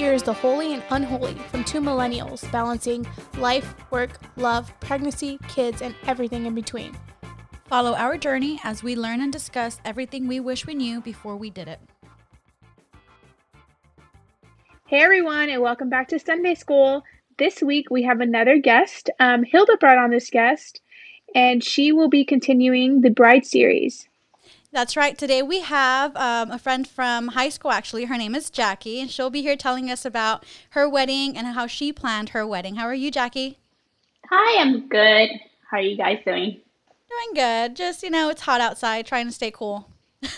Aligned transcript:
Here 0.00 0.14
is 0.14 0.22
the 0.22 0.32
holy 0.32 0.72
and 0.72 0.82
unholy 0.88 1.34
from 1.50 1.62
two 1.62 1.78
millennials 1.78 2.50
balancing 2.50 3.06
life, 3.36 3.74
work, 3.90 4.18
love, 4.36 4.72
pregnancy, 4.80 5.38
kids, 5.46 5.82
and 5.82 5.94
everything 6.06 6.46
in 6.46 6.54
between. 6.54 6.96
Follow 7.66 7.94
our 7.94 8.16
journey 8.16 8.58
as 8.64 8.82
we 8.82 8.96
learn 8.96 9.20
and 9.20 9.30
discuss 9.30 9.78
everything 9.84 10.26
we 10.26 10.40
wish 10.40 10.64
we 10.64 10.72
knew 10.72 11.02
before 11.02 11.36
we 11.36 11.50
did 11.50 11.68
it. 11.68 11.80
Hey 14.86 15.02
everyone, 15.02 15.50
and 15.50 15.60
welcome 15.60 15.90
back 15.90 16.08
to 16.08 16.18
Sunday 16.18 16.54
School. 16.54 17.04
This 17.38 17.60
week 17.60 17.90
we 17.90 18.04
have 18.04 18.22
another 18.22 18.56
guest. 18.56 19.10
Um, 19.20 19.44
Hilda 19.44 19.76
brought 19.76 19.98
on 19.98 20.08
this 20.08 20.30
guest, 20.30 20.80
and 21.34 21.62
she 21.62 21.92
will 21.92 22.08
be 22.08 22.24
continuing 22.24 23.02
the 23.02 23.10
Bride 23.10 23.44
series. 23.44 24.08
That's 24.72 24.96
right. 24.96 25.18
Today 25.18 25.42
we 25.42 25.60
have 25.62 26.16
um, 26.16 26.52
a 26.52 26.58
friend 26.58 26.86
from 26.86 27.28
high 27.28 27.48
school, 27.48 27.72
actually. 27.72 28.04
Her 28.04 28.16
name 28.16 28.36
is 28.36 28.50
Jackie, 28.50 29.00
and 29.00 29.10
she'll 29.10 29.28
be 29.28 29.42
here 29.42 29.56
telling 29.56 29.90
us 29.90 30.04
about 30.04 30.44
her 30.70 30.88
wedding 30.88 31.36
and 31.36 31.44
how 31.48 31.66
she 31.66 31.92
planned 31.92 32.28
her 32.30 32.46
wedding. 32.46 32.76
How 32.76 32.84
are 32.84 32.94
you, 32.94 33.10
Jackie? 33.10 33.58
Hi, 34.28 34.62
I'm 34.62 34.88
good. 34.88 35.30
How 35.68 35.78
are 35.78 35.80
you 35.80 35.96
guys 35.96 36.20
doing? 36.24 36.60
Doing 37.08 37.34
good. 37.34 37.74
Just, 37.74 38.04
you 38.04 38.10
know, 38.10 38.28
it's 38.28 38.42
hot 38.42 38.60
outside, 38.60 39.06
trying 39.06 39.26
to 39.26 39.32
stay 39.32 39.50
cool. 39.50 39.88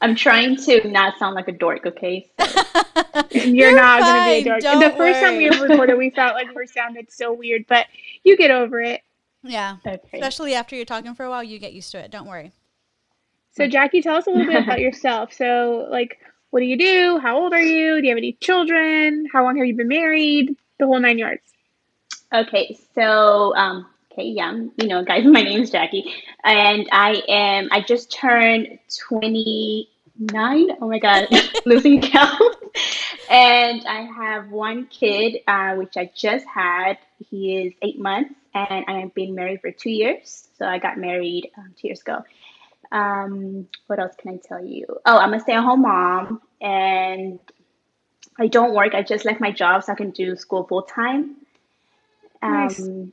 I'm 0.00 0.16
trying 0.16 0.56
to 0.56 0.88
not 0.88 1.16
sound 1.16 1.36
like 1.36 1.46
a 1.46 1.52
dork, 1.52 1.86
okay? 1.86 2.28
So. 2.40 2.62
You're, 3.30 3.70
You're 3.70 3.76
not 3.76 4.00
going 4.00 4.20
to 4.20 4.24
be 4.24 4.40
a 4.40 4.44
dork. 4.50 4.62
Don't 4.62 4.80
the 4.80 4.90
first 4.96 4.98
worry. 4.98 5.22
time 5.22 5.36
we 5.36 5.48
recorded, 5.48 5.96
we 5.96 6.10
felt 6.10 6.34
like 6.34 6.52
we 6.56 6.66
sounded 6.66 7.12
so 7.12 7.32
weird, 7.32 7.66
but 7.68 7.86
you 8.24 8.36
get 8.36 8.50
over 8.50 8.80
it. 8.80 9.02
Yeah. 9.48 9.76
Okay. 9.86 10.00
Especially 10.12 10.54
after 10.54 10.76
you're 10.76 10.84
talking 10.84 11.14
for 11.14 11.24
a 11.24 11.30
while, 11.30 11.44
you 11.44 11.58
get 11.58 11.72
used 11.72 11.90
to 11.92 11.98
it. 11.98 12.10
Don't 12.10 12.26
worry. 12.26 12.52
So, 13.52 13.66
Jackie, 13.66 14.02
tell 14.02 14.16
us 14.16 14.26
a 14.26 14.30
little 14.30 14.46
bit 14.46 14.62
about 14.62 14.80
yourself. 14.86 15.32
So, 15.32 15.86
like, 15.90 16.18
what 16.50 16.60
do 16.60 16.66
you 16.66 16.76
do? 16.76 17.18
How 17.18 17.38
old 17.38 17.52
are 17.52 17.62
you? 17.62 18.00
Do 18.00 18.06
you 18.06 18.10
have 18.10 18.18
any 18.18 18.32
children? 18.40 19.26
How 19.32 19.42
long 19.44 19.56
have 19.56 19.66
you 19.66 19.74
been 19.74 19.88
married? 19.88 20.56
The 20.78 20.86
whole 20.86 21.00
nine 21.00 21.18
yards. 21.18 21.42
Okay. 22.32 22.78
So, 22.94 23.54
um, 23.56 23.86
okay, 24.16 24.28
yeah, 24.28 24.52
you 24.52 24.88
know, 24.88 25.04
guys, 25.04 25.24
my 25.26 25.42
name 25.42 25.62
is 25.62 25.70
Jackie, 25.70 26.12
and 26.44 26.88
I 26.92 27.22
am, 27.28 27.68
I 27.70 27.80
just 27.80 28.12
turned 28.12 28.78
29. 29.08 30.76
Oh 30.80 30.88
my 30.88 30.98
God, 30.98 31.28
losing 31.66 32.00
count. 32.00 32.56
and 33.30 33.86
I 33.86 34.08
have 34.16 34.50
one 34.50 34.86
kid, 34.86 35.38
uh, 35.46 35.74
which 35.74 35.96
I 35.96 36.10
just 36.14 36.46
had. 36.46 36.98
He 37.30 37.56
is 37.56 37.72
eight 37.82 37.98
months 37.98 38.34
and 38.56 38.84
I 38.88 39.00
have 39.00 39.14
been 39.14 39.34
married 39.34 39.60
for 39.60 39.70
two 39.70 39.90
years. 39.90 40.48
So 40.58 40.66
I 40.66 40.78
got 40.78 40.98
married 40.98 41.50
um, 41.56 41.74
two 41.78 41.88
years 41.88 42.00
ago. 42.00 42.24
Um, 42.92 43.68
what 43.86 43.98
else 43.98 44.14
can 44.16 44.32
I 44.32 44.38
tell 44.42 44.64
you? 44.64 44.86
Oh, 45.04 45.18
I'm 45.18 45.34
a 45.34 45.40
stay 45.40 45.52
at 45.52 45.62
home 45.62 45.82
mom 45.82 46.40
and 46.60 47.38
I 48.38 48.46
don't 48.46 48.74
work. 48.74 48.94
I 48.94 49.02
just 49.02 49.24
left 49.24 49.40
my 49.40 49.50
job 49.50 49.84
so 49.84 49.92
I 49.92 49.96
can 49.96 50.10
do 50.10 50.36
school 50.36 50.64
full 50.64 50.82
time. 50.82 51.36
Nice. 52.42 52.80
Um, 52.80 53.12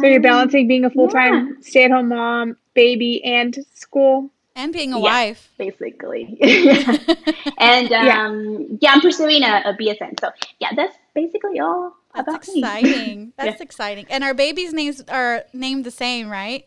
so 0.00 0.06
you're 0.06 0.20
balancing 0.20 0.68
being 0.68 0.84
a 0.84 0.90
full 0.90 1.08
time 1.08 1.48
yeah. 1.48 1.54
stay 1.60 1.84
at 1.84 1.90
home 1.90 2.08
mom, 2.08 2.56
baby, 2.74 3.24
and 3.24 3.56
school? 3.74 4.30
And 4.54 4.72
being 4.72 4.92
a 4.92 4.98
yeah, 4.98 5.02
wife. 5.02 5.50
Basically. 5.56 6.36
and 7.58 7.92
um, 7.92 8.06
yeah. 8.06 8.76
yeah. 8.80 8.92
I'm 8.92 9.00
pursuing 9.00 9.42
a, 9.44 9.62
a 9.64 9.74
BSN. 9.74 10.20
So 10.20 10.30
yeah, 10.58 10.74
that's 10.74 10.96
basically 11.18 11.60
all. 11.60 11.96
That's 12.14 12.48
exciting. 12.48 13.32
That's 13.38 13.58
yeah. 13.58 13.64
exciting. 13.64 14.06
And 14.08 14.24
our 14.24 14.34
babies' 14.34 14.72
names 14.72 15.02
are 15.08 15.44
named 15.52 15.84
the 15.84 15.90
same, 15.90 16.28
right? 16.28 16.64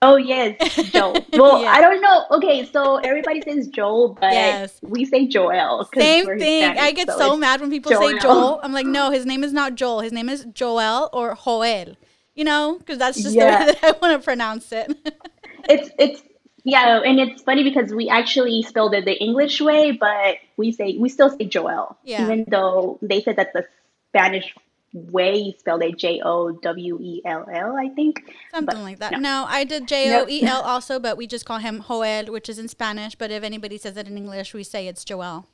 Oh 0.00 0.16
yes, 0.16 0.54
Joel. 0.92 1.16
Well, 1.32 1.60
yeah. 1.60 1.72
I 1.72 1.80
don't 1.80 2.00
know. 2.00 2.24
Okay, 2.30 2.64
so 2.64 2.96
everybody 2.98 3.40
says 3.40 3.66
Joel, 3.66 4.10
but 4.20 4.32
yes. 4.32 4.78
we 4.80 5.04
say 5.04 5.26
Joel. 5.26 5.88
Same 5.94 6.38
thing. 6.38 6.78
I 6.78 6.92
get 6.92 7.08
so, 7.08 7.18
so 7.18 7.36
mad 7.36 7.60
when 7.60 7.70
people 7.70 7.90
Joel. 7.90 8.08
say 8.08 8.18
Joel. 8.18 8.60
I'm 8.62 8.72
like, 8.72 8.86
no, 8.86 9.10
his 9.10 9.26
name 9.26 9.42
is 9.42 9.52
not 9.52 9.74
Joel. 9.74 10.00
His 10.00 10.12
name 10.12 10.28
is 10.28 10.46
Joel 10.52 11.10
or 11.12 11.34
Joel. 11.34 11.96
You 12.36 12.44
know, 12.44 12.76
because 12.78 12.98
that's 12.98 13.20
just 13.20 13.34
yeah. 13.34 13.58
the 13.58 13.72
way 13.72 13.78
that 13.80 13.96
I 13.96 13.98
want 14.00 14.20
to 14.20 14.24
pronounce 14.24 14.70
it. 14.70 14.96
it's 15.68 15.90
it's 15.98 16.22
yeah, 16.68 17.00
and 17.00 17.18
it's 17.18 17.42
funny 17.42 17.64
because 17.64 17.94
we 17.94 18.10
actually 18.10 18.62
spelled 18.62 18.92
it 18.94 19.06
the 19.06 19.18
English 19.18 19.58
way, 19.58 19.92
but 19.92 20.36
we 20.58 20.70
say 20.70 20.98
we 20.98 21.08
still 21.08 21.30
say 21.30 21.46
Joel, 21.46 21.96
yeah. 22.04 22.22
even 22.22 22.44
though 22.46 22.98
they 23.00 23.22
said 23.22 23.36
that 23.36 23.54
the 23.54 23.64
Spanish 24.10 24.54
way 24.92 25.56
spelled 25.58 25.82
it 25.82 25.96
J 25.96 26.20
O 26.22 26.50
W 26.50 26.98
E 27.00 27.22
L 27.24 27.46
L, 27.50 27.74
I 27.74 27.88
think. 27.88 28.22
Something 28.50 28.76
but 28.76 28.82
like 28.82 28.98
that. 28.98 29.12
No. 29.12 29.18
no, 29.18 29.46
I 29.48 29.64
did 29.64 29.88
J 29.88 30.14
O 30.20 30.28
E 30.28 30.42
L 30.42 30.60
also, 30.60 31.00
but 31.00 31.16
we 31.16 31.26
just 31.26 31.46
call 31.46 31.58
him 31.58 31.84
Joel, 31.88 32.26
which 32.26 32.50
is 32.50 32.58
in 32.58 32.68
Spanish. 32.68 33.14
But 33.14 33.30
if 33.30 33.42
anybody 33.42 33.78
says 33.78 33.96
it 33.96 34.06
in 34.06 34.18
English, 34.18 34.52
we 34.52 34.62
say 34.62 34.88
it's 34.88 35.06
Joel. 35.06 35.46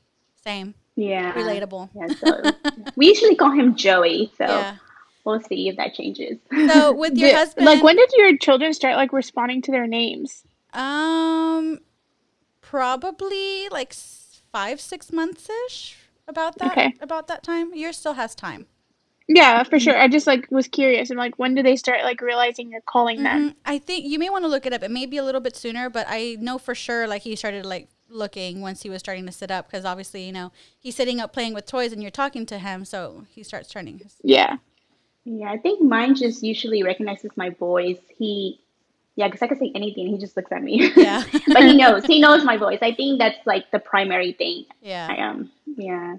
Same. 0.42 0.74
Yeah. 0.96 1.32
Relatable. 1.32 1.90
Yeah, 1.94 2.08
so 2.08 2.90
we 2.96 3.06
usually 3.06 3.36
call 3.36 3.52
him 3.52 3.76
Joey. 3.76 4.32
So 4.36 4.46
yeah. 4.46 4.76
we'll 5.24 5.40
see 5.42 5.68
if 5.68 5.76
that 5.76 5.94
changes. 5.94 6.38
So 6.72 6.92
with 6.92 7.16
your 7.16 7.36
husband, 7.36 7.66
like, 7.66 7.84
when 7.84 7.94
did 7.94 8.10
your 8.16 8.36
children 8.36 8.74
start 8.74 8.96
like 8.96 9.12
responding 9.12 9.62
to 9.62 9.70
their 9.70 9.86
names? 9.86 10.42
Um, 10.74 11.80
probably 12.60 13.68
like 13.68 13.94
five, 14.52 14.80
six 14.80 15.12
months 15.12 15.48
ish 15.66 15.96
about 16.26 16.58
that 16.58 16.72
okay. 16.72 16.94
about 17.00 17.28
that 17.28 17.42
time. 17.42 17.74
Yours 17.74 17.96
still 17.96 18.14
has 18.14 18.34
time. 18.34 18.66
Yeah, 19.26 19.62
for 19.62 19.80
sure. 19.80 19.96
I 19.98 20.08
just 20.08 20.26
like 20.26 20.50
was 20.50 20.68
curious. 20.68 21.10
I'm 21.10 21.16
like, 21.16 21.38
when 21.38 21.54
do 21.54 21.62
they 21.62 21.76
start 21.76 22.02
like 22.02 22.20
realizing 22.20 22.70
you're 22.70 22.82
calling 22.82 23.22
them? 23.22 23.50
Mm-hmm. 23.50 23.58
I 23.64 23.78
think 23.78 24.04
you 24.04 24.18
may 24.18 24.28
want 24.28 24.44
to 24.44 24.48
look 24.48 24.66
it 24.66 24.72
up. 24.72 24.82
It 24.82 24.90
may 24.90 25.06
be 25.06 25.16
a 25.16 25.24
little 25.24 25.40
bit 25.40 25.56
sooner, 25.56 25.88
but 25.88 26.06
I 26.08 26.36
know 26.40 26.58
for 26.58 26.74
sure 26.74 27.06
like 27.06 27.22
he 27.22 27.34
started 27.36 27.64
like 27.64 27.88
looking 28.10 28.60
once 28.60 28.82
he 28.82 28.90
was 28.90 29.00
starting 29.00 29.24
to 29.26 29.32
sit 29.32 29.50
up 29.50 29.66
because 29.66 29.84
obviously 29.84 30.24
you 30.24 30.32
know 30.32 30.52
he's 30.78 30.94
sitting 30.94 31.20
up 31.20 31.32
playing 31.32 31.54
with 31.54 31.66
toys 31.66 31.90
and 31.90 32.02
you're 32.02 32.10
talking 32.10 32.44
to 32.46 32.58
him, 32.58 32.84
so 32.84 33.24
he 33.30 33.42
starts 33.42 33.68
turning. 33.68 34.02
Yeah. 34.22 34.58
Yeah, 35.24 35.50
I 35.50 35.56
think 35.56 35.80
mine 35.80 36.14
just 36.14 36.42
usually 36.42 36.82
recognizes 36.82 37.30
my 37.34 37.50
voice. 37.50 37.98
He, 38.18 38.60
yeah, 39.16 39.28
because 39.28 39.42
I 39.42 39.46
can 39.46 39.58
say 39.58 39.70
anything, 39.74 40.08
he 40.08 40.18
just 40.18 40.36
looks 40.36 40.50
at 40.50 40.62
me. 40.62 40.92
Yeah. 40.96 41.22
but 41.52 41.62
he 41.62 41.76
knows. 41.76 42.04
He 42.04 42.20
knows 42.20 42.44
my 42.44 42.56
voice. 42.56 42.78
I 42.82 42.92
think 42.92 43.20
that's 43.20 43.46
like 43.46 43.70
the 43.70 43.78
primary 43.78 44.32
thing. 44.32 44.66
Yeah. 44.82 45.06
I 45.10 45.14
am. 45.16 45.36
Um, 45.36 45.50
yeah. 45.76 46.16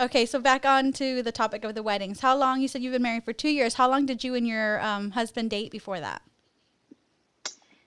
Okay, 0.00 0.24
so 0.24 0.40
back 0.40 0.64
on 0.64 0.92
to 0.92 1.22
the 1.22 1.32
topic 1.32 1.64
of 1.64 1.74
the 1.74 1.82
weddings. 1.82 2.20
How 2.20 2.36
long, 2.36 2.60
you 2.60 2.68
said 2.68 2.82
you've 2.82 2.92
been 2.92 3.02
married 3.02 3.24
for 3.24 3.32
two 3.32 3.50
years. 3.50 3.74
How 3.74 3.90
long 3.90 4.06
did 4.06 4.24
you 4.24 4.34
and 4.34 4.46
your 4.46 4.80
um, 4.80 5.10
husband 5.10 5.50
date 5.50 5.70
before 5.70 6.00
that? 6.00 6.22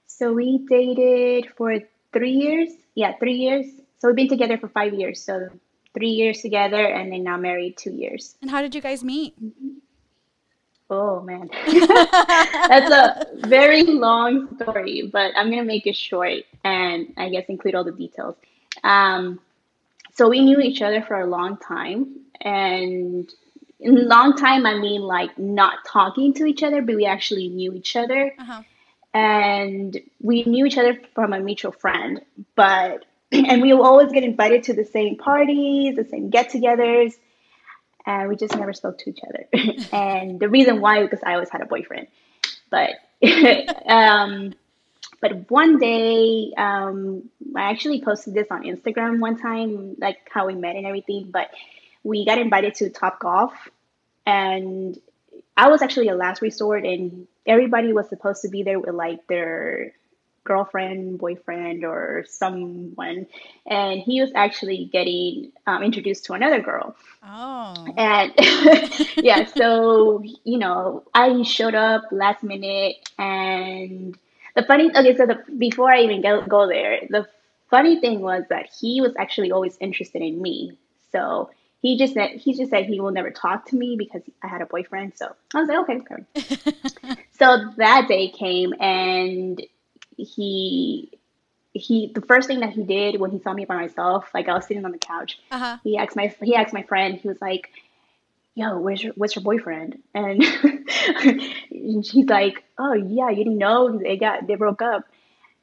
So 0.08 0.34
we 0.34 0.66
dated 0.70 1.52
for 1.56 1.80
three 2.14 2.32
years. 2.32 2.70
Yeah, 2.94 3.18
three 3.18 3.36
years. 3.36 3.66
So 4.00 4.08
we've 4.08 4.16
been 4.16 4.28
together 4.28 4.58
for 4.58 4.68
five 4.68 4.94
years. 4.94 5.24
So 5.24 5.50
three 5.94 6.10
years 6.10 6.42
together 6.42 6.86
and 6.86 7.12
then 7.12 7.24
now 7.24 7.38
married 7.38 7.78
two 7.78 7.92
years. 7.92 8.36
And 8.42 8.52
how 8.52 8.62
did 8.62 8.76
you 8.76 8.82
guys 8.82 9.04
meet? 9.04 9.34
Oh 10.92 11.22
man, 11.22 11.50
that's 11.72 12.92
a 12.92 13.26
very 13.48 13.84
long 13.84 14.56
story, 14.62 15.10
but 15.12 15.32
I'm 15.38 15.50
gonna 15.50 15.64
make 15.64 15.88
it 15.88 15.96
short 15.96 16.44
and 16.66 17.14
I 17.18 17.30
guess 17.30 17.46
include 17.48 17.76
all 17.76 17.86
the 17.86 17.94
details. 17.94 18.36
Um, 18.84 19.40
so 20.14 20.28
we 20.30 20.42
knew 20.42 20.60
each 20.60 20.82
other 20.82 21.02
for 21.02 21.20
a 21.20 21.26
long 21.26 21.58
time 21.58 22.20
and 22.42 23.32
in 23.80 24.08
long 24.08 24.36
time 24.36 24.66
i 24.66 24.76
mean 24.78 25.02
like 25.02 25.38
not 25.38 25.80
talking 25.86 26.34
to 26.34 26.46
each 26.46 26.64
other 26.64 26.82
but 26.82 26.96
we 26.96 27.06
actually 27.06 27.50
knew 27.50 27.74
each 27.74 27.96
other 27.96 28.34
uh-huh. 28.38 28.62
and 29.14 30.00
we 30.22 30.44
knew 30.44 30.66
each 30.66 30.78
other 30.78 31.00
from 31.16 31.34
a 31.34 31.40
mutual 31.40 31.72
friend 31.72 32.22
but 32.56 33.06
and 33.32 33.62
we 33.62 33.74
will 33.74 33.84
always 33.84 34.12
get 34.12 34.24
invited 34.24 34.64
to 34.64 34.74
the 34.74 34.86
same 34.86 35.18
parties 35.18 35.96
the 35.96 36.06
same 36.06 36.30
get-togethers 36.30 37.14
and 38.06 38.30
we 38.30 38.36
just 38.36 38.56
never 38.56 38.74
spoke 38.74 38.98
to 38.98 39.10
each 39.10 39.20
other 39.28 39.48
and 39.94 40.40
the 40.40 40.50
reason 40.50 40.82
why 40.82 41.02
because 41.02 41.22
i 41.26 41.34
always 41.34 41.50
had 41.50 41.62
a 41.62 41.66
boyfriend 41.66 42.08
but 42.70 42.92
um 43.88 44.54
but 45.22 45.50
one 45.52 45.78
day, 45.78 46.52
um, 46.58 47.30
I 47.56 47.70
actually 47.70 48.02
posted 48.02 48.34
this 48.34 48.48
on 48.50 48.64
Instagram 48.64 49.20
one 49.20 49.38
time, 49.38 49.96
like 50.00 50.18
how 50.30 50.48
we 50.48 50.56
met 50.56 50.76
and 50.76 50.88
everything. 50.88 51.30
But 51.32 51.52
we 52.04 52.26
got 52.26 52.40
invited 52.40 52.74
to 52.76 52.90
Top 52.90 53.20
Golf, 53.20 53.54
and 54.26 55.00
I 55.56 55.70
was 55.70 55.84
actually 55.84 56.08
a 56.08 56.16
last 56.16 56.42
resort, 56.42 56.86
and 56.86 57.28
everybody 57.46 57.94
was 57.94 58.10
supposed 58.10 58.42
to 58.42 58.50
be 58.50 58.64
there 58.64 58.80
with 58.80 58.96
like 58.96 59.28
their 59.28 59.94
girlfriend, 60.44 61.20
boyfriend, 61.20 61.84
or 61.86 62.26
someone, 62.28 63.28
and 63.66 64.02
he 64.02 64.22
was 64.22 64.32
actually 64.36 64.90
getting 64.92 65.52
um, 65.68 65.84
introduced 65.84 66.26
to 66.26 66.34
another 66.34 66.62
girl. 66.62 66.96
Oh. 67.24 67.88
And 67.98 68.34
yeah, 69.18 69.46
so 69.46 70.24
you 70.44 70.58
know, 70.58 71.04
I 71.14 71.44
showed 71.44 71.76
up 71.76 72.04
last 72.12 72.44
minute 72.44 72.98
and 73.18 74.18
the 74.56 74.64
funny 74.64 74.90
okay 74.96 75.16
so 75.16 75.26
the 75.26 75.40
before 75.58 75.92
i 75.92 76.02
even 76.02 76.22
go, 76.22 76.42
go 76.42 76.68
there 76.68 77.00
the 77.10 77.28
funny 77.70 78.00
thing 78.00 78.20
was 78.22 78.44
that 78.50 78.70
he 78.80 79.02
was 79.02 79.14
actually 79.18 79.52
always 79.52 79.78
interested 79.80 80.22
in 80.22 80.42
me 80.42 80.78
so 81.12 81.50
he 81.82 81.98
just 81.98 82.14
said 82.14 82.32
he 82.32 82.54
just 82.54 82.70
said 82.70 82.86
he 82.86 83.00
will 83.00 83.12
never 83.12 83.32
talk 83.32 83.66
to 83.66 83.76
me 83.76 83.96
because 83.98 84.22
i 84.44 84.48
had 84.48 84.62
a 84.62 84.66
boyfriend 84.66 85.14
so 85.16 85.34
i 85.54 85.60
was 85.60 85.70
like 85.70 85.78
okay 85.80 86.02
okay 86.12 87.16
so 87.40 87.72
that 87.78 88.08
day 88.08 88.30
came 88.30 88.74
and 88.80 89.62
he 90.24 91.12
he 91.74 92.12
the 92.14 92.22
first 92.22 92.48
thing 92.48 92.60
that 92.62 92.72
he 92.72 92.84
did 92.84 93.20
when 93.20 93.32
he 93.32 93.40
saw 93.40 93.54
me 93.54 93.66
by 93.66 93.76
myself, 93.76 94.30
like 94.34 94.50
I 94.50 94.54
was 94.54 94.66
sitting 94.66 94.84
on 94.86 94.92
the 94.92 94.98
couch, 94.98 95.40
Uh-huh. 95.52 95.78
he 95.84 95.98
asked 95.98 96.16
my 96.16 96.34
he 96.42 96.56
asked 96.56 96.74
my 96.74 96.84
friend, 96.84 97.16
he 97.16 97.28
was 97.28 97.42
like, 97.42 97.70
"Yo, 98.56 98.78
where's 98.80 99.02
your 99.04 99.14
what's 99.14 99.36
your 99.36 99.44
boyfriend?" 99.44 99.98
And 100.14 100.44
he's 101.70 102.14
like, 102.28 102.64
"Oh 102.78 102.94
yeah, 102.94 103.30
you 103.30 103.44
didn't 103.44 103.58
know 103.58 103.98
they 103.98 104.18
got 104.18 104.48
they 104.48 104.56
broke 104.56 104.82
up." 104.82 105.06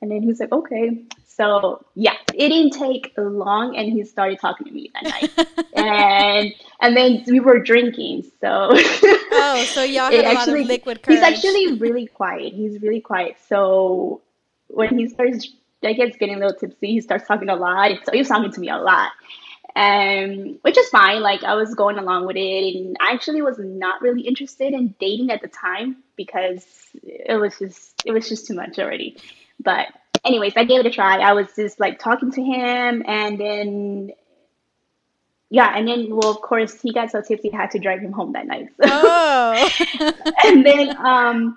And 0.01 0.11
then 0.11 0.23
he 0.23 0.29
was 0.29 0.41
like, 0.41 0.53
"Okay." 0.53 1.03
So 1.27 1.85
yeah, 1.95 2.15
it 2.35 2.49
didn't 2.49 2.73
take 2.73 3.13
long, 3.17 3.77
and 3.77 3.93
he 3.93 4.03
started 4.05 4.41
talking 4.41 4.67
to 4.67 4.73
me 4.73 4.91
that 4.95 5.05
night, 5.05 5.31
and 5.75 6.53
and 6.81 6.97
then 6.97 7.23
we 7.27 7.39
were 7.41 7.59
drinking. 7.61 8.25
So 8.41 8.71
oh, 8.73 9.65
so 9.69 9.83
y'all 9.83 10.11
had 10.11 10.25
a 10.25 10.33
lot 10.35 10.49
of 10.49 10.55
liquid 10.55 11.03
courage. 11.03 11.19
he's 11.21 11.23
actually 11.29 11.75
really 11.75 12.07
quiet. 12.07 12.53
He's 12.55 12.81
really 12.81 13.01
quiet. 13.01 13.37
So 13.49 14.21
when 14.69 14.99
he 14.99 15.09
starts, 15.09 15.49
I 15.83 15.93
guess, 15.93 16.17
getting 16.17 16.37
a 16.37 16.39
little 16.39 16.59
tipsy, 16.59 16.93
he 16.93 17.01
starts 17.01 17.27
talking 17.27 17.49
a 17.49 17.57
lot. 17.57 17.91
So 18.05 18.13
he 18.13 18.19
was 18.19 18.29
talking 18.29 18.53
to 18.53 18.61
me 18.61 18.69
a 18.69 18.77
lot, 18.77 19.13
um, 19.75 20.59
which 20.63 20.79
is 20.79 20.89
fine. 20.89 21.21
Like 21.23 21.45
I 21.45 21.55
was 21.55 21.75
going 21.75 21.99
along 21.99 22.27
with 22.27 22.37
it, 22.37 22.77
and 22.77 22.97
I 23.01 23.13
actually 23.13 23.43
was 23.43 23.59
not 23.59 24.03
really 24.03 24.23
interested 24.23 24.73
in 24.73 24.95
dating 25.01 25.31
at 25.31 25.43
the 25.43 25.49
time 25.49 25.97
because 26.17 26.65
it 27.03 27.39
was 27.41 27.59
just 27.59 28.03
it 28.05 28.13
was 28.13 28.29
just 28.29 28.47
too 28.47 28.55
much 28.55 28.79
already. 28.79 29.17
But 29.61 29.87
anyways, 30.25 30.53
I 30.57 30.65
gave 30.65 30.81
it 30.81 30.87
a 30.87 30.91
try. 30.91 31.19
I 31.19 31.33
was 31.33 31.49
just 31.57 31.81
like 31.81 31.99
talking 31.99 32.31
to 32.33 32.43
him, 32.43 33.03
and 33.07 33.41
then 33.41 34.13
yeah, 35.51 35.77
and 35.77 35.89
then 35.89 36.09
well, 36.11 36.31
of 36.31 36.41
course, 36.43 36.81
he 36.81 36.93
got 36.93 37.11
so 37.11 37.23
tipsy, 37.23 37.53
I 37.53 37.57
had 37.57 37.71
to 37.71 37.79
drive 37.79 38.01
him 38.01 38.13
home 38.13 38.33
that 38.33 38.47
night. 38.47 38.69
So. 38.77 38.85
oh, 38.91 40.13
and 40.45 40.65
then 40.65 40.97
um 40.99 41.57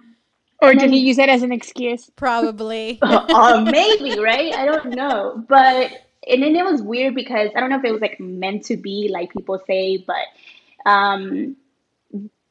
Or 0.62 0.74
did 0.76 0.92
he 0.92 1.00
use 1.00 1.18
it 1.18 1.30
as 1.30 1.44
an 1.44 1.52
excuse? 1.52 2.10
probably. 2.16 3.00
uh, 3.02 3.68
maybe 3.72 4.20
right 4.20 4.54
i 4.54 4.66
don't 4.66 4.86
know 4.92 5.44
but 5.48 5.92
and 6.28 6.44
then 6.44 6.56
it 6.56 6.64
was 6.64 6.82
weird 6.82 7.16
because 7.16 7.50
i 7.56 7.60
don't 7.60 7.70
know 7.70 7.78
if 7.78 7.84
it 7.84 7.92
was 7.92 8.02
like 8.02 8.20
meant 8.20 8.66
to 8.66 8.78
be 8.78 9.10
like 9.12 9.32
people 9.34 9.62
say 9.66 9.98
but 9.98 10.90
um 10.90 11.56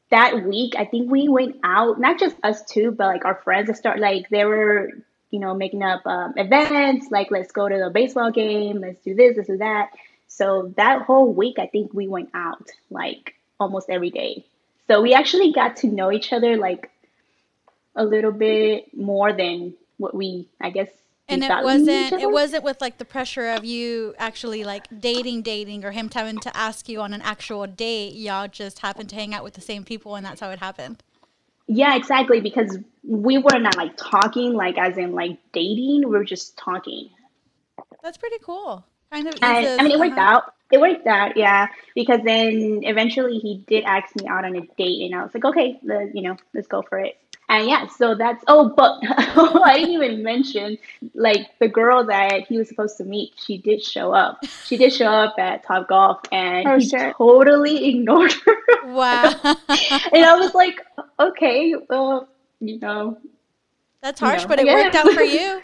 that 0.09 0.45
week 0.45 0.73
i 0.77 0.85
think 0.85 1.09
we 1.09 1.29
went 1.29 1.55
out 1.63 1.99
not 1.99 2.19
just 2.19 2.35
us 2.43 2.63
two 2.65 2.91
but 2.91 3.07
like 3.07 3.25
our 3.25 3.35
friends 3.43 3.67
that 3.67 3.77
start 3.77 3.99
like 3.99 4.29
they 4.29 4.45
were 4.45 4.89
you 5.31 5.39
know 5.39 5.53
making 5.53 5.81
up 5.81 6.05
um, 6.05 6.33
events 6.37 7.07
like 7.09 7.31
let's 7.31 7.51
go 7.51 7.67
to 7.67 7.77
the 7.77 7.89
baseball 7.89 8.31
game 8.31 8.79
let's 8.79 9.01
do 9.03 9.15
this 9.15 9.35
let's 9.37 9.47
do 9.47 9.57
that 9.57 9.89
so 10.27 10.73
that 10.75 11.01
whole 11.03 11.33
week 11.33 11.57
i 11.57 11.67
think 11.67 11.93
we 11.93 12.07
went 12.07 12.29
out 12.33 12.69
like 12.89 13.35
almost 13.59 13.89
every 13.89 14.09
day 14.09 14.45
so 14.87 15.01
we 15.01 15.13
actually 15.13 15.53
got 15.53 15.77
to 15.77 15.87
know 15.87 16.11
each 16.11 16.33
other 16.33 16.57
like 16.57 16.91
a 17.95 18.05
little 18.05 18.31
bit 18.31 18.95
more 18.95 19.33
than 19.33 19.73
what 19.97 20.15
we 20.15 20.47
I 20.59 20.69
guess 20.69 20.89
and 21.27 21.43
it 21.43 21.47
thought 21.47 21.63
we 21.63 21.77
knew 21.77 21.83
each 21.83 22.11
wasn't 22.11 22.21
it 22.21 22.31
wasn't 22.31 22.63
with 22.63 22.81
like 22.81 22.97
the 22.97 23.05
pressure 23.05 23.49
of 23.49 23.63
you 23.63 24.13
actually 24.17 24.63
like 24.63 24.87
dating 24.99 25.41
dating 25.41 25.85
or 25.85 25.91
him 25.91 26.09
having 26.13 26.39
to 26.39 26.55
ask 26.55 26.89
you 26.89 27.01
on 27.01 27.13
an 27.13 27.21
actual 27.21 27.65
date 27.67 28.13
y'all 28.13 28.47
just 28.47 28.79
happened 28.79 29.09
to 29.09 29.15
hang 29.15 29.33
out 29.33 29.43
with 29.43 29.53
the 29.53 29.61
same 29.61 29.83
people 29.83 30.15
and 30.15 30.25
that's 30.25 30.41
how 30.41 30.49
it 30.49 30.59
happened? 30.59 31.03
Yeah 31.67 31.95
exactly 31.95 32.41
because 32.41 32.77
we 33.03 33.37
were 33.37 33.59
not 33.59 33.77
like 33.77 33.95
talking 33.97 34.53
like 34.53 34.77
as 34.77 34.97
in 34.97 35.13
like 35.13 35.37
dating 35.53 36.07
we 36.07 36.17
were 36.17 36.25
just 36.25 36.57
talking. 36.57 37.09
That's 38.03 38.17
pretty 38.17 38.37
cool. 38.43 38.85
Kind 39.11 39.27
of 39.27 39.35
and 39.41 39.79
I 39.79 39.83
mean 39.83 39.91
it 39.91 39.99
worked 39.99 40.17
uh-huh. 40.17 40.35
out 40.35 40.53
it 40.71 40.79
worked 40.79 41.07
out 41.07 41.37
yeah 41.37 41.67
because 41.95 42.19
then 42.23 42.81
eventually 42.83 43.37
he 43.39 43.63
did 43.67 43.83
ask 43.83 44.15
me 44.15 44.27
out 44.27 44.45
on 44.45 44.55
a 44.55 44.61
date 44.77 45.01
and 45.03 45.15
I 45.15 45.23
was 45.23 45.33
like 45.33 45.45
okay 45.45 45.79
the, 45.83 46.09
you 46.13 46.21
know 46.21 46.37
let's 46.53 46.67
go 46.67 46.81
for 46.81 46.99
it 46.99 47.17
and 47.51 47.67
yeah 47.67 47.85
so 47.87 48.15
that's 48.15 48.43
oh 48.47 48.69
but 48.75 48.97
I 49.03 49.75
didn't 49.77 49.93
even 49.93 50.23
mention 50.23 50.77
like 51.13 51.49
the 51.59 51.67
girl 51.67 52.03
that 52.05 52.47
he 52.47 52.57
was 52.57 52.67
supposed 52.69 52.97
to 52.97 53.03
meet 53.03 53.33
she 53.35 53.57
did 53.57 53.83
show 53.83 54.13
up 54.13 54.43
she 54.65 54.77
did 54.77 54.91
show 54.91 55.05
up 55.07 55.35
at 55.37 55.63
Top 55.63 55.87
Golf 55.87 56.21
and 56.31 56.67
Oh, 56.67 56.79
he 56.79 56.87
shit. 56.89 57.13
totally 57.17 57.89
ignored 57.89 58.33
her 58.45 58.57
wow 58.87 59.29
and 59.43 60.25
I 60.25 60.35
was 60.35 60.55
like, 60.55 60.79
okay, 61.19 61.75
well, 61.89 62.27
you 62.59 62.79
know, 62.79 63.17
that's 64.01 64.21
You 64.21 64.27
harsh 64.27 64.43
know, 64.43 64.47
but 64.47 64.59
it 64.59 64.65
worked 64.65 64.95
out 64.95 65.11
for 65.11 65.21
you 65.21 65.61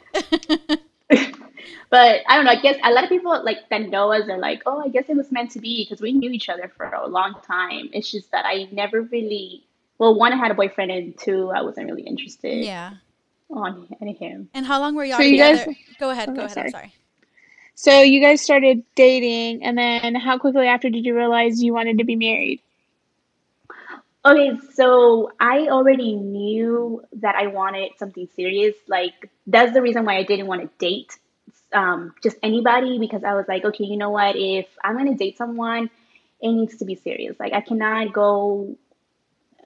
but 1.89 2.21
I 2.27 2.35
don't 2.35 2.45
know. 2.45 2.51
I 2.51 2.61
guess 2.61 2.77
a 2.83 2.91
lot 2.91 3.05
of 3.05 3.09
people 3.09 3.43
like 3.43 3.69
that 3.69 3.89
know 3.89 4.11
us 4.11 4.27
are 4.29 4.37
like, 4.37 4.61
oh, 4.65 4.81
I 4.83 4.89
guess 4.89 5.05
it 5.07 5.15
was 5.15 5.31
meant 5.31 5.51
to 5.51 5.59
be 5.59 5.85
because 5.85 6.01
we 6.01 6.11
knew 6.11 6.29
each 6.31 6.49
other 6.49 6.69
for 6.75 6.85
a 6.85 7.07
long 7.07 7.35
time. 7.45 7.89
It's 7.93 8.11
just 8.11 8.31
that 8.31 8.45
I 8.45 8.67
never 8.71 9.03
really, 9.03 9.63
well, 9.99 10.15
one, 10.15 10.33
I 10.33 10.37
had 10.37 10.51
a 10.51 10.53
boyfriend, 10.53 10.91
and 10.91 11.17
two, 11.17 11.49
I 11.49 11.61
wasn't 11.61 11.87
really 11.87 12.03
interested 12.03 12.63
yeah 12.65 12.93
on 13.49 13.87
in 14.01 14.15
him. 14.15 14.49
and 14.53 14.65
how 14.65 14.79
long 14.79 14.93
were 14.95 15.05
y'all 15.05 15.17
So 15.17 15.23
you 15.23 15.31
together 15.31 15.65
guys- 15.65 15.75
go 15.99 16.09
ahead 16.09 16.27
go 16.27 16.33
Okay, 16.33 16.41
ahead 16.45 16.57
i'm 16.57 16.69
sorry. 16.69 16.71
sorry 16.71 16.93
So 17.75 18.01
you 18.01 18.19
guys 18.21 18.41
started 18.41 18.83
dating, 18.95 19.63
and 19.63 19.77
then 19.77 20.15
how 20.15 20.37
quickly 20.39 20.67
after 20.67 20.89
did 20.89 21.05
you 21.05 21.15
realize 21.15 21.61
you 21.63 21.73
wanted 21.73 21.99
to 21.99 22.03
be 22.03 22.15
married? 22.15 22.59
Okay, 24.25 24.57
so 24.73 25.31
I 25.39 25.67
already 25.69 26.15
knew 26.15 27.01
that 27.13 27.35
I 27.35 27.47
wanted 27.47 27.91
something 27.97 28.27
serious. 28.35 28.75
Like 28.87 29.29
that's 29.45 29.73
the 29.73 29.81
reason 29.81 30.03
why 30.05 30.17
I 30.17 30.23
didn't 30.23 30.47
want 30.47 30.61
to 30.63 30.69
date 30.79 31.17
um, 31.71 32.13
just 32.23 32.37
anybody 32.43 32.97
because 32.99 33.23
I 33.23 33.33
was 33.35 33.45
like, 33.47 33.63
okay, 33.63 33.85
you 33.85 33.95
know 33.97 34.09
what? 34.09 34.35
If 34.35 34.67
I'm 34.83 34.97
gonna 34.97 35.15
date 35.15 35.37
someone, 35.37 35.89
it 36.41 36.51
needs 36.51 36.77
to 36.77 36.85
be 36.85 36.95
serious. 36.95 37.39
Like 37.39 37.53
I 37.53 37.61
cannot 37.61 38.11
go 38.11 38.75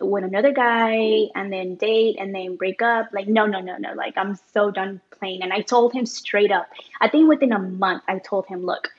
with 0.01 0.24
another 0.24 0.51
guy 0.51 1.27
and 1.36 1.51
then 1.51 1.75
date 1.75 2.18
and 2.19 2.33
then 2.33 2.56
break 2.56 2.81
up. 2.81 3.09
Like 3.13 3.27
no, 3.27 3.45
no, 3.45 3.59
no, 3.59 3.77
no. 3.77 3.94
Like 3.94 4.18
I'm 4.18 4.38
so 4.53 4.71
done 4.71 5.01
playing. 5.12 5.42
And 5.42 5.53
I 5.53 5.62
told 5.62 5.94
him 5.94 6.06
straight 6.06 6.51
up. 6.51 6.68
I 7.00 7.07
think 7.07 7.30
within 7.30 7.53
a 7.53 7.59
month, 7.59 8.03
I 8.07 8.19
told 8.19 8.48
him, 8.48 8.65
look, 8.65 8.89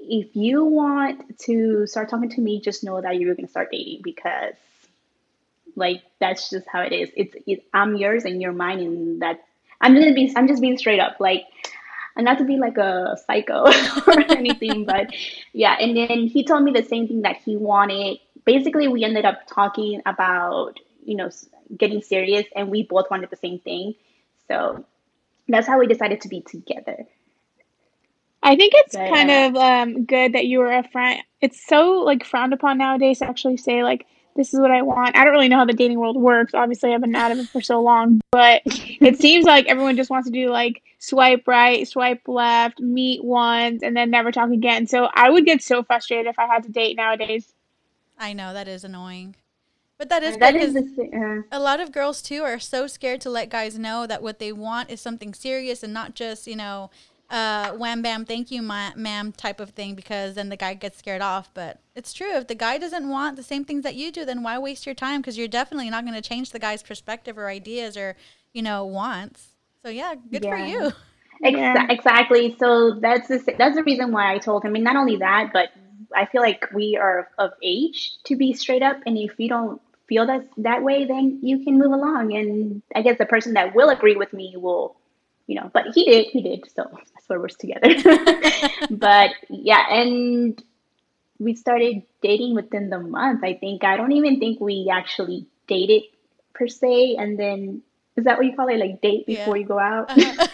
if 0.00 0.34
you 0.34 0.64
want 0.64 1.38
to 1.40 1.86
start 1.86 2.08
talking 2.08 2.30
to 2.30 2.40
me, 2.40 2.60
just 2.60 2.84
know 2.84 3.00
that 3.00 3.18
you're 3.18 3.34
gonna 3.34 3.48
start 3.48 3.70
dating 3.70 4.00
because 4.02 4.54
like 5.76 6.02
that's 6.18 6.50
just 6.50 6.66
how 6.66 6.80
it 6.80 6.92
is. 6.92 7.10
It's 7.16 7.34
it, 7.46 7.64
I'm 7.72 7.96
yours 7.96 8.24
and 8.24 8.40
you're 8.40 8.52
mine, 8.52 8.80
and 8.80 9.22
that 9.22 9.44
I'm 9.80 9.94
gonna 9.94 10.14
be. 10.14 10.32
I'm 10.36 10.48
just 10.48 10.60
being 10.60 10.78
straight 10.78 11.00
up, 11.00 11.16
like, 11.20 11.46
and 12.16 12.24
not 12.24 12.38
to 12.38 12.44
be 12.44 12.56
like 12.56 12.76
a 12.78 13.16
psycho 13.26 13.64
or 14.06 14.20
anything, 14.30 14.84
but 14.84 15.14
yeah. 15.52 15.76
And 15.80 15.96
then 15.96 16.26
he 16.26 16.44
told 16.44 16.64
me 16.64 16.72
the 16.72 16.82
same 16.82 17.06
thing 17.06 17.22
that 17.22 17.36
he 17.44 17.56
wanted. 17.56 18.18
Basically, 18.48 18.88
we 18.88 19.04
ended 19.04 19.26
up 19.26 19.46
talking 19.46 20.00
about 20.06 20.80
you 21.04 21.16
know 21.16 21.28
getting 21.76 22.00
serious, 22.00 22.46
and 22.56 22.70
we 22.70 22.82
both 22.82 23.10
wanted 23.10 23.28
the 23.28 23.36
same 23.36 23.58
thing. 23.58 23.94
So 24.48 24.86
that's 25.48 25.66
how 25.66 25.78
we 25.78 25.86
decided 25.86 26.22
to 26.22 26.28
be 26.28 26.40
together. 26.40 27.04
I 28.42 28.56
think 28.56 28.72
it's 28.74 28.96
But, 28.96 29.10
kind 29.10 29.30
uh, 29.30 29.48
of 29.48 29.56
um, 29.56 30.04
good 30.06 30.32
that 30.32 30.46
you 30.46 30.60
were 30.60 30.72
a 30.72 30.82
friend 30.88 31.20
It's 31.42 31.62
so 31.66 31.90
like 32.10 32.24
frowned 32.24 32.54
upon 32.54 32.78
nowadays 32.78 33.18
to 33.18 33.26
actually 33.26 33.58
say 33.58 33.82
like 33.82 34.06
this 34.34 34.54
is 34.54 34.60
what 34.60 34.70
I 34.70 34.80
want. 34.80 35.14
I 35.14 35.24
don't 35.24 35.34
really 35.34 35.48
know 35.48 35.58
how 35.58 35.66
the 35.66 35.74
dating 35.74 35.98
world 35.98 36.16
works. 36.16 36.54
Obviously, 36.54 36.94
I've 36.94 37.02
been 37.02 37.14
out 37.16 37.32
of 37.32 37.38
it 37.38 37.48
for 37.48 37.60
so 37.60 37.82
long, 37.82 38.22
but 38.30 38.62
it 38.64 39.18
seems 39.20 39.44
like 39.44 39.66
everyone 39.66 39.96
just 39.96 40.08
wants 40.08 40.28
to 40.28 40.32
do 40.32 40.48
like 40.48 40.80
swipe 41.00 41.46
right, 41.46 41.86
swipe 41.86 42.22
left, 42.26 42.80
meet 42.80 43.22
once, 43.22 43.82
and 43.82 43.94
then 43.94 44.10
never 44.10 44.32
talk 44.32 44.50
again. 44.50 44.86
So 44.86 45.08
I 45.12 45.28
would 45.28 45.44
get 45.44 45.60
so 45.60 45.82
frustrated 45.82 46.28
if 46.28 46.38
I 46.38 46.46
had 46.46 46.62
to 46.62 46.70
date 46.70 46.96
nowadays. 46.96 47.52
I 48.18 48.32
know 48.32 48.52
that 48.52 48.68
is 48.68 48.84
annoying. 48.84 49.36
But 49.98 50.08
that 50.10 50.22
is 50.22 50.36
that 50.36 50.54
good 50.54 50.62
is 50.62 50.74
'cause 50.74 50.74
the 50.74 50.88
sa- 50.96 51.18
uh, 51.18 51.42
a 51.50 51.60
lot 51.60 51.80
of 51.80 51.92
girls 51.92 52.22
too 52.22 52.42
are 52.42 52.58
so 52.60 52.86
scared 52.86 53.20
to 53.22 53.30
let 53.30 53.48
guys 53.50 53.78
know 53.78 54.06
that 54.06 54.22
what 54.22 54.38
they 54.38 54.52
want 54.52 54.90
is 54.90 55.00
something 55.00 55.34
serious 55.34 55.82
and 55.82 55.92
not 55.92 56.14
just 56.14 56.46
you 56.46 56.56
know 56.56 56.90
uh, 57.30 57.72
wham 57.72 58.00
bam 58.02 58.24
thank 58.24 58.50
you 58.50 58.62
ma- 58.62 58.92
ma'am 58.96 59.32
type 59.32 59.60
of 59.60 59.70
thing 59.70 59.94
because 59.94 60.34
then 60.34 60.48
the 60.50 60.56
guy 60.56 60.74
gets 60.74 60.98
scared 60.98 61.22
off. 61.22 61.50
But 61.54 61.80
it's 61.94 62.12
true 62.12 62.32
if 62.36 62.46
the 62.46 62.54
guy 62.54 62.78
doesn't 62.78 63.08
want 63.08 63.36
the 63.36 63.42
same 63.42 63.64
things 63.64 63.82
that 63.84 63.96
you 63.96 64.12
do 64.12 64.24
then 64.24 64.42
why 64.42 64.58
waste 64.58 64.86
your 64.86 64.94
time? 64.94 65.20
Because 65.20 65.36
you're 65.38 65.48
definitely 65.48 65.90
not 65.90 66.04
going 66.04 66.14
to 66.20 66.28
change 66.28 66.50
the 66.50 66.58
guy's 66.58 66.82
perspective 66.82 67.36
or 67.38 67.48
ideas 67.48 67.96
or 67.96 68.16
you 68.52 68.62
know 68.62 68.84
wants. 68.84 69.48
So 69.82 69.90
yeah 69.90 70.14
good 70.32 70.46
for 70.46 70.56
you. 70.58 70.92
Ex- 71.44 71.56
Yeah. 71.58 71.74
Exactly. 71.90 72.56
So 72.58 72.98
that's 73.00 73.28
the 73.28 73.38
that's 73.58 73.76
the 73.76 73.84
reason 73.84 74.12
why 74.12 74.32
I 74.34 74.38
told 74.38 74.64
him. 74.64 74.70
I 74.70 74.72
mean, 74.72 74.84
not 74.84 74.96
only 74.96 75.16
that, 75.16 75.50
but 75.52 75.68
I 76.14 76.26
feel 76.26 76.40
like 76.42 76.72
we 76.72 76.96
are 76.96 77.28
of 77.38 77.52
age 77.62 78.12
to 78.24 78.36
be 78.36 78.52
straight 78.52 78.82
up, 78.82 78.98
and 79.06 79.16
if 79.18 79.38
you 79.38 79.48
don't 79.48 79.80
feel 80.08 80.26
that 80.26 80.48
that 80.58 80.82
way, 80.82 81.04
then 81.04 81.40
you 81.42 81.64
can 81.64 81.78
move 81.78 81.92
along. 81.92 82.34
And 82.34 82.82
I 82.94 83.02
guess 83.02 83.18
the 83.18 83.26
person 83.26 83.54
that 83.54 83.74
will 83.74 83.90
agree 83.90 84.16
with 84.16 84.32
me 84.32 84.54
will, 84.56 84.96
you 85.46 85.54
know. 85.56 85.70
But 85.72 85.88
he 85.94 86.04
did, 86.04 86.26
he 86.26 86.42
did. 86.42 86.64
So 86.74 86.88
that's 86.90 87.28
why 87.28 87.36
we're 87.36 87.48
together. 87.48 87.94
but 88.90 89.30
yeah, 89.50 89.84
and 89.90 90.62
we 91.38 91.54
started 91.54 92.02
dating 92.22 92.54
within 92.54 92.90
the 92.90 92.98
month. 92.98 93.44
I 93.44 93.54
think 93.54 93.84
I 93.84 93.96
don't 93.96 94.12
even 94.12 94.40
think 94.40 94.60
we 94.60 94.90
actually 94.92 95.46
dated 95.66 96.02
per 96.54 96.68
se, 96.68 97.16
and 97.18 97.38
then. 97.38 97.82
Is 98.16 98.24
that 98.24 98.36
what 98.36 98.46
you 98.46 98.56
call 98.56 98.66
it? 98.66 98.78
Like 98.78 99.00
date 99.00 99.26
Yeah. 99.28 99.44
before 99.44 99.56
you 99.56 99.64
go 99.64 99.78
out? 99.78 100.10
Uh-huh. 100.10 100.46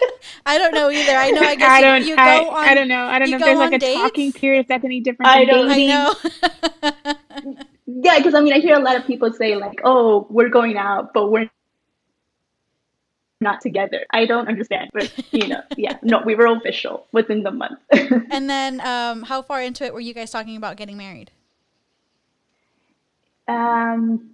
i 0.46 0.58
don't 0.58 0.74
know 0.74 0.90
either 0.90 1.12
i 1.12 1.30
know 1.30 1.40
i 1.42 1.54
guess 1.54 1.68
I 1.70 1.78
you- 1.78 1.84
don't. 1.84 2.06
you, 2.06 2.14
I, 2.18 2.38
go 2.40 2.50
on 2.50 2.68
I 2.68 2.74
don't 2.74 2.88
know. 2.88 3.04
I 3.06 3.18
don't 3.18 3.30
know 3.30 3.36
if 3.36 3.42
go 3.42 3.46
there's 3.46 3.58
like 3.58 3.72
a 3.74 3.78
dates? 3.78 4.00
talking 4.00 4.32
period. 4.32 4.60
If 4.60 4.68
that's 4.68 4.84
any 4.84 5.00
different. 5.00 5.28
I 5.30 5.44
than 5.44 5.54
don't- 5.54 5.70
i 5.70 5.86
know 5.86 7.54
Yeah, 7.86 8.18
because 8.18 8.34
I 8.34 8.40
mean, 8.40 8.52
I 8.52 8.60
hear 8.60 8.76
a 8.76 8.80
lot 8.80 8.96
of 8.96 9.04
people 9.04 9.32
say 9.32 9.56
like, 9.56 9.80
"Oh, 9.82 10.26
we're 10.30 10.48
going 10.48 10.76
out, 10.76 11.12
but 11.12 11.30
we're 11.32 11.50
not 13.40 13.60
together. 13.60 14.06
I 14.10 14.26
don't 14.26 14.46
understand, 14.48 14.90
but 14.94 15.12
you 15.32 15.48
know, 15.48 15.60
yeah, 15.76 15.98
no, 16.02 16.22
we 16.24 16.34
were 16.36 16.46
official 16.46 17.06
within 17.12 17.42
the 17.42 17.50
month. 17.50 17.80
And 18.30 18.48
then, 18.48 18.80
um, 18.82 19.24
how 19.24 19.42
far 19.42 19.60
into 19.60 19.84
it 19.84 19.92
were 19.92 20.00
you 20.00 20.14
guys 20.14 20.30
talking 20.30 20.56
about 20.56 20.76
getting 20.76 20.96
married? 20.96 21.32
um, 23.48 24.29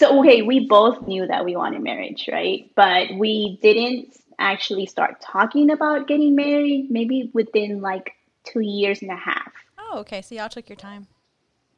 so 0.00 0.20
okay, 0.20 0.40
we 0.40 0.66
both 0.66 1.06
knew 1.06 1.26
that 1.26 1.44
we 1.44 1.54
wanted 1.54 1.82
marriage, 1.82 2.28
right? 2.32 2.70
But 2.74 3.14
we 3.16 3.58
didn't 3.62 4.16
actually 4.38 4.86
start 4.86 5.20
talking 5.20 5.70
about 5.70 6.08
getting 6.08 6.34
married. 6.34 6.90
Maybe 6.90 7.30
within 7.34 7.82
like 7.82 8.12
two 8.42 8.60
years 8.60 9.02
and 9.02 9.10
a 9.10 9.16
half. 9.16 9.52
Oh, 9.78 9.98
okay. 9.98 10.22
So 10.22 10.34
y'all 10.34 10.48
took 10.48 10.70
your 10.70 10.76
time. 10.76 11.06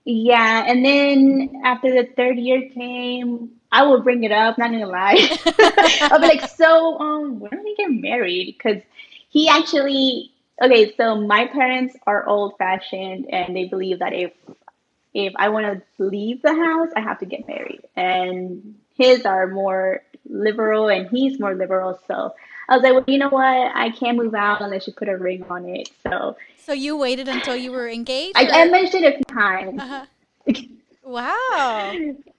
Yeah, 0.04 0.64
and 0.66 0.84
then 0.84 1.62
after 1.64 1.90
the 1.90 2.08
third 2.16 2.36
year 2.36 2.68
came, 2.70 3.50
I 3.72 3.82
will 3.82 4.02
bring 4.02 4.22
it 4.22 4.32
up, 4.32 4.56
not 4.56 4.70
gonna 4.70 4.86
lie. 4.86 5.18
I'll 6.02 6.20
be 6.20 6.26
like, 6.26 6.48
so 6.48 6.98
um, 7.00 7.40
when 7.40 7.52
are 7.52 7.62
we 7.62 7.74
getting 7.74 8.00
married? 8.00 8.56
Because 8.56 8.82
he 9.30 9.48
actually 9.48 10.30
okay, 10.62 10.94
so 10.96 11.16
my 11.16 11.46
parents 11.48 11.96
are 12.06 12.28
old 12.28 12.54
fashioned 12.56 13.32
and 13.32 13.56
they 13.56 13.64
believe 13.64 13.98
that 13.98 14.12
if 14.12 14.32
if 15.14 15.33
I 15.37 15.49
want 15.50 15.66
to 15.66 15.83
leave 16.04 16.42
the 16.42 16.54
house, 16.54 16.88
I 16.97 17.00
have 17.00 17.19
to 17.21 17.26
get 17.26 17.47
married. 17.47 17.81
And 17.97 18.76
his 18.97 19.25
are 19.26 19.47
more 19.49 20.02
liberal 20.28 20.88
and 20.88 21.09
he's 21.09 21.38
more 21.40 21.54
liberal. 21.54 21.99
So 22.07 22.35
I 22.69 22.76
was 22.76 22.83
like, 22.83 22.92
well, 22.95 23.04
you 23.07 23.19
know 23.19 23.28
what? 23.28 23.73
I 23.75 23.90
can't 23.90 24.16
move 24.16 24.35
out 24.35 24.61
unless 24.62 24.87
you 24.87 24.92
put 24.92 25.09
a 25.09 25.16
ring 25.16 25.45
on 25.50 25.69
it. 25.69 25.90
So 26.02 26.37
So 26.59 26.73
you 26.73 26.97
waited 26.97 27.28
until 27.28 27.57
you 27.57 27.73
were 27.73 27.88
engaged? 27.88 28.37
I, 28.37 28.62
I 28.62 28.69
mentioned 28.71 29.04
it 29.04 29.14
a 29.14 29.16
few 29.16 29.37
times. 29.37 29.81
uh-huh. 29.81 30.07
Wow. 31.04 31.95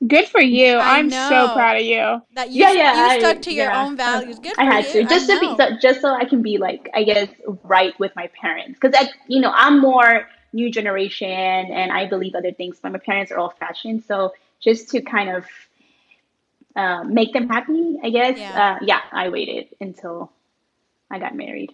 Good 0.08 0.27
for 0.30 0.39
you. 0.42 0.75
I 0.75 0.98
I'm 1.00 1.10
know. 1.10 1.27
so 1.30 1.53
proud 1.53 1.77
of 1.77 1.84
you. 1.84 2.22
That 2.34 2.50
you, 2.50 2.62
Yeah, 2.63 2.72
yeah, 2.72 2.96
you 2.96 3.01
I- 3.12 3.20
stuck 3.20 3.42
to 3.44 3.51
your 3.53 3.65
yeah. 3.65 3.84
own 3.86 3.98
values. 3.98 4.39
Good 4.39 4.56
for 4.56 4.62
you. 4.63 4.70
I 4.70 4.74
had 4.74 4.86
you. 4.86 5.03
to 5.03 5.03
just 5.03 5.30
I 5.30 5.34
to 5.36 5.39
be 5.42 5.56
so, 5.58 5.77
just 5.82 6.01
so 6.01 6.10
I 6.13 6.24
can 6.25 6.42
be 6.42 6.58
like 6.58 6.89
I 6.94 7.03
guess 7.03 7.27
right 7.63 7.98
with 8.00 8.15
my 8.15 8.27
parents 8.39 8.80
because 8.80 8.96
I 9.00 9.10
you 9.27 9.42
know 9.42 9.51
I'm 9.53 9.80
more 9.82 10.27
new 10.53 10.72
generation 10.72 11.27
and 11.29 11.91
I 11.91 12.07
believe 12.07 12.36
other 12.36 12.51
things 12.51 12.77
but 12.81 12.91
my 12.91 13.00
parents 13.00 13.31
are 13.31 13.39
old 13.39 13.57
fashioned 13.57 14.03
so 14.05 14.33
just 14.62 14.89
to 14.91 15.01
kind 15.01 15.29
of 15.36 15.45
uh, 16.75 17.03
make 17.03 17.33
them 17.33 17.50
happy 17.50 18.00
I 18.03 18.10
guess 18.10 18.39
Yeah. 18.39 18.75
uh, 18.81 18.86
yeah 18.86 19.01
I 19.12 19.29
waited 19.29 19.67
until 19.81 20.31
I 21.12 21.19
got 21.19 21.36
married 21.36 21.72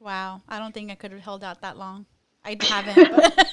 Wow. 0.00 0.42
I 0.48 0.58
don't 0.58 0.72
think 0.72 0.90
I 0.90 0.94
could 0.94 1.12
have 1.12 1.20
held 1.20 1.42
out 1.42 1.60
that 1.62 1.76
long. 1.76 2.06
I 2.44 2.56
haven't. 2.60 3.10
But 3.10 3.48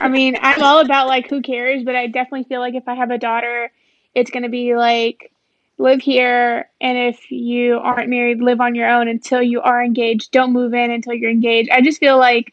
I 0.00 0.08
mean, 0.08 0.36
I'm 0.40 0.62
all 0.62 0.80
about 0.80 1.08
like 1.08 1.28
who 1.28 1.42
cares, 1.42 1.84
but 1.84 1.94
I 1.94 2.06
definitely 2.06 2.44
feel 2.44 2.60
like 2.60 2.74
if 2.74 2.88
I 2.88 2.94
have 2.94 3.10
a 3.10 3.18
daughter, 3.18 3.70
it's 4.14 4.30
gonna 4.30 4.48
be 4.48 4.76
like 4.76 5.30
live 5.76 6.00
here, 6.00 6.68
and 6.80 6.98
if 6.98 7.30
you 7.30 7.76
aren't 7.78 8.08
married, 8.08 8.40
live 8.40 8.60
on 8.60 8.74
your 8.74 8.88
own 8.88 9.08
until 9.08 9.42
you 9.42 9.60
are 9.60 9.82
engaged. 9.82 10.32
Don't 10.32 10.52
move 10.52 10.74
in 10.74 10.90
until 10.90 11.14
you're 11.14 11.30
engaged. 11.30 11.70
I 11.70 11.82
just 11.82 12.00
feel 12.00 12.18
like 12.18 12.52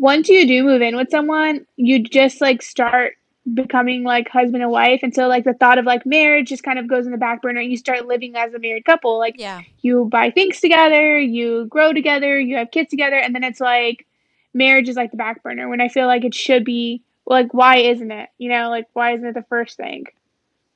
once 0.00 0.30
you 0.30 0.46
do 0.46 0.64
move 0.64 0.80
in 0.80 0.96
with 0.96 1.10
someone, 1.10 1.66
you 1.76 2.02
just 2.02 2.40
like 2.40 2.62
start 2.62 3.14
becoming 3.52 4.02
like 4.02 4.28
husband 4.30 4.62
and 4.62 4.72
wife, 4.72 5.00
and 5.02 5.14
so 5.14 5.28
like 5.28 5.44
the 5.44 5.52
thought 5.52 5.76
of 5.76 5.84
like 5.84 6.06
marriage 6.06 6.48
just 6.48 6.62
kind 6.62 6.78
of 6.78 6.88
goes 6.88 7.04
in 7.04 7.12
the 7.12 7.18
back 7.18 7.42
burner. 7.42 7.60
and 7.60 7.70
You 7.70 7.76
start 7.76 8.06
living 8.06 8.34
as 8.34 8.54
a 8.54 8.58
married 8.58 8.86
couple, 8.86 9.18
like 9.18 9.34
yeah. 9.38 9.60
you 9.82 10.06
buy 10.06 10.30
things 10.30 10.58
together, 10.58 11.18
you 11.18 11.66
grow 11.66 11.92
together, 11.92 12.40
you 12.40 12.56
have 12.56 12.70
kids 12.70 12.88
together, 12.88 13.16
and 13.16 13.34
then 13.34 13.44
it's 13.44 13.60
like 13.60 14.06
marriage 14.54 14.88
is 14.88 14.96
like 14.96 15.10
the 15.10 15.18
back 15.18 15.42
burner 15.42 15.68
when 15.68 15.82
I 15.82 15.88
feel 15.88 16.06
like 16.06 16.24
it 16.24 16.34
should 16.34 16.64
be 16.64 17.02
like 17.26 17.52
why 17.52 17.76
isn't 17.76 18.10
it? 18.10 18.30
You 18.38 18.48
know, 18.48 18.70
like 18.70 18.86
why 18.94 19.12
isn't 19.12 19.26
it 19.26 19.34
the 19.34 19.44
first 19.44 19.76
thing? 19.76 20.06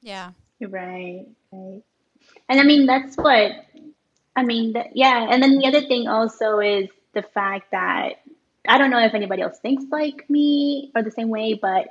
Yeah. 0.03 0.33
right 0.61 1.25
right 1.51 1.83
and 2.49 2.61
I 2.61 2.63
mean 2.63 2.87
that's 2.87 3.17
what 3.17 3.53
I 4.37 4.43
mean 4.45 4.75
that, 4.75 4.95
yeah 4.95 5.29
and 5.31 5.43
then 5.43 5.59
the 5.59 5.67
other 5.67 5.81
thing 5.81 6.09
also 6.09 6.59
is 6.59 6.89
the 7.15 7.23
fact 7.23 7.71
that 7.71 8.21
I 8.67 8.79
don't 8.79 8.91
know 8.91 8.99
if 9.05 9.15
anybody 9.15 9.43
else 9.43 9.59
thinks 9.59 9.85
like 9.91 10.29
me 10.31 10.91
or 10.95 11.03
the 11.03 11.11
same 11.11 11.29
way 11.29 11.55
but 11.55 11.89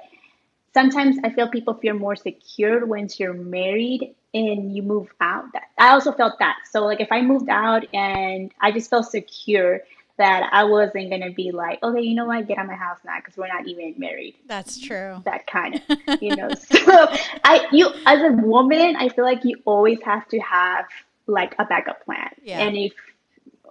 sometimes 0.74 1.18
I 1.24 1.30
feel 1.30 1.48
people 1.50 1.75
feel 1.75 1.94
more 1.94 2.15
secure 2.15 2.86
once 2.86 3.20
you're 3.20 3.34
married 3.34 4.15
and 4.34 4.75
you 4.75 4.82
move 4.82 5.10
out. 5.22 5.46
I 5.77 5.89
also 5.92 6.12
felt 6.12 6.39
that. 6.39 6.56
So 6.72 6.84
like 6.86 7.00
if 7.00 7.12
I 7.12 7.22
moved 7.22 7.50
out 7.50 7.84
and 7.94 8.51
I 8.60 8.72
just 8.72 8.89
felt 8.89 9.06
secure 9.06 9.82
that 10.18 10.50
I 10.51 10.63
wasn't 10.63 11.10
gonna 11.12 11.32
be 11.32 11.51
like, 11.51 11.82
okay, 11.84 12.01
you 12.01 12.15
know 12.15 12.25
what, 12.25 12.48
get 12.48 12.58
out 12.58 12.65
of 12.65 12.72
my 12.72 12.75
house 12.75 12.98
now 13.06 13.18
because 13.18 13.38
we're 13.38 13.48
not 13.48 13.68
even 13.68 13.94
married. 13.98 14.36
That's 14.48 14.80
true. 14.80 15.22
That 15.25 15.46
kind 15.48 15.82
of, 15.89 16.00
you 16.22 16.36
know. 16.36 16.50
So 16.53 17.08
I, 17.44 17.68
you 17.72 17.89
as 18.06 18.22
a 18.22 18.32
woman, 18.32 18.96
I 18.96 19.10
feel 19.10 19.25
like 19.25 19.44
you 19.44 19.58
always 19.65 20.00
have 20.03 20.27
to 20.30 20.39
have 20.39 20.86
like 21.27 21.56
a 21.60 21.65
backup 21.65 22.03
plan, 22.06 22.30
Yeah. 22.44 22.60
and 22.60 22.75
if 22.75 22.94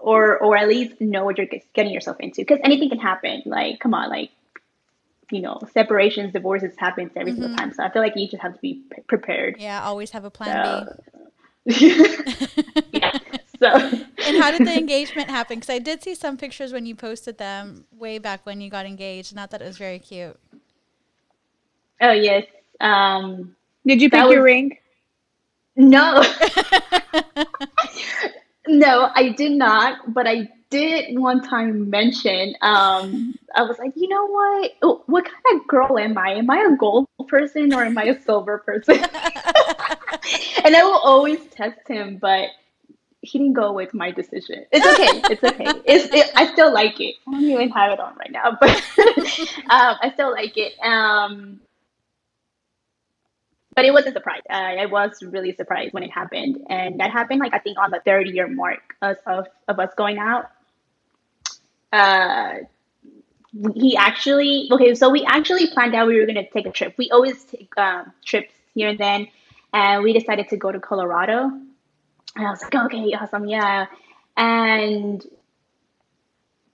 or 0.02 0.38
or 0.38 0.56
at 0.56 0.68
least 0.68 1.00
know 1.00 1.24
what 1.24 1.38
you're 1.38 1.48
getting 1.74 1.92
yourself 1.92 2.18
into 2.20 2.42
because 2.42 2.60
anything 2.64 2.90
can 2.90 2.98
happen. 3.00 3.42
Like, 3.46 3.80
come 3.80 3.94
on, 3.94 4.10
like 4.10 4.30
you 5.30 5.40
know, 5.40 5.60
separations, 5.72 6.32
divorces 6.32 6.74
happens 6.78 7.10
every 7.16 7.32
single 7.32 7.48
Mhm. 7.48 7.50
time. 7.50 7.72
So 7.72 7.82
I 7.82 7.90
feel 7.90 8.02
like 8.02 8.14
you 8.16 8.28
just 8.28 8.42
have 8.42 8.54
to 8.54 8.60
be 8.60 8.82
p- 8.94 9.02
prepared. 9.08 9.56
Yeah. 9.56 9.82
Always 9.82 10.10
have 10.10 10.24
a 10.24 10.30
plan 10.30 10.54
So, 10.54 10.60
B. 10.60 10.86
yeah. 12.92 13.18
So 13.60 13.90
And 14.24 14.36
how 14.36 14.50
did 14.50 14.64
the 14.64 14.76
engagement 14.76 15.30
happen? 15.30 15.58
Because 15.58 15.70
I 15.74 15.78
did 15.78 16.02
see 16.02 16.14
some 16.14 16.36
pictures 16.36 16.72
when 16.72 16.86
you 16.86 16.94
posted 16.94 17.38
them 17.38 17.84
way 17.92 18.18
back 18.18 18.44
when 18.46 18.60
you 18.60 18.70
got 18.70 18.86
engaged, 18.86 19.32
and 19.32 19.40
I 19.40 19.46
thought 19.46 19.62
it 19.62 19.66
was 19.66 19.78
very 19.78 19.98
cute. 19.98 20.36
Oh 22.00 22.12
yes. 22.12 22.44
Um, 22.80 23.54
Did 23.86 24.02
you 24.02 24.10
pick 24.10 24.20
That 24.24 24.28
your 24.28 24.42
ring? 24.42 24.76
no, 25.76 26.22
no, 28.66 29.10
I 29.14 29.30
did 29.30 29.52
not. 29.52 30.12
But 30.12 30.26
I 30.26 30.48
did 30.70 31.18
one 31.18 31.42
time 31.42 31.90
mention. 31.90 32.54
Um, 32.62 33.38
I 33.54 33.62
was 33.62 33.78
like, 33.78 33.92
you 33.94 34.08
know 34.08 34.26
what? 34.26 34.72
Oh, 34.82 35.02
What 35.06 35.24
kind 35.24 35.60
of 35.60 35.66
girl 35.68 35.98
am 35.98 36.16
I? 36.16 36.34
Am 36.34 36.50
I 36.50 36.68
a 36.72 36.76
gold 36.76 37.06
person 37.28 37.72
or 37.74 37.84
am 37.84 37.98
I 37.98 38.04
a 38.04 38.20
silver 38.22 38.58
person? 38.58 38.94
and 40.64 40.76
I 40.76 40.82
will 40.82 40.98
always 40.98 41.44
test 41.46 41.86
him, 41.86 42.18
but 42.18 42.48
he 43.20 43.38
didn't 43.38 43.54
go 43.54 43.72
with 43.72 43.94
my 43.94 44.10
decision. 44.10 44.66
It's 44.72 44.86
okay. 44.86 45.22
It's 45.32 45.44
okay. 45.44 45.66
It's, 45.84 46.12
it, 46.12 46.32
I 46.34 46.52
still 46.52 46.72
like 46.72 47.00
it. 47.00 47.16
I 47.28 47.32
don't 47.32 47.44
even 47.44 47.70
have 47.70 47.92
it 47.92 48.00
on 48.00 48.16
right 48.16 48.30
now, 48.32 48.56
but 48.60 48.70
um, 48.70 49.96
I 50.00 50.10
still 50.14 50.32
like 50.32 50.56
it. 50.56 50.72
Um, 50.80 51.60
but 53.82 53.88
it 53.88 53.92
was 53.92 54.06
a 54.06 54.12
surprise. 54.12 54.42
Uh, 54.48 54.78
I 54.82 54.86
was 54.86 55.20
really 55.24 55.52
surprised 55.56 55.92
when 55.92 56.04
it 56.04 56.12
happened, 56.12 56.64
and 56.70 57.00
that 57.00 57.10
happened 57.10 57.40
like 57.40 57.52
I 57.52 57.58
think 57.58 57.78
on 57.78 57.90
the 57.90 57.98
third 58.04 58.28
year 58.28 58.46
mark 58.46 58.94
of 59.02 59.16
of, 59.26 59.48
us 59.80 59.92
going 59.96 60.18
out. 60.18 60.50
Uh, 61.92 62.58
he 63.74 63.96
actually 63.96 64.68
okay, 64.70 64.94
so 64.94 65.10
we 65.10 65.24
actually 65.24 65.66
planned 65.66 65.96
out 65.96 66.06
we 66.06 66.20
were 66.20 66.26
gonna 66.26 66.48
take 66.48 66.66
a 66.66 66.70
trip. 66.70 66.94
We 66.96 67.10
always 67.10 67.42
take 67.42 67.76
um, 67.76 68.12
trips 68.24 68.54
here 68.72 68.90
and 68.90 68.98
then, 69.00 69.26
and 69.72 70.04
we 70.04 70.12
decided 70.12 70.48
to 70.50 70.56
go 70.56 70.70
to 70.70 70.78
Colorado. 70.78 71.50
And 72.36 72.46
I 72.46 72.50
was 72.50 72.62
like, 72.62 72.76
okay, 72.76 73.12
awesome, 73.20 73.46
yeah. 73.46 73.86
And 74.36 75.26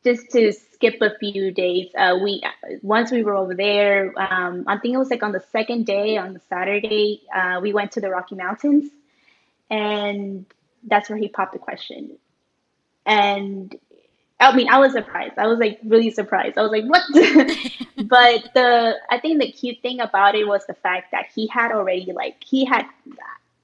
just 0.09 0.31
to 0.31 0.53
skip 0.53 1.03
a 1.03 1.11
few 1.19 1.51
days, 1.51 1.91
uh, 1.97 2.17
we 2.23 2.43
once 2.83 3.11
we 3.11 3.23
were 3.23 3.35
over 3.35 3.55
there, 3.55 4.15
um, 4.17 4.65
I 4.67 4.79
think 4.79 4.95
it 4.95 4.99
was 4.99 5.11
like 5.11 5.23
on 5.23 5.33
the 5.33 5.45
second 5.53 5.85
day, 5.85 6.17
on 6.17 6.33
the 6.33 6.41
Saturday, 6.49 7.23
uh, 7.35 7.61
we 7.61 7.75
went 7.75 7.93
to 7.93 8.01
the 8.01 8.09
Rocky 8.09 8.35
Mountains, 8.35 8.91
and 9.69 10.47
that's 10.85 11.11
where 11.11 11.19
he 11.19 11.29
popped 11.29 11.53
the 11.53 11.59
question. 11.59 12.17
And 13.05 13.77
I 14.41 14.57
mean, 14.57 14.69
I 14.71 14.79
was 14.79 14.93
surprised. 14.93 15.35
I 15.37 15.47
was 15.47 15.59
like 15.59 15.79
really 15.85 16.11
surprised. 16.11 16.57
I 16.57 16.63
was 16.63 16.71
like, 16.71 16.87
what? 16.87 17.03
but 18.09 18.49
the 18.55 18.97
I 19.11 19.19
think 19.19 19.41
the 19.41 19.53
cute 19.53 19.83
thing 19.83 20.01
about 20.01 20.35
it 20.35 20.49
was 20.49 20.65
the 20.67 20.75
fact 20.75 21.13
that 21.13 21.27
he 21.35 21.49
had 21.49 21.71
already 21.71 22.13
like 22.13 22.43
he 22.43 22.65
had. 22.65 22.87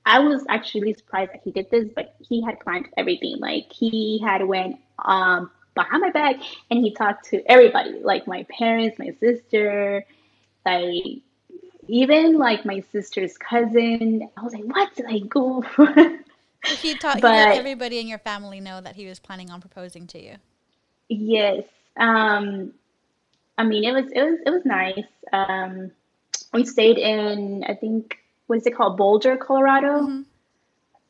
I 0.06 0.18
was 0.18 0.44
actually 0.50 0.92
surprised 0.92 1.32
that 1.32 1.40
he 1.42 1.52
did 1.52 1.70
this, 1.70 1.88
but 1.96 2.16
he 2.18 2.42
had 2.42 2.60
planned 2.60 2.88
everything. 2.98 3.38
Like 3.38 3.72
he 3.72 4.18
had 4.18 4.46
went 4.46 4.76
um 4.98 5.50
behind 5.74 6.02
my 6.02 6.10
back 6.10 6.36
and 6.70 6.80
he 6.80 6.92
talked 6.92 7.26
to 7.30 7.42
everybody, 7.50 8.00
like 8.02 8.26
my 8.26 8.44
parents, 8.44 8.98
my 8.98 9.10
sister, 9.20 10.04
like 10.64 11.22
even 11.88 12.38
like 12.38 12.64
my 12.64 12.80
sister's 12.92 13.36
cousin. 13.36 14.28
I 14.36 14.42
was 14.42 14.54
like, 14.54 14.64
what? 14.64 14.90
Like, 15.04 15.28
go. 15.28 15.62
he 16.80 16.94
taught 16.94 17.16
he 17.16 17.20
But- 17.20 17.30
let 17.30 17.58
everybody 17.58 17.98
in 17.98 18.08
your 18.08 18.18
family 18.18 18.60
know 18.60 18.80
that 18.80 18.96
he 18.96 19.06
was 19.06 19.18
planning 19.18 19.50
on 19.50 19.60
proposing 19.60 20.06
to 20.08 20.22
you. 20.22 20.36
Yes. 21.08 21.64
Um, 21.96 22.72
I 23.58 23.64
mean, 23.64 23.84
it 23.84 23.92
was 23.92 24.10
it 24.10 24.22
was 24.22 24.38
it 24.46 24.50
was 24.50 24.64
nice. 24.64 25.04
Um, 25.32 25.90
we 26.52 26.64
stayed 26.64 26.98
in 26.98 27.64
I 27.68 27.74
think 27.74 28.18
what 28.46 28.58
is 28.58 28.66
it 28.66 28.74
called, 28.74 28.96
Boulder, 28.96 29.36
Colorado. 29.36 30.06
Mhm. 30.06 30.24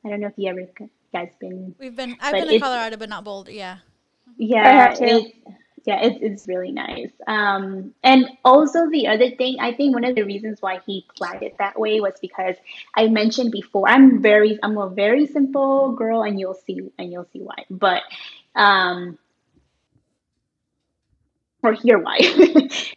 I 0.05 0.11
don't 0.11 0.21
know 0.21 0.27
if 0.27 0.35
you 0.37 0.51
ever 0.51 0.69
guys 1.13 1.31
been. 1.41 1.75
We've 1.79 1.97
been 1.97 2.17
I've 2.21 2.33
been 2.33 2.49
to 2.49 2.59
Colorado, 2.59 2.97
but 2.97 3.09
not 3.09 3.25
Boulder. 3.25 3.53
Yeah. 3.53 3.79
Yeah, 4.37 4.95
it, 4.99 5.35
yeah, 5.85 6.01
it's 6.03 6.19
it's 6.21 6.49
really 6.49 6.73
nice. 6.73 7.11
Um, 7.27 7.95
and 8.03 8.29
also 8.45 8.89
the 8.91 9.07
other 9.07 9.31
thing, 9.31 9.57
I 9.61 9.73
think 9.73 9.95
one 9.95 10.05
of 10.05 10.15
the 10.15 10.23
reasons 10.23 10.63
why 10.63 10.81
he 10.87 11.07
planned 11.17 11.43
it 11.43 11.57
that 11.59 11.79
way 11.79 12.01
was 12.01 12.15
because 12.21 12.57
I 12.95 13.09
mentioned 13.09 13.53
before, 13.53 13.89
I'm 13.89 14.23
very, 14.23 14.59
I'm 14.63 14.79
a 14.79 14.89
very 14.89 15.27
simple 15.27 15.93
girl, 15.93 16.23
and 16.23 16.41
you'll 16.41 16.55
see, 16.67 16.81
and 16.99 17.13
you'll 17.13 17.29
see 17.33 17.41
why. 17.41 17.65
But 17.71 18.03
um, 18.55 19.19
or 21.65 21.73
hear 21.73 21.99
why. 21.99 22.19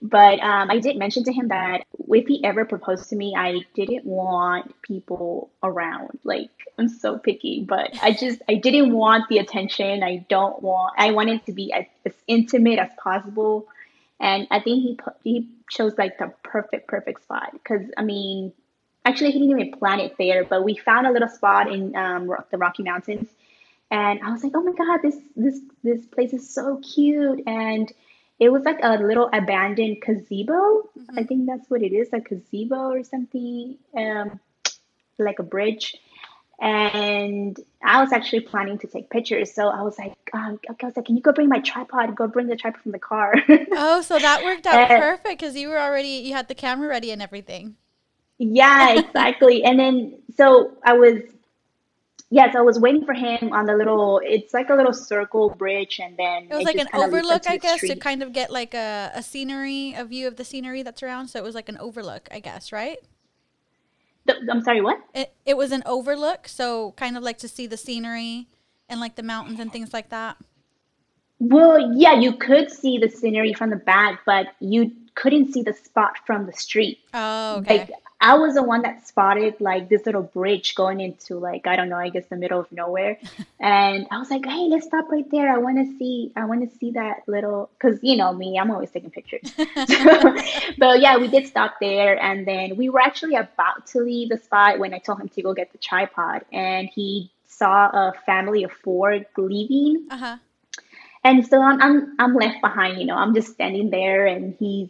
but 0.02 0.40
um, 0.42 0.70
I 0.70 0.80
did 0.80 0.98
mention 0.98 1.24
to 1.24 1.34
him 1.34 1.48
that 1.48 1.86
if 2.10 2.28
he 2.28 2.44
ever 2.44 2.66
proposed 2.66 3.10
to 3.10 3.16
me, 3.16 3.34
I 3.36 3.62
didn't 3.74 4.06
want 4.06 4.80
people 4.82 5.50
around. 5.64 6.20
Like 6.24 6.50
I'm 6.78 6.90
so 6.90 7.18
picky, 7.18 7.66
but 7.68 7.98
I 8.02 8.12
just 8.12 8.42
I 8.48 8.56
didn't 8.56 8.94
want 8.94 9.30
the 9.30 9.40
attention. 9.40 10.04
I 10.04 10.26
don't 10.30 10.62
want. 10.62 10.94
I 10.98 11.12
wanted 11.12 11.46
to 11.46 11.54
be 11.54 11.72
as, 11.72 11.86
as 12.06 12.14
intimate 12.28 12.80
as 12.80 12.90
possible, 13.02 13.68
and 14.20 14.48
I 14.52 14.60
think 14.60 14.84
he 14.84 15.00
he 15.24 15.50
chose 15.70 15.98
like 15.98 16.18
the 16.18 16.34
perfect 16.44 16.88
perfect 16.88 17.24
spot 17.24 17.54
because 17.54 17.82
I 17.98 18.04
mean. 18.04 18.54
Actually, 19.06 19.32
he 19.32 19.40
didn't 19.40 19.58
even 19.58 19.72
plan 19.72 20.02
it 20.02 20.18
there, 20.18 20.44
but 20.44 20.66
we 20.66 20.76
found 20.76 21.08
a 21.08 21.12
little 21.14 21.30
spot 21.30 21.72
in 21.72 21.96
um, 21.96 22.30
the 22.52 22.58
Rocky 22.58 22.84
Mountains, 22.84 23.30
and 23.90 24.20
I 24.22 24.32
was 24.32 24.44
like, 24.44 24.52
"Oh 24.54 24.62
my 24.62 24.74
God, 24.74 25.00
this 25.02 25.16
this 25.34 25.62
this 25.82 26.06
place 26.08 26.34
is 26.34 26.54
so 26.54 26.82
cute!" 26.84 27.42
And 27.48 27.90
it 28.40 28.50
was 28.50 28.64
like 28.64 28.80
a 28.84 28.98
little 28.98 29.30
abandoned 29.34 29.98
gazebo. 30.06 30.54
Mm-hmm. 30.54 31.20
I 31.20 31.24
think 31.24 31.48
that's 31.48 31.70
what 31.70 31.82
it 31.82 31.94
is, 31.94 32.10
a 32.14 32.20
gazebo 32.20 32.92
or 32.92 33.04
something, 33.04 33.78
um, 33.96 34.40
like 35.18 35.40
a 35.40 35.44
bridge. 35.44 35.96
And 36.60 37.60
I 37.84 38.02
was 38.02 38.12
actually 38.12 38.40
planning 38.42 38.80
to 38.80 38.88
take 38.88 39.12
pictures, 39.12 39.54
so 39.54 39.68
I 39.68 39.84
was 39.84 39.98
like, 40.00 40.16
um, 40.34 40.60
I 40.68 40.86
was 40.86 40.96
like, 40.96 41.06
can 41.06 41.16
you 41.16 41.22
go 41.22 41.32
bring 41.32 41.50
my 41.50 41.60
tripod? 41.60 42.16
Go 42.16 42.28
bring 42.28 42.48
the 42.48 42.56
tripod 42.56 42.82
from 42.82 42.94
the 42.94 43.00
car. 43.00 43.36
oh, 43.74 44.02
so 44.02 44.18
that 44.18 44.44
worked 44.44 44.66
out 44.66 44.90
and, 44.90 45.02
perfect 45.02 45.40
because 45.40 45.56
you 45.56 45.70
were 45.70 45.80
already 45.80 46.08
you 46.08 46.34
had 46.34 46.48
the 46.48 46.56
camera 46.56 46.88
ready 46.88 47.12
and 47.12 47.22
everything. 47.22 47.76
Yeah, 48.40 49.00
exactly. 49.00 49.64
and 49.64 49.80
then 49.80 50.20
so 50.36 50.74
I 50.84 50.94
was 50.94 51.22
yes, 52.30 52.56
I 52.56 52.62
was 52.62 52.80
waiting 52.80 53.06
for 53.06 53.14
him 53.14 53.54
on 53.54 53.66
the 53.66 53.76
little. 53.76 54.22
It's 54.24 54.54
like 54.54 54.70
a 54.70 54.76
little 54.76 54.94
circle 54.94 55.50
bridge, 55.50 56.00
and 56.02 56.18
then 56.18 56.44
it 56.44 56.50
was 56.50 56.62
it 56.62 56.66
like 56.66 56.78
an 56.78 56.90
overlook, 56.94 57.44
I 57.48 57.58
guess, 57.58 57.82
to 57.82 57.96
kind 57.96 58.22
of 58.22 58.34
get 58.34 58.52
like 58.52 58.74
a, 58.74 59.12
a 59.14 59.24
scenery, 59.24 59.94
a 59.96 60.06
view 60.06 60.28
of 60.28 60.36
the 60.36 60.46
scenery 60.46 60.84
that's 60.84 61.04
around. 61.04 61.30
So 61.30 61.40
it 61.40 61.44
was 61.44 61.56
like 61.56 61.70
an 61.70 61.78
overlook, 61.78 62.28
I 62.32 62.40
guess, 62.40 62.72
right? 62.72 63.00
The, 64.26 64.36
I'm 64.52 64.62
sorry, 64.62 64.82
what? 64.82 65.00
It 65.14 65.34
it 65.46 65.58
was 65.58 65.72
an 65.72 65.84
overlook, 65.86 66.48
so 66.48 66.94
kind 66.94 67.18
of 67.18 67.24
like 67.24 67.38
to 67.40 67.48
see 67.48 67.68
the 67.68 67.78
scenery 67.78 68.48
and 68.90 69.00
like 69.00 69.16
the 69.16 69.24
mountains 69.24 69.60
and 69.60 69.72
things 69.72 69.94
like 69.94 70.10
that. 70.10 70.38
Well, 71.40 71.94
yeah, 71.96 72.14
you 72.20 72.34
could 72.34 72.72
see 72.72 72.98
the 72.98 73.10
scenery 73.10 73.54
from 73.54 73.70
the 73.70 73.76
back, 73.76 74.22
but 74.26 74.48
you 74.60 74.92
couldn't 75.16 75.54
see 75.54 75.62
the 75.62 75.74
spot 75.74 76.18
from 76.26 76.46
the 76.46 76.54
street. 76.54 77.00
Oh, 77.14 77.58
okay. 77.58 77.80
Like, 77.80 77.92
I 78.20 78.36
was 78.36 78.56
the 78.56 78.64
one 78.64 78.82
that 78.82 79.08
spotted 79.08 79.62
like 79.62 79.90
this 79.90 80.06
little 80.06 80.24
bridge 80.24 80.74
going 80.74 81.02
into 81.02 81.38
like 81.38 81.68
I 81.68 81.76
don't 81.76 81.90
know, 81.90 81.98
I 81.98 82.10
guess 82.10 82.26
the 82.26 82.36
middle 82.36 82.60
of 82.60 82.72
nowhere, 82.72 83.20
and 83.60 84.08
I 84.10 84.18
was 84.18 84.32
like, 84.32 84.46
hey, 84.46 84.68
let's 84.70 84.88
stop 84.88 85.10
right 85.10 85.30
there. 85.30 85.54
I 85.54 85.58
want 85.60 85.78
to 85.78 85.98
see, 85.98 86.32
I 86.36 86.46
want 86.46 86.70
to 86.70 86.78
see 86.78 86.92
that 86.92 87.28
little, 87.28 87.70
cause 87.80 88.00
you 88.02 88.18
know 88.18 88.34
me, 88.34 88.58
I'm 88.60 88.72
always 88.72 88.90
taking 88.90 89.12
pictures. 89.12 89.54
but 90.78 91.00
yeah, 91.00 91.18
we 91.18 91.28
did 91.28 91.48
stop 91.48 91.76
there, 91.80 92.22
and 92.22 92.48
then 92.48 92.76
we 92.76 92.90
were 92.90 93.02
actually 93.02 93.36
about 93.36 93.86
to 93.88 94.00
leave 94.00 94.30
the 94.30 94.38
spot 94.38 94.80
when 94.80 94.94
I 94.94 95.00
told 95.00 95.22
him 95.22 95.30
to 95.30 95.42
go 95.42 95.54
get 95.54 95.72
the 95.72 95.78
tripod, 95.78 96.44
and 96.52 96.90
he 96.90 97.32
saw 97.46 97.88
a 97.88 98.14
family 98.26 98.64
of 98.64 98.72
four 98.72 99.20
leaving. 99.38 100.08
Uh-huh. 100.10 100.38
And 101.24 101.46
so 101.46 101.62
I'm, 101.62 101.82
I'm 101.82 102.16
I'm 102.20 102.36
left 102.36 102.62
behind, 102.62 103.00
you 103.00 103.06
know. 103.06 103.16
I'm 103.16 103.34
just 103.34 103.52
standing 103.52 103.90
there, 103.90 104.28
and 104.28 104.56
he's 104.58 104.90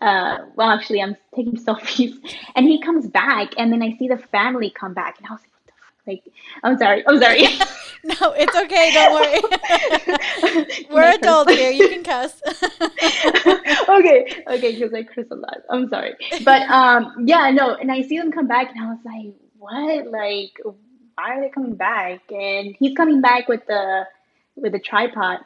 uh, 0.00 0.38
well, 0.54 0.70
actually, 0.70 1.02
I'm 1.02 1.16
taking 1.34 1.56
selfies, 1.64 2.14
and 2.54 2.66
he 2.66 2.80
comes 2.80 3.06
back, 3.08 3.52
and 3.58 3.72
then 3.72 3.82
I 3.82 3.96
see 3.98 4.08
the 4.08 4.18
family 4.18 4.70
come 4.70 4.94
back, 4.94 5.18
and 5.18 5.26
I 5.26 5.32
was 5.32 5.40
like, 5.40 5.52
what 5.52 5.66
the 5.66 5.72
fuck? 5.80 6.06
Like, 6.06 6.24
I'm 6.62 6.78
sorry, 6.78 7.04
I'm 7.06 7.20
sorry. 7.20 7.42
no, 8.04 8.32
it's 8.36 8.56
okay, 8.56 8.92
don't 8.92 9.14
worry. 9.14 10.86
We're 10.90 11.14
adults 11.14 11.52
here, 11.52 11.70
you 11.70 11.88
can 11.88 12.04
cuss. 12.04 12.40
okay, 13.88 14.44
okay, 14.46 14.78
because 14.78 14.94
I 14.94 15.02
curse 15.02 15.26
a 15.30 15.34
lot. 15.34 15.58
I'm 15.70 15.88
sorry, 15.88 16.14
but 16.44 16.62
um, 16.70 17.26
yeah, 17.26 17.50
no, 17.50 17.74
and 17.74 17.90
I 17.90 18.02
see 18.02 18.18
them 18.18 18.30
come 18.30 18.46
back, 18.46 18.70
and 18.74 18.84
I 18.84 18.90
was 18.90 19.04
like, 19.04 19.34
what? 19.58 20.06
Like, 20.10 20.60
why 21.16 21.36
are 21.36 21.40
they 21.40 21.50
coming 21.50 21.74
back? 21.74 22.20
And 22.30 22.76
he's 22.78 22.96
coming 22.96 23.20
back 23.20 23.48
with 23.48 23.66
the 23.66 24.04
with 24.54 24.72
the 24.72 24.78
tripod 24.78 25.40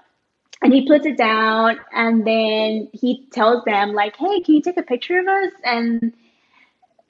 and 0.62 0.72
he 0.72 0.86
puts 0.86 1.06
it 1.06 1.16
down 1.16 1.78
and 1.92 2.26
then 2.26 2.88
he 2.92 3.26
tells 3.32 3.64
them 3.64 3.92
like 3.92 4.16
hey 4.16 4.40
can 4.40 4.54
you 4.54 4.62
take 4.62 4.76
a 4.76 4.82
picture 4.82 5.18
of 5.18 5.26
us? 5.26 5.52
And 5.64 6.12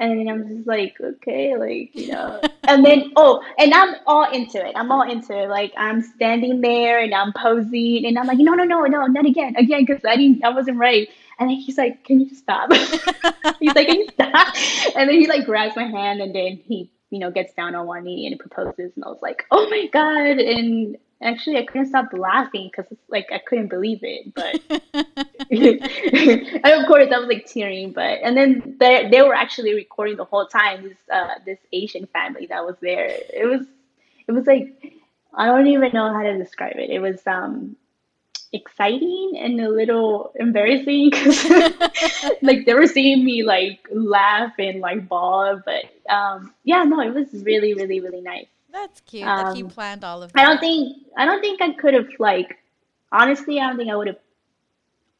and 0.00 0.28
i'm 0.28 0.48
just 0.48 0.66
like 0.66 0.96
okay 1.00 1.56
like 1.56 1.94
you 1.94 2.12
know. 2.12 2.40
And 2.64 2.86
then 2.86 3.12
oh 3.16 3.42
and 3.58 3.74
i'm 3.74 3.96
all 4.06 4.30
into 4.30 4.64
it. 4.64 4.72
I'm 4.76 4.90
all 4.90 5.02
into 5.02 5.36
it. 5.36 5.48
Like 5.48 5.72
i'm 5.76 6.00
standing 6.00 6.60
there 6.60 7.00
and 7.00 7.14
i'm 7.14 7.32
posing 7.32 8.06
and 8.06 8.18
i'm 8.18 8.26
like 8.26 8.38
no 8.38 8.54
no 8.54 8.64
no 8.64 8.84
no 8.84 9.06
not 9.06 9.26
again 9.26 9.56
again 9.56 9.84
because 9.84 10.02
i 10.04 10.16
didn't 10.16 10.44
i 10.44 10.48
wasn't 10.48 10.78
right 10.78 11.08
and 11.38 11.50
then 11.50 11.56
he's 11.56 11.76
like 11.76 12.04
can 12.04 12.20
you 12.20 12.28
just 12.28 12.42
stop? 12.42 12.72
He's 13.60 13.74
like 13.74 13.88
can 13.88 13.96
you 13.96 14.08
stop? 14.12 14.54
And 14.96 15.08
then 15.08 15.20
he 15.20 15.26
like 15.26 15.44
grabs 15.44 15.76
my 15.76 15.86
hand 15.86 16.20
and 16.20 16.34
then 16.34 16.60
he 16.64 16.90
you 17.10 17.18
know 17.18 17.30
gets 17.30 17.52
down 17.52 17.74
on 17.74 17.86
one 17.86 18.04
knee 18.04 18.26
and 18.26 18.38
proposes 18.38 18.92
and 18.96 19.04
i 19.04 19.08
was 19.08 19.20
like 19.22 19.44
oh 19.50 19.68
my 19.68 19.86
god 19.92 20.38
and 20.38 20.96
actually 21.22 21.58
I 21.58 21.64
couldn't 21.64 21.87
stop 21.88 22.12
laughing 22.12 22.70
because 22.70 22.90
it's 22.90 23.08
like 23.08 23.28
I 23.32 23.38
couldn't 23.38 23.68
believe 23.68 24.00
it. 24.02 24.35
But 24.35 24.61
and 25.50 26.64
of 26.82 26.87
course 26.87 27.08
I 27.12 27.18
was 27.18 27.28
like 27.28 27.46
tearing. 27.46 27.92
But 27.92 28.20
and 28.22 28.37
then 28.37 28.76
they 28.78 29.08
they 29.11 29.22
were 29.22 29.35
actually 29.35 29.74
recording 29.74 30.16
the 30.16 30.24
whole 30.24 30.46
time. 30.46 30.82
This 30.82 30.98
uh 31.12 31.35
this 31.46 31.58
Asian 31.72 32.06
family 32.06 32.46
that 32.46 32.64
was 32.64 32.76
there. 32.80 33.06
It 33.06 33.46
was 33.48 33.66
it 34.28 34.32
was 34.32 34.46
like 34.46 34.94
I 35.35 35.46
don't 35.46 35.66
even 35.66 35.92
know 35.92 36.12
how 36.12 36.22
to 36.22 36.37
describe 36.38 36.76
it. 36.76 36.90
It 36.90 37.00
was 37.00 37.26
um 37.26 37.76
exciting 38.52 39.32
and 39.38 39.61
a 39.61 39.68
little 39.68 40.32
embarrassing 40.37 41.08
because 41.11 41.44
like 42.42 42.66
they 42.66 42.74
were 42.74 42.87
seeing 42.87 43.24
me 43.24 43.42
like 43.42 43.88
laugh 43.90 44.52
and 44.58 44.80
like 44.80 45.08
bawl 45.08 45.61
but 45.64 45.85
um 46.11 46.52
yeah 46.62 46.82
no 46.85 47.00
it 47.00 47.14
was 47.14 47.28
really 47.44 47.72
really 47.72 48.00
really 48.00 48.20
nice 48.20 48.46
that's 48.72 49.00
cute 49.02 49.26
um, 49.26 49.46
that 49.46 49.56
he 49.56 49.62
planned 49.62 50.04
all 50.04 50.22
of 50.22 50.32
that. 50.32 50.40
I 50.40 50.46
don't 50.46 50.58
think 50.58 51.06
I 51.16 51.24
don't 51.24 51.40
think 51.40 51.61
I 51.61 51.72
could 51.72 51.94
have 51.94 52.08
like 52.18 52.58
honestly 53.11 53.61
I 53.61 53.68
don't 53.68 53.76
think 53.76 53.90
I 53.90 53.96
would 53.96 54.08
have 54.08 54.18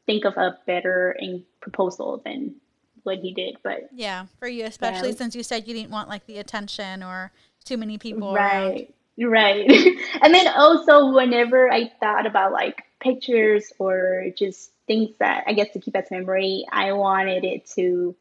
think 0.07 0.25
of 0.25 0.37
a 0.37 0.59
better 0.67 1.17
in 1.19 1.45
proposal 1.61 2.21
than 2.25 2.57
what 3.03 3.19
he 3.19 3.33
did. 3.33 3.57
But 3.63 3.89
yeah, 3.93 4.27
for 4.39 4.49
you 4.49 4.65
especially 4.65 5.11
yeah. 5.11 5.17
since 5.17 5.37
you 5.37 5.43
said 5.43 5.69
you 5.69 5.75
didn't 5.75 5.91
want 5.91 6.09
like 6.09 6.27
the 6.27 6.39
attention 6.39 7.03
or 7.03 7.33
too 7.65 7.77
many 7.77 7.99
people 7.99 8.35
right. 8.35 8.93
Around. 9.21 9.31
Right. 9.31 9.71
and 10.23 10.35
then 10.35 10.49
also 10.49 11.13
whenever 11.13 11.71
I 11.71 11.93
thought 12.01 12.27
about 12.27 12.53
like 12.53 12.83
pictures 13.01 13.71
or 13.79 14.29
just 14.37 14.73
things 14.87 15.11
that 15.19 15.45
I 15.47 15.53
guess 15.53 15.71
to 15.75 15.81
keep 15.81 15.95
as 15.95 16.11
memory, 16.11 16.65
I 16.73 16.93
wanted 16.93 17.45
it 17.45 17.67
to 17.77 18.17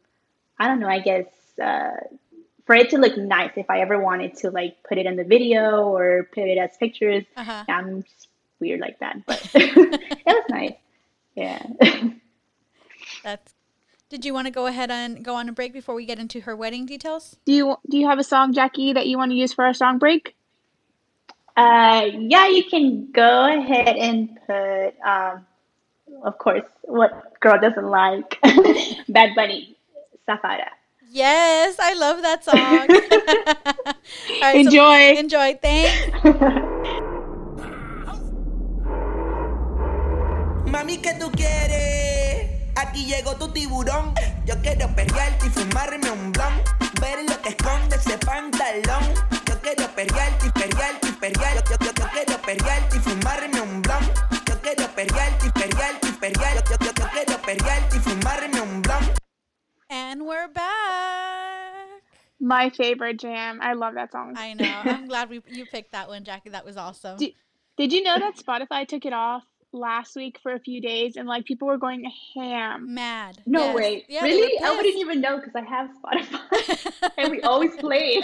I 0.59 0.67
don't 0.67 0.79
know, 0.79 0.89
I 0.89 0.99
guess 0.99 1.25
uh, 1.59 1.91
for 2.71 2.75
it 2.75 2.89
to 2.89 2.97
look 2.97 3.17
nice 3.17 3.51
if 3.57 3.69
I 3.69 3.81
ever 3.81 3.99
wanted 3.99 4.37
to 4.37 4.49
like 4.49 4.77
put 4.87 4.97
it 4.97 5.05
in 5.05 5.17
the 5.17 5.25
video 5.25 5.83
or 5.83 6.29
put 6.33 6.45
it 6.45 6.57
as 6.57 6.69
pictures. 6.77 7.25
Uh-huh. 7.35 7.65
I'm 7.67 8.05
weird 8.61 8.79
like 8.79 8.97
that, 8.99 9.25
but 9.25 9.41
it 9.55 10.25
was 10.25 10.45
nice. 10.49 10.75
Yeah. 11.35 11.61
That's. 13.25 13.53
Did 14.07 14.23
you 14.23 14.33
want 14.33 14.47
to 14.47 14.51
go 14.51 14.67
ahead 14.67 14.89
and 14.89 15.21
go 15.21 15.35
on 15.35 15.49
a 15.49 15.51
break 15.51 15.73
before 15.73 15.95
we 15.95 16.05
get 16.05 16.17
into 16.17 16.39
her 16.41 16.55
wedding 16.55 16.85
details? 16.85 17.35
Do 17.43 17.51
you 17.51 17.75
do 17.89 17.97
you 17.97 18.07
have 18.07 18.19
a 18.19 18.23
song, 18.23 18.53
Jackie, 18.53 18.93
that 18.93 19.05
you 19.05 19.17
want 19.17 19.31
to 19.31 19.35
use 19.35 19.51
for 19.51 19.65
our 19.65 19.73
song 19.73 19.97
break? 19.97 20.33
Uh, 21.57 22.07
yeah, 22.19 22.47
you 22.47 22.63
can 22.63 23.11
go 23.11 23.47
ahead 23.53 23.97
and 23.97 24.39
put, 24.47 24.93
um, 25.05 25.45
of 26.23 26.37
course, 26.37 26.63
what 26.83 27.37
girl 27.41 27.59
doesn't 27.59 27.89
like 27.89 28.39
Bad 29.09 29.35
Bunny, 29.35 29.75
Safaera. 30.25 30.69
Yes, 31.11 31.75
I 31.77 31.91
love 31.99 32.21
that 32.21 32.39
song. 32.39 32.55
right, 34.41 34.55
enjoy. 34.55 35.11
So 35.11 35.19
enjoy. 35.19 35.59
Thanks. 35.61 36.07
Mami, 40.71 40.99
¿qué 40.99 41.13
tú 41.19 41.29
quieres? 41.31 42.71
Aquí 42.77 43.05
llegó 43.07 43.35
tu 43.35 43.49
tiburón. 43.49 44.13
Yo 44.45 44.55
quiero 44.61 44.87
perrearte 44.95 45.47
y 45.47 45.49
fumarme 45.49 46.09
un 46.11 46.31
blon. 46.31 46.63
Ver 47.01 47.27
lo 47.27 47.41
que 47.41 47.49
esconde 47.49 47.97
ese 47.97 48.17
pantalón. 48.19 49.03
Yo 49.47 49.59
quiero 49.59 49.93
perrearte 49.93 50.47
y 50.47 50.49
perrearte 50.51 51.09
y 51.09 51.11
perrearte. 51.11 51.71
Yo, 51.71 51.77
yo, 51.87 51.91
yo, 51.91 52.07
quiero 52.13 52.41
perrearte 52.41 52.95
y 52.95 52.99
fumarme 53.01 53.59
un 53.59 53.81
blon. 53.81 54.05
Yo 54.47 54.61
quiero 54.61 54.87
perrearte 54.95 55.47
y 55.47 55.49
perrearte 55.49 56.07
y 56.07 56.11
perrearte. 56.13 56.71
Yo, 56.71 56.77
yo, 56.79 56.91
yo 56.93 57.09
quiero 57.11 57.41
perrearte 57.41 57.97
y 57.97 57.99
fumarme 57.99 58.45
un 58.45 58.50
blon. 58.50 58.50
And 59.93 60.25
we're 60.25 60.47
back. 60.47 62.01
My 62.39 62.69
favorite 62.69 63.19
jam. 63.19 63.59
I 63.61 63.73
love 63.73 63.95
that 63.95 64.13
song. 64.13 64.35
I 64.37 64.53
know. 64.53 64.63
I'm 64.85 65.05
glad 65.05 65.29
we 65.29 65.41
you 65.49 65.65
picked 65.71 65.91
that 65.91 66.07
one, 66.07 66.23
Jackie. 66.23 66.49
That 66.51 66.63
was 66.63 66.77
awesome. 66.77 67.17
Did, 67.17 67.33
did 67.75 67.91
you 67.91 68.01
know 68.01 68.17
that 68.17 68.37
Spotify 68.37 68.87
took 68.87 69.05
it 69.05 69.11
off 69.11 69.43
last 69.73 70.15
week 70.15 70.39
for 70.41 70.53
a 70.53 70.59
few 70.59 70.79
days, 70.79 71.17
and 71.17 71.27
like 71.27 71.43
people 71.43 71.67
were 71.67 71.77
going 71.77 72.09
ham. 72.33 72.93
Mad. 72.93 73.41
No 73.45 73.65
Yes. 73.65 73.75
way. 73.75 74.05
Yeah, 74.07 74.23
really? 74.23 74.57
I 74.63 74.71
wouldn't 74.71 74.95
even 74.95 75.19
know 75.19 75.35
because 75.35 75.55
I 75.55 75.61
have 75.69 75.89
Spotify 76.01 77.11
and 77.17 77.29
we 77.29 77.41
always 77.41 77.75
play. 77.75 78.21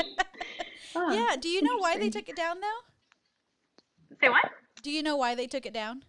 Yeah. 0.95 1.35
Do 1.37 1.49
you 1.49 1.61
know 1.61 1.75
why 1.79 1.97
they 1.97 2.09
took 2.09 2.29
it 2.29 2.37
down 2.37 2.61
though? 2.61 4.15
Say 4.21 4.29
what? 4.29 4.45
Do 4.83 4.89
you 4.89 5.03
know 5.03 5.17
why 5.17 5.35
they 5.35 5.47
took 5.47 5.65
it 5.65 5.73
down? 5.73 6.03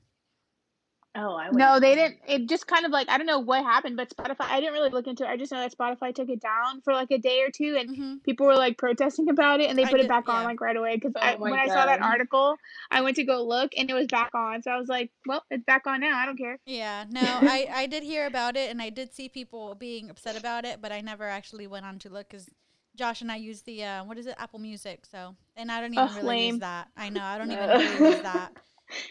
Oh, 1.21 1.35
I 1.35 1.51
No, 1.51 1.81
they 1.81 1.97
didn't. 1.97 2.19
It 2.29 2.49
just 2.49 2.69
kind 2.69 2.87
of 2.87 2.93
like 2.93 3.09
I 3.09 3.19
don't 3.19 3.27
know 3.27 3.41
what 3.41 3.65
happened, 3.65 3.97
but 3.97 4.09
Spotify. 4.09 4.43
I 4.49 4.61
didn't 4.61 4.75
really 4.75 4.91
look 4.91 5.09
into 5.09 5.25
it. 5.25 5.29
I 5.29 5.37
just 5.37 5.51
know 5.51 5.59
that 5.61 5.77
Spotify 5.77 6.15
took 6.15 6.29
it 6.29 6.41
down 6.41 6.81
for 6.83 6.93
like 6.93 7.11
a 7.11 7.19
day 7.19 7.43
or 7.43 7.51
two, 7.51 7.77
and 7.77 7.91
Mhm. 7.91 8.23
people 8.23 8.47
were 8.47 8.55
like 8.57 8.79
protesting 8.79 9.29
about 9.29 9.61
it, 9.61 9.69
and 9.69 9.77
they 9.79 9.85
put 9.85 9.97
did- 9.97 10.03
it 10.05 10.09
back 10.09 10.29
on 10.29 10.45
like 10.45 10.61
right 10.61 10.77
away. 10.77 10.95
Because 10.97 11.13
Oh 11.21 11.37
when 11.39 11.55
I 11.55 11.67
saw 11.67 11.87
that 11.87 12.01
article, 12.01 12.57
I 12.93 13.01
went 13.01 13.17
to 13.17 13.25
go 13.25 13.43
look, 13.43 13.73
and 13.77 13.91
it 13.91 13.95
was 13.95 14.07
back 14.07 14.31
on. 14.35 14.63
So 14.63 14.71
I 14.71 14.77
was 14.79 14.89
like, 14.89 15.11
"Well, 15.27 15.43
it's 15.51 15.65
back 15.65 15.87
on 15.89 16.01
now. 16.01 16.17
I 16.17 16.25
don't 16.27 16.37
care." 16.39 16.59
Yeah, 16.67 17.05
no, 17.11 17.21
I, 17.43 17.69
I 17.73 17.87
did 17.87 18.05
hear 18.05 18.27
about 18.27 18.57
it 18.57 18.71
and 18.71 18.81
I 18.81 18.91
did 18.91 19.13
see 19.13 19.29
people 19.29 19.75
being 19.75 20.11
upset 20.11 20.37
about 20.37 20.65
it, 20.65 20.81
but 20.81 20.93
I 20.93 21.01
never 21.01 21.25
actually 21.25 21.67
went 21.67 21.87
on 21.87 21.99
to 22.01 22.11
look 22.11 22.29
because 22.29 22.49
Josh 22.95 23.23
and 23.23 23.33
I 23.33 23.37
use 23.37 23.63
the, 23.63 23.83
uh, 23.85 24.05
what 24.05 24.19
is 24.19 24.27
it, 24.27 24.35
Apple 24.39 24.59
Music. 24.59 25.07
So, 25.07 25.35
and 25.57 25.73
I 25.73 25.81
don't 25.81 25.95
even 25.95 26.05
Ugh, 26.05 26.17
really 26.17 26.29
lame. 26.29 26.55
use 26.55 26.61
that. 26.61 26.89
I 26.97 27.09
know, 27.09 27.23
I 27.23 27.39
don't 27.39 27.51
even 27.51 27.69
really 27.71 28.11
use 28.13 28.21
that. 28.23 28.53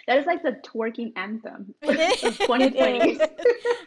That 0.07 0.17
is 0.17 0.25
like 0.25 0.41
the 0.43 0.53
twerking 0.63 1.13
anthem 1.15 1.73
of 1.83 1.89
It 1.89 2.23
is. 2.23 2.37
2020. 2.37 3.19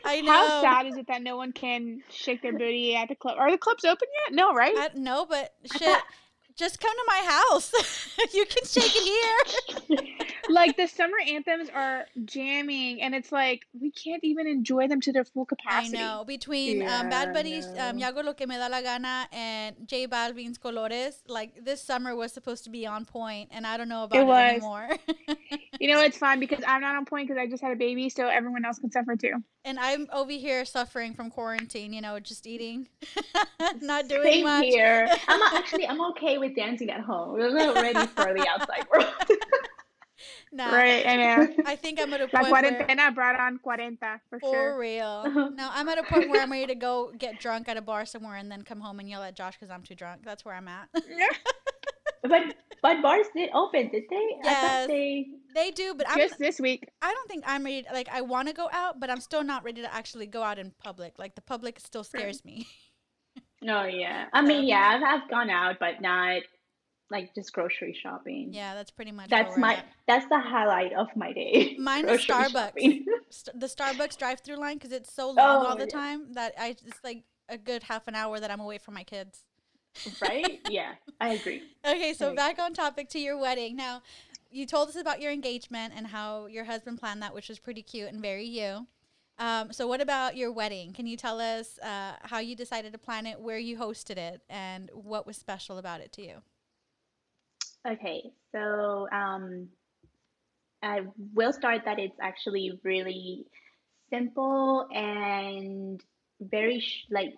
I 0.04 0.20
know. 0.20 0.32
How 0.32 0.60
sad 0.60 0.86
is 0.86 0.96
it 0.96 1.06
that 1.08 1.22
no 1.22 1.36
one 1.36 1.52
can 1.52 2.02
shake 2.10 2.42
their 2.42 2.52
booty 2.52 2.94
at 2.96 3.08
the 3.08 3.14
club? 3.14 3.36
Are 3.38 3.50
the 3.50 3.58
clubs 3.58 3.84
open 3.84 4.08
yet? 4.26 4.34
No, 4.34 4.52
right? 4.54 4.74
I, 4.76 4.90
no, 4.94 5.26
but 5.26 5.52
shit, 5.72 5.82
thought- 5.82 6.04
just 6.56 6.78
come 6.80 6.92
to 6.92 7.04
my 7.06 7.22
house. 7.50 7.72
you 8.34 8.44
can 8.44 8.64
shake 8.66 8.92
it 8.94 9.88
here. 9.88 10.06
like 10.50 10.76
the 10.76 10.86
summer 10.86 11.16
anthems 11.26 11.70
are 11.74 12.04
jamming, 12.26 13.00
and 13.00 13.14
it's 13.14 13.32
like 13.32 13.66
we 13.80 13.90
can't 13.90 14.22
even 14.24 14.46
enjoy 14.46 14.86
them 14.86 15.00
to 15.02 15.12
their 15.12 15.24
full 15.24 15.46
I 15.50 15.54
capacity. 15.54 15.96
know. 15.96 16.24
Between 16.26 16.82
um, 16.82 17.08
Bad 17.08 17.28
Yeah, 17.28 17.32
Bunny's 17.32 17.66
no. 17.68 17.88
um, 17.90 17.98
Yo 17.98 18.12
Hago 18.12 18.24
Lo 18.24 18.34
Que 18.34 18.46
Me 18.46 18.56
Da 18.56 18.66
La 18.66 18.82
Gana 18.82 19.26
and 19.32 19.76
J 19.86 20.06
Balvin's 20.06 20.58
Colores, 20.58 21.22
like 21.28 21.64
this 21.64 21.80
summer 21.82 22.14
was 22.14 22.30
supposed 22.32 22.64
to 22.64 22.70
be 22.70 22.86
on 22.86 23.06
point, 23.06 23.48
and 23.52 23.66
I 23.66 23.76
don't 23.78 23.88
know 23.88 24.04
about 24.04 24.18
It 24.18 24.28
it, 24.28 24.54
anymore. 24.54 24.88
You 25.80 25.88
know, 25.88 26.00
it's 26.02 26.18
fine 26.18 26.38
because 26.40 26.62
I'm 26.68 26.82
not 26.82 26.94
on 26.94 27.06
point 27.06 27.26
because 27.26 27.40
I 27.40 27.46
just 27.48 27.62
had 27.62 27.72
a 27.72 27.76
baby, 27.76 28.10
so 28.10 28.28
everyone 28.28 28.64
else 28.66 28.78
can 28.78 28.90
suffer 28.92 29.16
too. 29.16 29.32
and 29.64 29.78
I'm 29.80 30.08
over 30.12 30.30
here 30.30 30.64
suffering 30.66 31.14
from 31.14 31.30
quarantine, 31.30 31.92
you 31.94 32.02
know, 32.02 32.20
just 32.20 32.46
eating, 32.46 32.86
not 33.80 34.06
doing 34.06 34.22
Same 34.24 34.42
much. 34.44 34.66
here. 34.66 35.08
I'm 35.28 35.40
actually 35.54 35.88
I'm 35.88 36.00
okay 36.10 36.36
with 36.36 36.54
dancing 36.54 36.90
at 36.90 37.00
home. 37.00 37.32
We're 37.32 37.50
not 37.52 37.80
ready 37.80 38.06
for 38.06 38.32
the 38.34 38.46
outside 38.46 38.86
world. 38.92 39.06
Nah, 40.52 40.70
Right, 40.74 41.06
I 41.06 41.16
know. 41.16 41.48
I 41.64 41.76
think 41.76 41.98
I'm 41.98 42.12
at 42.12 42.20
a 42.20 42.24
La 42.24 42.40
point 42.40 42.52
where, 42.52 42.62
cuarentena 42.86 43.14
brought 43.14 43.40
on 43.40 43.56
cuarenta 43.58 44.20
for, 44.28 44.38
for 44.38 44.46
sure. 44.46 44.72
For 44.72 44.78
real. 44.78 45.52
No, 45.56 45.70
I'm 45.72 45.88
at 45.88 45.96
a 45.96 46.02
point 46.02 46.28
where 46.28 46.42
I'm 46.42 46.52
ready 46.52 46.66
to 46.66 46.74
go 46.74 47.10
get 47.16 47.38
drunk 47.40 47.68
at 47.70 47.78
a 47.78 47.80
bar 47.80 48.04
somewhere 48.04 48.36
and 48.36 48.50
then 48.52 48.62
come 48.62 48.80
home 48.80 48.98
and 49.00 49.08
yell 49.08 49.22
at 49.22 49.34
Josh 49.34 49.54
because 49.58 49.70
I'm 49.70 49.82
too 49.82 49.94
drunk. 49.94 50.22
That's 50.24 50.44
where 50.44 50.54
I'm 50.54 50.68
at. 50.68 50.88
but 52.22 52.54
but 52.82 53.00
bars 53.00 53.26
did 53.34 53.48
open, 53.54 53.88
did 53.90 54.04
they? 54.10 54.16
I 54.16 54.50
Yes. 54.50 54.80
thought 54.82 54.88
they 54.88 55.26
they 55.54 55.70
do, 55.70 55.94
but 55.94 56.08
I'm, 56.08 56.18
Just 56.18 56.38
this 56.38 56.60
week. 56.60 56.88
I 57.02 57.12
don't 57.12 57.28
think 57.28 57.44
I'm 57.46 57.64
ready. 57.64 57.84
Like 57.92 58.08
I 58.10 58.20
want 58.20 58.48
to 58.48 58.54
go 58.54 58.68
out, 58.72 59.00
but 59.00 59.10
I'm 59.10 59.20
still 59.20 59.42
not 59.44 59.64
ready 59.64 59.80
to 59.82 59.94
actually 59.94 60.26
go 60.26 60.42
out 60.42 60.58
in 60.58 60.72
public. 60.82 61.18
Like 61.18 61.34
the 61.34 61.40
public 61.42 61.80
still 61.80 62.04
scares 62.04 62.44
me. 62.44 62.66
Oh 63.66 63.84
yeah. 63.84 64.26
I 64.32 64.42
mean 64.42 64.64
yeah, 64.66 64.98
I've, 65.00 65.22
I've 65.22 65.30
gone 65.30 65.50
out 65.50 65.76
but 65.80 66.00
not 66.00 66.42
like 67.10 67.34
just 67.34 67.52
grocery 67.52 67.96
shopping. 68.00 68.50
Yeah, 68.52 68.74
that's 68.74 68.90
pretty 68.90 69.10
much. 69.12 69.28
That's 69.28 69.56
my 69.56 69.74
at. 69.76 69.84
that's 70.06 70.26
the 70.28 70.38
highlight 70.38 70.92
of 70.92 71.08
my 71.16 71.32
day. 71.32 71.76
Mine 71.80 72.08
is 72.08 72.24
Starbucks. 72.24 72.72
St- 73.30 73.58
the 73.60 73.66
Starbucks 73.66 74.16
drive-through 74.16 74.56
line 74.56 74.76
because 74.78 74.92
it's 74.92 75.12
so 75.12 75.30
long 75.30 75.38
Oh, 75.38 75.68
all 75.68 75.76
the 75.76 75.86
yeah. 75.86 75.98
time 75.98 76.32
that 76.34 76.54
I 76.58 76.68
it's 76.68 77.00
like 77.02 77.24
a 77.48 77.58
good 77.58 77.82
half 77.82 78.06
an 78.06 78.14
hour 78.14 78.38
that 78.38 78.50
I'm 78.50 78.60
away 78.60 78.78
from 78.78 78.94
my 78.94 79.02
kids. 79.02 79.44
right? 80.22 80.60
Yeah, 80.68 80.92
I 81.20 81.30
agree. 81.30 81.62
Okay, 81.84 82.14
so 82.14 82.32
back 82.32 82.60
on 82.60 82.74
topic 82.74 83.08
to 83.10 83.18
your 83.18 83.36
wedding. 83.36 83.74
Now, 83.74 84.02
you 84.50 84.66
told 84.66 84.88
us 84.88 84.96
about 84.96 85.20
your 85.20 85.32
engagement 85.32 85.92
and 85.96 86.06
how 86.06 86.46
your 86.46 86.64
husband 86.64 86.98
planned 86.98 87.22
that, 87.22 87.34
which 87.34 87.48
was 87.48 87.58
pretty 87.58 87.82
cute 87.82 88.08
and 88.08 88.20
very 88.20 88.44
you. 88.44 88.86
Um, 89.38 89.72
so, 89.72 89.86
what 89.86 90.00
about 90.00 90.36
your 90.36 90.52
wedding? 90.52 90.92
Can 90.92 91.06
you 91.06 91.16
tell 91.16 91.40
us 91.40 91.78
uh, 91.78 92.16
how 92.22 92.40
you 92.40 92.54
decided 92.54 92.92
to 92.92 92.98
plan 92.98 93.26
it, 93.26 93.40
where 93.40 93.58
you 93.58 93.78
hosted 93.78 94.18
it, 94.18 94.42
and 94.50 94.90
what 94.92 95.26
was 95.26 95.36
special 95.36 95.78
about 95.78 96.00
it 96.00 96.12
to 96.12 96.22
you? 96.22 96.34
Okay, 97.88 98.22
so 98.52 99.08
um, 99.10 99.68
I 100.82 101.00
will 101.34 101.54
start 101.54 101.82
that 101.86 101.98
it's 101.98 102.16
actually 102.20 102.78
really 102.84 103.46
simple 104.12 104.86
and 104.92 106.02
very 106.40 106.80
sh- 106.80 107.06
like 107.10 107.32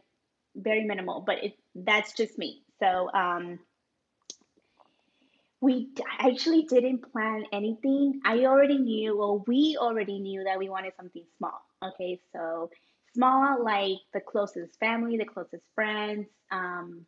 very 0.57 0.85
minimal, 0.85 1.22
but 1.25 1.37
it 1.44 1.53
that's 1.75 2.14
just 2.14 2.37
me. 2.37 2.62
So 2.81 3.09
um, 3.14 3.61
we 5.62 5.87
d- 5.94 6.03
actually 6.18 6.64
didn't 6.64 7.11
plan 7.12 7.44
anything. 7.53 8.20
I 8.25 8.44
already 8.46 8.79
knew, 8.79 9.16
well, 9.16 9.44
we 9.46 9.79
already 9.81 10.18
knew 10.18 10.42
that 10.42 10.59
we 10.59 10.68
wanted 10.68 10.92
something 10.96 11.25
small. 11.38 11.64
Okay, 11.83 12.20
so 12.33 12.68
small 13.14 13.62
like 13.64 13.98
the 14.12 14.20
closest 14.20 14.79
family, 14.81 15.16
the 15.16 15.25
closest 15.25 15.62
friends, 15.77 16.27
um, 16.51 17.07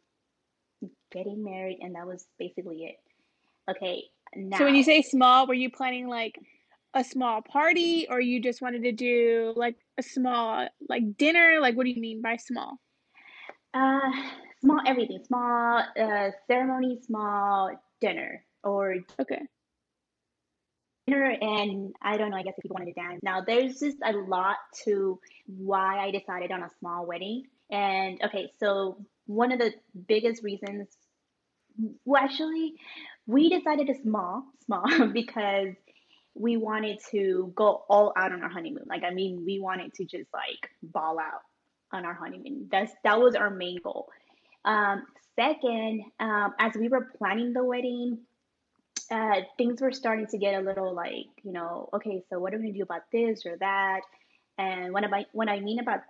getting 1.10 1.42
married, 1.42 1.80
and 1.82 1.96
that 1.96 2.06
was 2.06 2.26
basically 2.38 2.84
it. 2.84 2.96
Okay, 3.68 4.04
now. 4.36 4.58
So 4.58 4.64
when 4.64 4.76
you 4.76 4.84
say 4.84 5.02
small, 5.02 5.48
were 5.48 5.54
you 5.54 5.68
planning 5.68 6.06
like 6.08 6.38
a 6.94 7.02
small 7.02 7.42
party, 7.42 8.06
or 8.08 8.20
you 8.20 8.40
just 8.40 8.62
wanted 8.62 8.84
to 8.84 8.92
do 8.92 9.52
like 9.56 9.76
a 9.98 10.02
small 10.02 10.68
like 10.88 11.16
dinner? 11.16 11.58
Like, 11.60 11.76
what 11.76 11.86
do 11.86 11.90
you 11.90 12.00
mean 12.00 12.22
by 12.22 12.36
small? 12.36 12.78
uh, 13.74 14.12
small 14.60 14.80
everything, 14.86 15.18
small 15.26 15.82
uh, 16.00 16.30
ceremony, 16.46 17.00
small 17.04 17.70
dinner, 18.04 18.44
or 18.62 18.96
Okay. 19.20 19.40
dinner, 21.06 21.36
and 21.40 21.94
I 22.02 22.16
don't 22.16 22.30
know. 22.30 22.36
I 22.36 22.42
guess 22.42 22.54
if 22.58 22.62
people 22.62 22.76
wanted 22.78 22.94
to 22.94 23.00
dance. 23.00 23.20
Now, 23.22 23.42
there's 23.46 23.80
just 23.80 23.98
a 24.04 24.12
lot 24.12 24.56
to 24.84 25.18
why 25.46 25.98
I 25.98 26.10
decided 26.10 26.50
on 26.50 26.62
a 26.62 26.70
small 26.80 27.06
wedding. 27.06 27.44
And 27.70 28.20
okay, 28.24 28.50
so 28.60 28.98
one 29.26 29.52
of 29.52 29.58
the 29.58 29.72
biggest 30.06 30.42
reasons, 30.42 30.88
well, 32.04 32.22
actually, 32.22 32.74
we 33.26 33.48
decided 33.48 33.86
to 33.88 33.94
small, 34.02 34.44
small 34.66 34.84
because 35.12 35.74
we 36.34 36.56
wanted 36.56 36.98
to 37.12 37.52
go 37.54 37.84
all 37.88 38.12
out 38.16 38.32
on 38.32 38.42
our 38.42 38.50
honeymoon. 38.50 38.84
Like, 38.86 39.02
I 39.04 39.14
mean, 39.14 39.44
we 39.46 39.60
wanted 39.60 39.94
to 39.94 40.04
just 40.04 40.28
like 40.32 40.70
ball 40.82 41.18
out 41.18 41.42
on 41.92 42.04
our 42.04 42.14
honeymoon. 42.14 42.68
That's 42.70 42.92
that 43.04 43.18
was 43.20 43.34
our 43.34 43.50
main 43.50 43.78
goal. 43.82 44.08
Um, 44.64 45.04
second, 45.36 46.04
um, 46.20 46.54
as 46.58 46.74
we 46.74 46.88
were 46.88 47.08
planning 47.18 47.52
the 47.52 47.64
wedding, 47.64 48.18
uh, 49.10 49.40
things 49.58 49.80
were 49.80 49.92
starting 49.92 50.26
to 50.28 50.38
get 50.38 50.54
a 50.54 50.60
little 50.60 50.94
like, 50.94 51.26
you 51.42 51.52
know, 51.52 51.88
okay, 51.94 52.22
so 52.30 52.38
what 52.38 52.54
are 52.54 52.58
we 52.58 52.64
gonna 52.64 52.74
do 52.78 52.82
about 52.82 53.02
this 53.12 53.44
or 53.46 53.56
that? 53.58 54.00
And 54.58 54.92
what 54.92 55.04
I 55.04 55.26
what 55.32 55.48
I 55.48 55.60
mean 55.60 55.80
about, 55.80 56.00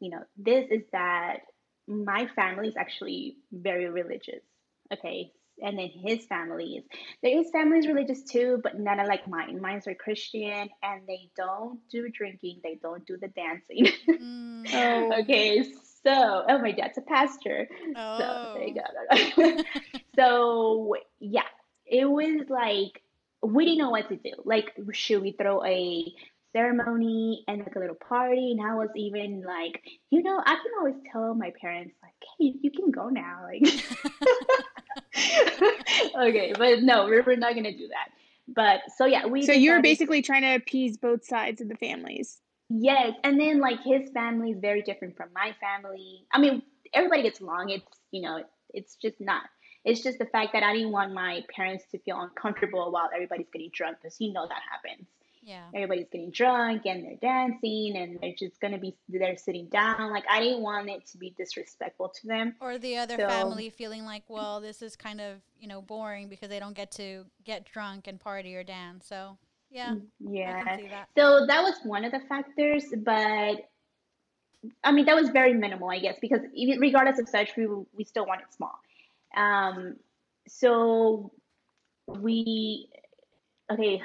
you 0.00 0.10
know, 0.10 0.22
this 0.36 0.66
is 0.70 0.82
that 0.92 1.40
my 1.86 2.26
family 2.34 2.68
is 2.68 2.76
actually 2.76 3.36
very 3.52 3.88
religious. 3.88 4.42
Okay, 4.92 5.32
and 5.62 5.78
then 5.78 5.88
his 5.88 6.24
family 6.26 6.76
is 6.76 6.84
his 7.22 7.50
family 7.50 7.78
is 7.78 7.86
religious 7.86 8.22
too, 8.22 8.60
but 8.62 8.78
none 8.78 8.96
not 8.96 9.06
like 9.06 9.28
mine. 9.28 9.60
Mine's 9.60 9.86
are 9.86 9.94
Christian, 9.94 10.68
and 10.82 11.06
they 11.06 11.30
don't 11.36 11.80
do 11.90 12.08
drinking. 12.08 12.60
They 12.62 12.78
don't 12.82 13.06
do 13.06 13.16
the 13.16 13.28
dancing. 13.28 13.86
Mm, 14.22 14.66
Oh. 14.74 15.20
okay, 15.20 15.64
so 16.04 16.44
oh, 16.48 16.58
my 16.58 16.72
dad's 16.72 16.98
a 16.98 17.02
pastor. 17.02 17.68
So 17.70 17.92
Oh. 17.96 18.54
there 18.54 18.68
you 18.68 18.80
oh. 19.10 19.56
go. 19.56 19.62
so 20.16 20.96
yeah, 21.20 21.42
it 21.86 22.04
was 22.04 22.46
like 22.48 23.02
we 23.42 23.64
didn't 23.64 23.78
know 23.78 23.90
what 23.90 24.08
to 24.08 24.16
do. 24.16 24.32
Like, 24.44 24.72
should 24.92 25.22
we 25.22 25.32
throw 25.32 25.64
a 25.64 26.14
ceremony 26.52 27.44
and 27.48 27.58
like 27.60 27.74
a 27.74 27.78
little 27.78 27.96
party? 27.96 28.52
And 28.52 28.60
I 28.64 28.74
was 28.74 28.90
even 28.94 29.42
like, 29.42 29.82
you 30.10 30.22
know, 30.22 30.40
I 30.44 30.54
can 30.54 30.72
always 30.78 30.94
tell 31.10 31.34
my 31.34 31.52
parents 31.60 31.94
like, 32.02 32.12
hey, 32.38 32.54
you 32.62 32.70
can 32.70 32.90
go 32.90 33.08
now. 33.08 33.40
Like, 33.44 33.62
okay, 36.28 36.52
but 36.56 36.82
no, 36.82 37.06
we're, 37.06 37.22
we're 37.22 37.36
not 37.36 37.54
gonna 37.54 37.76
do 37.76 37.88
that. 37.88 38.10
But 38.48 38.80
so 38.96 39.06
yeah, 39.06 39.26
we. 39.26 39.44
So 39.44 39.52
you're 39.52 39.82
basically 39.82 40.22
trying 40.22 40.42
to 40.42 40.54
appease 40.54 40.96
both 40.96 41.24
sides 41.24 41.60
of 41.60 41.68
the 41.68 41.76
families. 41.76 42.40
Yes, 42.68 43.12
and 43.24 43.38
then 43.40 43.60
like 43.60 43.80
his 43.82 44.10
family 44.10 44.50
is 44.52 44.58
very 44.60 44.82
different 44.82 45.16
from 45.16 45.28
my 45.34 45.54
family. 45.60 46.24
I 46.32 46.38
mean, 46.40 46.62
everybody 46.94 47.22
gets 47.22 47.40
along. 47.40 47.70
It's 47.70 47.98
you 48.10 48.22
know, 48.22 48.42
it's 48.72 48.96
just 48.96 49.20
not. 49.20 49.42
It's 49.84 50.02
just 50.02 50.18
the 50.18 50.26
fact 50.26 50.52
that 50.52 50.62
I 50.62 50.72
didn't 50.74 50.92
want 50.92 51.12
my 51.12 51.42
parents 51.54 51.84
to 51.90 51.98
feel 51.98 52.20
uncomfortable 52.20 52.90
while 52.92 53.10
everybody's 53.12 53.48
getting 53.52 53.70
drunk 53.72 53.98
because 54.00 54.16
you 54.20 54.32
know 54.32 54.46
that 54.46 54.60
happens. 54.70 55.08
yeah. 55.42 55.64
Everybody's 55.74 56.06
getting 56.12 56.30
drunk 56.30 56.82
and 56.86 57.04
they're 57.04 57.16
dancing 57.20 57.96
and 57.96 58.16
they're 58.22 58.32
just 58.38 58.60
gonna 58.60 58.78
be 58.78 58.96
they're 59.08 59.36
sitting 59.36 59.66
down. 59.66 60.10
Like 60.12 60.24
I 60.30 60.38
didn't 60.40 60.62
want 60.62 60.88
it 60.88 61.04
to 61.08 61.18
be 61.18 61.34
disrespectful 61.36 62.10
to 62.20 62.26
them. 62.28 62.54
Or 62.60 62.78
the 62.78 62.96
other 62.96 63.16
So- 63.18 63.28
family 63.28 63.68
feeling 63.70 64.04
like, 64.04 64.22
well, 64.28 64.60
this 64.60 64.82
is 64.82 64.94
kind 64.96 65.20
of 65.20 65.40
you 65.58 65.66
know 65.68 65.82
boring 65.82 66.28
because 66.28 66.48
they 66.48 66.60
don't 66.60 66.74
get 66.76 66.92
to 66.92 67.26
get 67.44 67.64
drunk 67.66 68.06
and 68.06 68.20
party 68.20 68.54
or 68.54 68.62
dance. 68.62 69.06
So 69.08 69.36
Yeah. 69.72 69.94
Yeah. 70.20 70.62
can 70.62 70.78
see 70.80 70.88
that. 70.88 71.08
So 71.16 71.46
that 71.46 71.62
was 71.62 71.74
one 71.84 72.04
of 72.04 72.12
the 72.12 72.20
factors, 72.28 72.84
but 72.98 73.56
I 74.84 74.92
mean 74.92 75.06
that 75.06 75.16
was 75.16 75.30
very 75.30 75.54
minimal, 75.54 75.90
I 75.90 75.98
guess, 75.98 76.16
because 76.20 76.40
even 76.54 76.78
regardless 76.80 77.18
of 77.18 77.28
such, 77.28 77.56
we 77.56 77.66
we 77.96 78.04
still 78.04 78.26
want 78.26 78.42
it 78.42 78.52
small. 78.52 78.78
Um, 79.36 79.96
so 80.46 81.32
we 82.06 82.88
okay. 83.70 84.02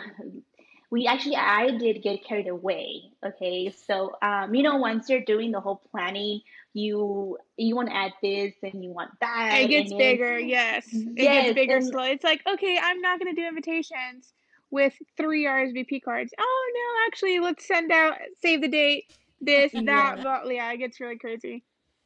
We 0.90 1.06
actually, 1.06 1.36
I 1.36 1.72
did 1.72 2.02
get 2.02 2.24
carried 2.24 2.48
away. 2.48 3.12
Okay, 3.22 3.74
so 3.88 4.16
um, 4.22 4.56
you 4.56 4.64
know, 4.64 4.78
once 4.78 5.10
you're 5.10 5.20
doing 5.26 5.52
the 5.52 5.60
whole 5.60 5.82
planning, 5.92 6.40
you 6.74 7.38
you 7.58 7.76
want 7.76 7.90
to 7.90 7.94
add 7.96 8.14
this 8.24 8.54
and 8.64 8.82
you 8.82 8.92
want 8.92 9.12
that. 9.20 9.60
It 9.64 9.68
gets 9.68 9.94
bigger, 9.94 10.40
yes. 10.40 10.88
It 10.94 11.12
Yes, 11.18 11.44
gets 11.48 11.56
bigger 11.56 11.76
and- 11.76 11.86
slow. 11.86 12.04
It's 12.04 12.24
like, 12.24 12.42
okay, 12.48 12.80
I'm 12.82 13.02
not 13.02 13.20
going 13.20 13.36
to 13.36 13.42
do 13.42 13.46
invitations 13.46 14.32
with 14.72 14.94
three 15.18 15.46
RSVP 15.46 16.02
cards. 16.04 16.34
Oh, 16.38 16.72
no, 16.74 17.08
actually, 17.08 17.40
let's 17.40 17.68
send 17.68 17.92
out, 17.92 18.16
save 18.42 18.62
the 18.62 18.68
date, 18.68 19.06
this, 19.42 19.72
that, 19.86 20.18
Yeah. 20.18 20.22
blah. 20.22 20.44
Yeah, 20.50 20.72
it 20.74 20.78
gets 20.78 21.00
really 21.00 21.18
crazy. 21.18 21.64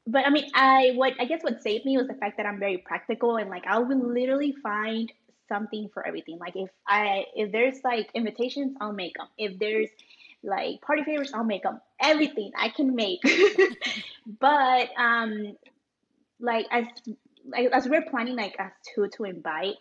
But 0.08 0.26
I 0.26 0.30
mean, 0.32 0.50
I 0.56 0.92
what 0.96 1.14
I 1.20 1.26
guess 1.26 1.44
what 1.44 1.62
saved 1.62 1.86
me 1.86 1.98
was 1.98 2.08
the 2.08 2.16
fact 2.16 2.38
that 2.38 2.46
I'm 2.46 2.60
very 2.60 2.78
practical 2.80 3.38
and 3.38 3.50
like 3.50 3.66
I 3.68 3.78
will 3.80 3.98
literally 4.14 4.54
find 4.64 5.12
something 5.48 5.90
for 5.94 6.06
everything. 6.06 6.40
Like 6.40 6.56
if 6.56 6.70
I 6.88 7.26
if 7.36 7.52
there's 7.52 7.84
like 7.84 8.10
invitations, 8.16 8.76
I'll 8.82 8.94
make 8.94 9.16
them. 9.16 9.28
If 9.38 9.60
there's 9.60 9.90
like 10.44 10.82
party 10.82 11.04
favors, 11.04 11.32
I'll 11.34 11.44
make 11.44 11.64
them. 11.64 11.80
Everything 12.02 12.52
I 12.58 12.70
can 12.70 12.96
make. 12.96 13.20
but 14.40 14.90
um, 14.98 15.56
like 16.40 16.66
as 16.72 16.86
like 17.46 17.70
as 17.72 17.88
we're 17.88 18.04
planning 18.10 18.36
like 18.36 18.56
as 18.60 18.72
to 18.96 19.08
to 19.18 19.26
invite, 19.26 19.76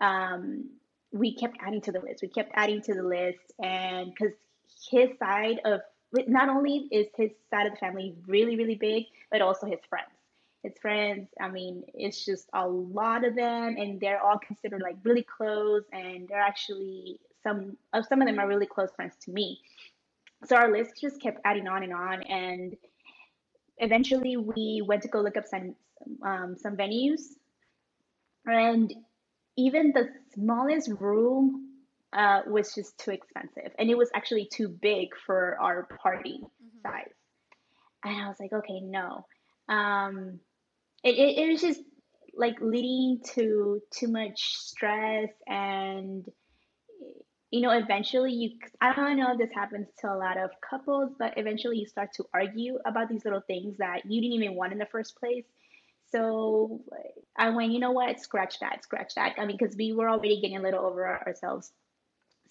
um, 0.00 0.66
we 1.12 1.34
kept 1.34 1.58
adding 1.60 1.80
to 1.82 1.92
the 1.92 2.00
list. 2.00 2.22
We 2.22 2.28
kept 2.28 2.52
adding 2.54 2.82
to 2.82 2.94
the 2.94 3.02
list, 3.02 3.52
and 3.62 4.12
because 4.12 4.34
his 4.90 5.10
side 5.18 5.60
of 5.64 5.80
not 6.26 6.48
only 6.48 6.88
is 6.90 7.06
his 7.16 7.30
side 7.50 7.66
of 7.66 7.72
the 7.72 7.78
family 7.78 8.14
really 8.26 8.56
really 8.56 8.74
big, 8.74 9.04
but 9.30 9.42
also 9.42 9.66
his 9.66 9.80
friends. 9.88 10.08
His 10.62 10.72
friends, 10.80 11.28
I 11.40 11.48
mean, 11.48 11.82
it's 11.92 12.24
just 12.24 12.48
a 12.54 12.66
lot 12.66 13.24
of 13.24 13.34
them, 13.34 13.76
and 13.76 14.00
they're 14.00 14.22
all 14.22 14.38
considered 14.38 14.80
like 14.80 14.96
really 15.04 15.24
close, 15.24 15.82
and 15.92 16.28
they're 16.28 16.40
actually 16.40 17.20
some 17.42 17.76
of 17.92 18.06
some 18.06 18.22
of 18.22 18.28
them 18.28 18.38
are 18.38 18.48
really 18.48 18.66
close 18.66 18.90
friends 18.94 19.14
to 19.22 19.30
me. 19.30 19.60
So 20.44 20.56
our 20.56 20.72
list 20.72 21.00
just 21.00 21.20
kept 21.20 21.40
adding 21.44 21.68
on 21.68 21.82
and 21.82 21.92
on, 21.92 22.22
and 22.22 22.76
eventually 23.78 24.36
we 24.36 24.82
went 24.84 25.02
to 25.02 25.08
go 25.08 25.20
look 25.20 25.36
up 25.36 25.46
some 25.46 25.74
um, 26.24 26.56
some 26.56 26.76
venues, 26.76 27.22
and 28.46 28.92
even 29.56 29.92
the 29.92 30.08
smallest 30.34 30.90
room 30.98 31.68
uh, 32.12 32.40
was 32.46 32.74
just 32.74 32.98
too 32.98 33.10
expensive, 33.10 33.72
and 33.78 33.90
it 33.90 33.96
was 33.96 34.10
actually 34.14 34.48
too 34.52 34.68
big 34.68 35.08
for 35.26 35.56
our 35.60 35.88
party 36.02 36.40
size. 36.82 37.12
And 38.04 38.20
I 38.20 38.28
was 38.28 38.36
like, 38.40 38.52
okay, 38.52 38.80
no. 38.80 39.24
Um, 39.68 40.40
it, 41.04 41.16
it, 41.16 41.38
it 41.38 41.52
was 41.52 41.60
just 41.60 41.80
like 42.34 42.56
leading 42.60 43.20
to 43.34 43.80
too 43.90 44.08
much 44.08 44.40
stress 44.58 45.28
and 45.46 46.24
you 47.50 47.60
know 47.60 47.70
eventually 47.70 48.32
you 48.32 48.50
i 48.80 48.94
don't 48.94 49.18
know 49.18 49.32
if 49.32 49.38
this 49.38 49.50
happens 49.54 49.86
to 49.98 50.10
a 50.10 50.16
lot 50.16 50.38
of 50.38 50.50
couples 50.68 51.12
but 51.18 51.34
eventually 51.36 51.76
you 51.78 51.86
start 51.86 52.08
to 52.14 52.24
argue 52.32 52.78
about 52.86 53.08
these 53.08 53.24
little 53.24 53.42
things 53.46 53.76
that 53.78 54.00
you 54.06 54.20
didn't 54.20 54.32
even 54.32 54.54
want 54.54 54.72
in 54.72 54.78
the 54.78 54.86
first 54.86 55.18
place 55.18 55.44
so 56.12 56.80
i 57.36 57.50
went 57.50 57.72
you 57.72 57.80
know 57.80 57.92
what? 57.92 58.20
Scratch 58.20 58.60
that 58.60 58.84
scratch 58.84 59.14
that. 59.16 59.34
I 59.38 59.46
mean 59.46 59.56
because 59.58 59.76
we 59.76 59.92
were 59.92 60.08
already 60.08 60.40
getting 60.40 60.56
a 60.56 60.62
little 60.62 60.84
over 60.84 61.06
ourselves. 61.26 61.72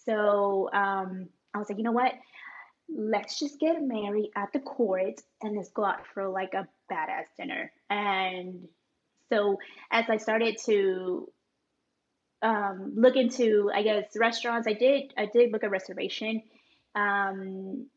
So 0.05 0.69
um, 0.73 1.29
i 1.53 1.59
was 1.59 1.69
like 1.69 1.77
you 1.77 1.83
know 1.83 1.91
what? 1.91 2.13
Let's 2.93 3.39
just 3.39 3.59
get 3.59 3.81
married 3.81 4.31
at 4.35 4.51
the 4.51 4.59
court 4.59 5.21
and 5.41 5.55
let's 5.55 5.69
go 5.69 5.85
out 5.85 6.05
for 6.13 6.27
like 6.27 6.53
a 6.53 6.67
badass 6.91 7.27
dinner. 7.37 7.71
And 7.89 8.67
so 9.31 9.57
as 9.89 10.05
i 10.09 10.17
started 10.17 10.57
to 10.65 11.31
um, 12.43 12.93
look 12.95 13.15
into 13.15 13.71
i 13.73 13.81
guess 13.81 14.05
restaurants 14.15 14.67
i 14.67 14.73
did 14.73 15.13
i 15.17 15.25
did 15.25 15.51
book 15.51 15.63
a 15.63 15.69
reservation 15.69 16.43
um, 16.93 17.87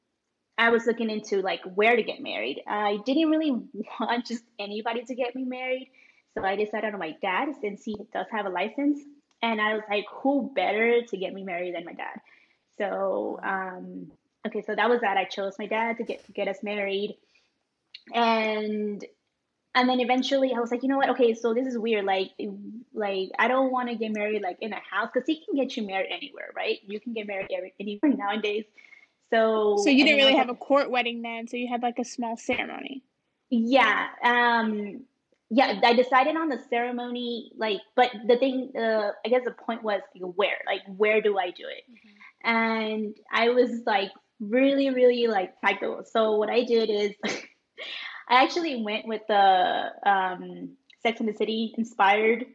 i 0.59 0.71
was 0.71 0.87
looking 0.87 1.11
into 1.11 1.41
like 1.41 1.61
where 1.75 1.97
to 1.97 2.03
get 2.03 2.21
married 2.21 2.63
i 2.67 2.99
didn't 3.05 3.31
really 3.31 3.51
want 4.01 4.27
just 4.27 4.45
anybody 4.59 5.03
to 5.05 5.15
get 5.15 5.35
me 5.35 5.45
married 5.45 5.91
so 6.35 6.45
i 6.45 6.57
decided 6.57 6.93
on 6.93 7.01
my 7.01 7.15
dad 7.23 7.49
since 7.61 7.85
he 7.85 7.97
does 8.13 8.27
have 8.31 8.47
a 8.47 8.51
license 8.51 9.01
and 9.43 9.61
i 9.61 9.75
was 9.75 9.83
like 9.89 10.05
who 10.11 10.53
better 10.55 11.03
to 11.03 11.17
get 11.17 11.33
me 11.33 11.45
married 11.45 11.75
than 11.75 11.85
my 11.85 11.93
dad 11.93 12.21
so 12.77 13.39
um, 13.43 14.11
okay 14.47 14.63
so 14.63 14.75
that 14.75 14.89
was 14.89 15.01
that 15.01 15.17
i 15.17 15.25
chose 15.25 15.55
my 15.59 15.67
dad 15.67 15.97
to 15.97 16.05
get 16.05 16.23
get 16.35 16.49
us 16.49 16.63
married 16.63 17.17
and 18.13 19.05
and 19.75 19.89
then 19.89 20.01
eventually 20.01 20.53
I 20.55 20.61
was 20.61 20.71
like, 20.71 20.83
you 20.83 20.89
know 20.89 20.99
what? 20.99 21.11
Okay, 21.11 21.35
so 21.35 21.53
this 21.53 21.67
is 21.67 21.77
weird. 21.77 22.05
Like, 22.05 22.31
like 22.93 23.31
I 23.39 23.49
don't 23.49 23.73
want 23.73 23.89
to 23.89 23.97
get 23.97 24.13
married 24.13 24.41
like 24.41 24.59
in 24.61 24.73
a 24.73 24.77
house 24.77 25.11
because 25.13 25.27
he 25.27 25.45
can 25.45 25.57
get 25.57 25.77
you 25.77 25.85
married 25.85 26.11
anywhere, 26.11 26.51
right? 26.55 26.79
You 26.87 27.01
can 27.01 27.13
get 27.13 27.27
married 27.27 27.49
every, 27.55 27.75
anywhere 27.81 28.13
nowadays. 28.17 28.65
So, 29.35 29.77
So 29.79 29.91
you 29.91 30.05
didn't 30.05 30.19
really 30.19 30.37
have 30.37 30.49
a 30.49 30.55
court 30.55 30.91
wedding 30.91 31.23
then, 31.23 31.49
so 31.49 31.57
you 31.57 31.69
had 31.69 31.83
like 31.83 31.99
a 31.99 32.05
small 32.05 32.37
ceremony. 32.37 33.03
yeah, 33.51 34.09
um, 34.23 35.05
yeah. 35.51 35.81
I 35.83 35.95
decided 35.95 36.37
on 36.37 36.49
the 36.49 36.61
ceremony, 36.71 37.53
like, 37.57 37.81
but 37.97 38.11
the 38.27 38.37
thing, 38.39 38.73
uh, 38.79 39.11
I 39.25 39.29
guess 39.29 39.43
the 39.45 39.53
point 39.53 39.83
was 39.83 40.01
like, 40.15 40.33
where, 40.37 40.59
like, 40.67 40.83
where 40.97 41.21
do 41.21 41.39
I 41.39 41.51
do 41.51 41.65
it? 41.69 41.85
And 42.45 43.17
I 43.33 43.49
was 43.49 43.83
like 43.87 44.11
really, 44.41 44.91
really 44.91 45.27
like 45.27 45.59
practical. 45.61 46.05
So 46.05 46.37
what 46.37 46.51
I 46.51 46.65
did 46.65 46.91
is. 46.91 47.13
I 48.29 48.43
actually 48.43 48.83
went 48.83 49.07
with 49.07 49.21
the 49.29 49.91
um, 50.07 50.71
Sex 51.03 51.21
and 51.21 51.29
the 51.29 51.35
City 51.35 51.75
inspired 51.77 52.47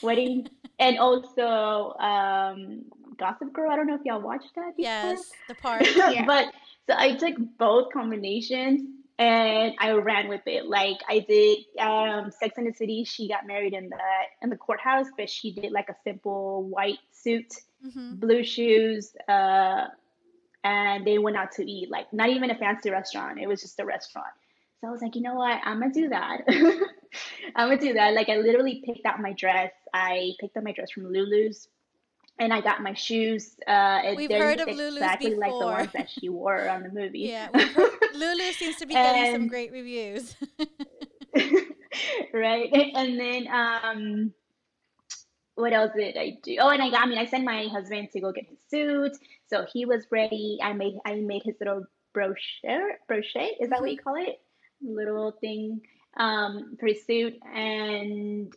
wedding, 0.00 0.48
and 0.78 0.98
also 0.98 1.92
um, 2.00 2.84
Gossip 3.18 3.52
Girl. 3.52 3.70
I 3.70 3.76
don't 3.76 3.86
know 3.86 3.94
if 3.94 4.04
y'all 4.04 4.20
watched 4.20 4.54
that. 4.54 4.76
Before. 4.76 4.82
Yes, 4.90 5.32
the 5.48 5.54
part. 5.54 5.86
Yeah. 5.96 6.24
but 6.26 6.46
so 6.86 6.94
I 6.96 7.16
took 7.16 7.34
both 7.58 7.92
combinations 7.92 8.82
and 9.18 9.74
I 9.78 9.90
ran 9.92 10.28
with 10.28 10.42
it. 10.46 10.66
Like 10.66 10.98
I 11.08 11.20
did 11.20 11.58
um, 11.80 12.30
Sex 12.30 12.54
and 12.56 12.66
the 12.66 12.72
City. 12.72 13.04
She 13.04 13.28
got 13.28 13.46
married 13.46 13.74
in 13.74 13.88
the 13.88 13.96
in 14.42 14.50
the 14.50 14.56
courthouse, 14.56 15.06
but 15.16 15.28
she 15.28 15.52
did 15.52 15.72
like 15.72 15.88
a 15.88 15.96
simple 16.04 16.62
white 16.64 16.98
suit, 17.12 17.52
hmm 17.82 18.14
blue 18.14 18.42
shoes. 18.44 19.12
Uh, 19.28 19.86
and 20.64 21.06
they 21.06 21.18
went 21.18 21.36
out 21.36 21.52
to 21.52 21.70
eat, 21.70 21.90
like 21.90 22.12
not 22.12 22.30
even 22.30 22.50
a 22.50 22.54
fancy 22.56 22.90
restaurant. 22.90 23.38
It 23.40 23.46
was 23.46 23.60
just 23.60 23.78
a 23.80 23.84
restaurant. 23.84 24.32
So 24.80 24.88
I 24.88 24.90
was 24.90 25.02
like, 25.02 25.16
you 25.16 25.22
know 25.22 25.34
what? 25.34 25.58
I'm 25.64 25.80
gonna 25.80 25.92
do 25.92 26.08
that. 26.10 26.42
I'm 27.56 27.68
gonna 27.68 27.80
do 27.80 27.94
that. 27.94 28.14
Like 28.14 28.28
I 28.28 28.36
literally 28.36 28.82
picked 28.84 29.04
out 29.06 29.20
my 29.20 29.32
dress. 29.32 29.72
I 29.92 30.32
picked 30.40 30.56
up 30.56 30.64
my 30.64 30.72
dress 30.72 30.90
from 30.92 31.12
Lulu's, 31.12 31.68
and 32.38 32.52
I 32.52 32.60
got 32.60 32.82
my 32.82 32.94
shoes. 32.94 33.56
Uh, 33.66 34.00
We've 34.16 34.30
heard 34.30 34.60
of 34.60 34.68
Lulu's 34.68 34.96
exactly 34.96 35.34
like 35.34 35.50
the 35.50 35.66
ones 35.66 35.92
that 35.92 36.08
she 36.10 36.28
wore 36.28 36.68
on 36.68 36.82
the 36.82 36.90
movie. 36.90 37.20
Yeah, 37.20 37.48
heard, 37.52 37.90
Lulu 38.14 38.52
seems 38.52 38.76
to 38.76 38.86
be 38.86 38.94
getting 38.94 39.32
some 39.32 39.48
great 39.48 39.72
reviews. 39.72 40.36
right. 42.32 42.70
And 42.94 43.18
then 43.18 43.48
um, 43.48 44.32
what 45.54 45.72
else 45.72 45.90
did 45.96 46.16
I 46.16 46.38
do? 46.42 46.56
Oh, 46.60 46.68
and 46.68 46.82
I 46.82 46.90
got. 46.90 47.02
I 47.02 47.06
mean, 47.06 47.18
I 47.18 47.26
sent 47.26 47.44
my 47.44 47.66
husband 47.66 48.10
to 48.12 48.20
go 48.20 48.32
get 48.32 48.46
his 48.48 48.58
suit, 48.70 49.16
so 49.48 49.66
he 49.72 49.84
was 49.84 50.06
ready. 50.10 50.58
I 50.62 50.72
made 50.72 50.94
I 51.04 51.16
made 51.16 51.42
his 51.44 51.56
little 51.58 51.84
brochure. 52.14 52.92
Brochure 53.08 53.48
is 53.60 53.70
that 53.70 53.80
what 53.80 53.90
you 53.90 53.98
call 53.98 54.16
it? 54.16 54.40
Little 54.80 55.32
thing 55.40 55.80
um, 56.16 56.76
for 56.78 56.86
his 56.86 57.04
suit, 57.04 57.34
and 57.52 58.54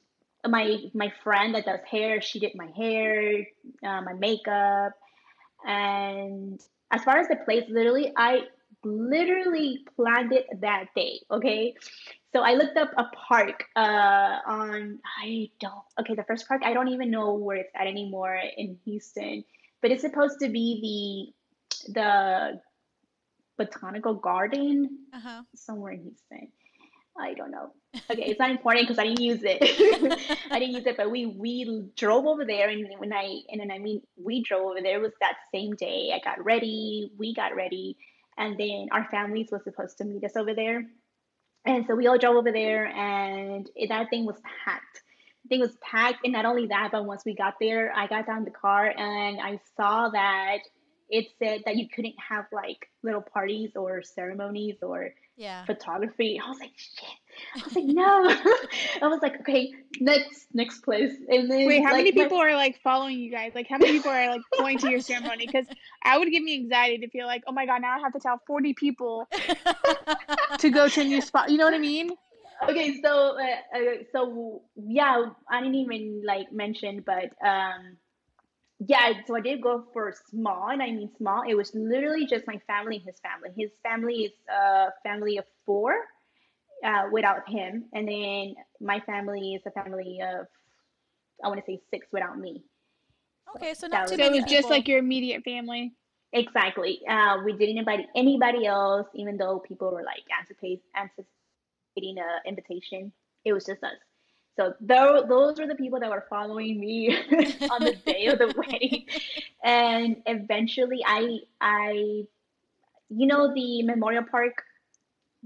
my 0.47 0.77
my 0.93 1.12
friend 1.23 1.56
that 1.56 1.65
does 1.65 1.80
hair, 1.89 2.21
she 2.21 2.39
did 2.39 2.54
my 2.56 2.67
hair, 2.75 3.45
uh, 3.84 4.01
my 4.01 4.13
makeup, 4.13 4.93
and 5.65 6.60
as 6.91 7.04
far 7.04 7.17
as 7.19 7.27
the 7.27 7.38
place, 7.45 7.63
literally, 7.69 8.12
I 8.17 8.41
literally 8.84 9.80
planned 9.95 10.34
it 10.34 10.47
that 10.62 10.86
day. 10.95 11.21
Okay, 11.32 11.75
so 12.34 12.41
I 12.41 12.54
looked 12.54 12.77
up 12.77 12.91
a 12.97 13.06
park 13.27 13.65
uh, 13.75 14.39
on 14.47 14.99
I 15.23 15.49
don't 15.60 15.84
okay 15.99 16.15
the 16.15 16.23
first 16.23 16.47
park 16.47 16.62
I 16.65 16.73
don't 16.73 16.89
even 16.89 17.12
know 17.12 17.34
where 17.34 17.58
it's 17.58 17.71
at 17.75 17.88
anymore 17.88 18.39
in 18.58 18.77
Houston, 18.86 19.43
but 19.82 19.91
it's 19.91 20.01
supposed 20.01 20.39
to 20.41 20.49
be 20.49 21.34
the 21.88 21.93
the 21.93 22.62
botanical 23.58 24.15
garden 24.15 24.89
Uh 25.13 25.19
huh. 25.19 25.41
somewhere 25.56 25.93
in 25.93 26.01
Houston. 26.04 26.51
I 27.17 27.34
don't 27.34 27.52
know. 27.52 27.74
Okay, 28.10 28.24
it's 28.24 28.39
not 28.39 28.52
important 28.52 28.88
because 28.88 29.00
I 29.00 29.06
didn't 29.06 29.21
use 29.21 29.41
it. 29.43 29.62
I 30.52 30.60
didn't 30.60 30.76
use 30.76 30.86
it, 30.86 30.97
but 30.97 31.12
we 31.12 31.26
we 31.26 31.89
drove 31.95 32.26
over 32.26 32.45
there, 32.45 32.69
and 32.69 32.88
when 32.97 33.13
I 33.13 33.41
and 33.50 33.60
then 33.60 33.71
I 33.71 33.80
mean 33.80 34.02
we 34.17 34.43
drove 34.43 34.63
over 34.63 34.82
there 34.82 34.97
it 34.97 35.02
was 35.02 35.12
that 35.21 35.36
same 35.54 35.76
day. 35.76 36.12
I 36.13 36.19
got 36.24 36.43
ready, 36.43 37.12
we 37.17 37.34
got 37.34 37.56
ready, 37.56 37.97
and 38.38 38.58
then 38.58 38.88
our 38.91 39.08
families 39.12 39.50
was 39.52 39.63
supposed 39.63 39.97
to 40.00 40.06
meet 40.06 40.24
us 40.24 40.36
over 40.36 40.54
there, 40.54 40.84
and 41.65 41.86
so 41.86 41.95
we 41.95 42.08
all 42.08 42.17
drove 42.17 42.36
over 42.36 42.52
there, 42.52 42.88
and 42.88 43.69
it, 43.76 43.89
that 43.89 44.10
thing 44.10 44.26
was 44.26 44.38
packed. 44.65 45.04
The 45.43 45.50
thing 45.50 45.60
was 45.62 45.78
packed, 45.82 46.24
and 46.24 46.34
not 46.34 46.45
only 46.45 46.67
that, 46.67 46.89
but 46.91 47.06
once 47.06 47.24
we 47.26 47.36
got 47.36 47.56
there, 47.60 47.93
I 47.95 48.08
got 48.08 48.26
down 48.26 48.45
the 48.45 48.52
car 48.52 48.88
and 48.88 49.39
I 49.39 49.60
saw 49.76 50.10
that 50.10 50.60
it 51.10 51.28
said 51.39 51.62
that 51.65 51.76
you 51.76 51.88
couldn't 51.93 52.15
have 52.30 52.45
like 52.52 52.89
little 53.04 53.21
parties 53.21 53.71
or 53.76 54.02
ceremonies 54.02 54.78
or 54.82 55.10
Yeah. 55.41 55.65
photography. 55.65 56.39
I 56.43 56.47
was 56.47 56.60
like, 56.60 56.71
shit. 56.77 57.10
I 57.56 57.63
was 57.65 57.75
like, 57.75 57.86
no. 57.86 58.30
I 59.01 59.08
was 59.08 59.19
like, 59.23 59.39
okay, 59.41 59.73
next 59.99 60.45
next 60.54 60.84
place. 60.84 61.13
And 61.27 61.49
then 61.49 61.65
Wait, 61.65 61.80
how 61.80 61.93
like, 61.93 62.04
many 62.04 62.12
my- 62.12 62.23
people 62.23 62.38
are 62.38 62.54
like 62.54 62.80
following 62.84 63.17
you 63.17 63.32
guys? 63.32 63.54
Like, 63.56 63.67
how 63.67 63.80
many 63.80 63.93
people 63.93 64.12
are 64.12 64.30
like 64.30 64.41
going 64.56 64.77
to 64.77 64.89
your 64.89 64.99
ceremony? 64.99 65.47
Because 65.47 65.65
I 66.06 66.19
would 66.19 66.30
give 66.30 66.43
me 66.43 66.54
anxiety 66.54 66.99
to 66.99 67.10
feel 67.10 67.25
like, 67.25 67.43
oh 67.47 67.54
my 67.54 67.65
god, 67.65 67.82
now 67.82 67.97
I 67.97 67.99
have 68.01 68.13
to 68.13 68.19
tell 68.19 68.39
forty 68.45 68.75
people 68.75 69.27
to 70.60 70.69
go 70.69 70.88
to 70.88 71.01
a 71.01 71.04
new 71.04 71.21
spot. 71.21 71.49
You 71.49 71.58
know 71.58 71.65
what 71.65 71.73
I 71.73 71.80
mean? 71.80 72.12
Okay, 72.69 73.01
so 73.01 73.39
uh, 73.39 73.77
uh, 73.77 73.80
so 74.12 74.62
yeah, 74.75 75.25
I 75.49 75.62
didn't 75.62 75.73
even 75.75 76.21
like 76.23 76.51
mention, 76.54 77.04
but 77.04 77.34
um, 77.43 77.97
yeah, 78.87 79.13
so 79.27 79.35
I 79.35 79.41
did 79.41 79.61
go 79.61 79.85
for 79.93 80.11
small, 80.29 80.69
and 80.69 80.81
I 80.81 80.87
mean 80.91 81.11
small. 81.17 81.43
It 81.47 81.55
was 81.55 81.73
literally 81.75 82.25
just 82.25 82.47
my 82.47 82.59
family 82.67 82.97
and 82.97 83.05
his 83.05 83.19
family. 83.19 83.49
His 83.55 83.71
family 83.83 84.15
is 84.25 84.31
a 84.49 84.89
family 85.03 85.37
of 85.37 85.45
four, 85.65 85.93
uh, 86.83 87.03
without 87.11 87.47
him, 87.47 87.85
and 87.93 88.07
then 88.07 88.55
my 88.79 88.99
family 89.01 89.53
is 89.53 89.61
a 89.65 89.71
family 89.71 90.19
of 90.21 90.47
I 91.43 91.47
want 91.47 91.59
to 91.59 91.65
say 91.65 91.79
six 91.91 92.07
without 92.11 92.37
me. 92.39 92.63
okay, 93.55 93.73
so 93.73 93.87
That 93.87 93.91
not 93.91 94.01
was- 94.03 94.11
too 94.11 94.17
So 94.17 94.23
it 94.23 94.31
many 94.31 94.41
was 94.41 94.51
just 94.51 94.69
like 94.69 94.87
your 94.87 94.99
immediate 94.99 95.43
family. 95.43 95.93
Exactly. 96.33 97.01
Uh, 97.07 97.37
we 97.43 97.53
didn't 97.53 97.77
invite 97.77 98.07
anybody 98.15 98.65
else, 98.65 99.07
even 99.15 99.37
though 99.37 99.59
people 99.59 99.91
were 99.91 100.03
like 100.03 100.23
anticipating 100.39 102.17
an 102.17 102.39
invitation. 102.45 103.11
It 103.43 103.53
was 103.53 103.65
just 103.65 103.83
us. 103.83 103.91
So 104.57 104.73
tho- 104.81 105.25
those 105.27 105.59
were 105.59 105.67
the 105.67 105.75
people 105.75 105.99
that 106.01 106.09
were 106.09 106.25
following 106.29 106.79
me 106.79 107.15
on 107.69 107.83
the 107.83 107.95
day 108.05 108.25
of 108.27 108.37
the 108.37 108.53
wedding, 108.57 109.05
and 109.63 110.17
eventually, 110.25 111.01
I, 111.05 111.39
I, 111.61 112.25
you 113.09 113.27
know, 113.27 113.53
the 113.53 113.83
Memorial 113.83 114.23
Park, 114.29 114.63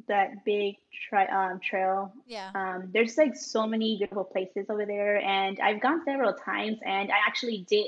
that 0.08 0.44
big 0.44 0.76
tri- 1.08 1.28
um, 1.28 1.60
trail. 1.60 2.12
yeah. 2.26 2.50
Um, 2.56 2.90
there's 2.94 3.18
like 3.18 3.36
so 3.36 3.66
many 3.68 3.98
beautiful 3.98 4.24
places 4.24 4.66
over 4.70 4.86
there, 4.86 5.22
and 5.22 5.60
I've 5.60 5.82
gone 5.82 6.02
several 6.04 6.34
times, 6.34 6.80
and 6.86 7.12
I 7.12 7.16
actually 7.28 7.66
did, 7.70 7.88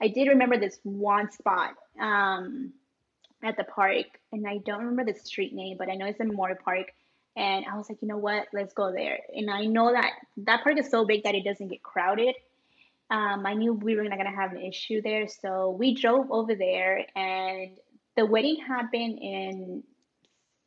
I 0.00 0.08
did 0.08 0.28
remember 0.28 0.58
this 0.58 0.78
one 0.82 1.30
spot 1.30 1.74
um, 2.00 2.72
at 3.42 3.56
the 3.56 3.64
park, 3.64 4.06
and 4.32 4.46
I 4.46 4.58
don't 4.58 4.84
remember 4.84 5.12
the 5.12 5.18
street 5.18 5.54
name, 5.54 5.76
but 5.78 5.88
I 5.88 5.94
know 5.94 6.06
it's 6.06 6.20
in 6.20 6.28
Memorial 6.28 6.58
Park, 6.62 6.92
and 7.40 7.64
I 7.70 7.76
was 7.78 7.88
like, 7.88 7.98
you 8.02 8.08
know 8.08 8.18
what, 8.28 8.46
let's 8.52 8.74
go 8.74 8.92
there, 8.92 9.18
and 9.34 9.50
I 9.50 9.64
know 9.64 9.92
that 9.92 10.12
that 10.48 10.62
park 10.62 10.78
is 10.78 10.90
so 10.90 11.04
big 11.04 11.24
that 11.24 11.34
it 11.34 11.44
doesn't 11.44 11.68
get 11.68 11.82
crowded. 11.82 12.34
Um, 13.10 13.44
I 13.44 13.54
knew 13.54 13.72
we 13.72 13.96
were 13.96 14.04
not 14.04 14.18
gonna 14.18 14.36
have 14.42 14.52
an 14.52 14.62
issue 14.62 15.00
there, 15.02 15.26
so 15.26 15.70
we 15.70 15.94
drove 15.94 16.30
over 16.30 16.54
there, 16.54 17.04
and 17.16 17.70
the 18.16 18.26
wedding 18.26 18.58
happened 18.74 19.18
in 19.20 19.82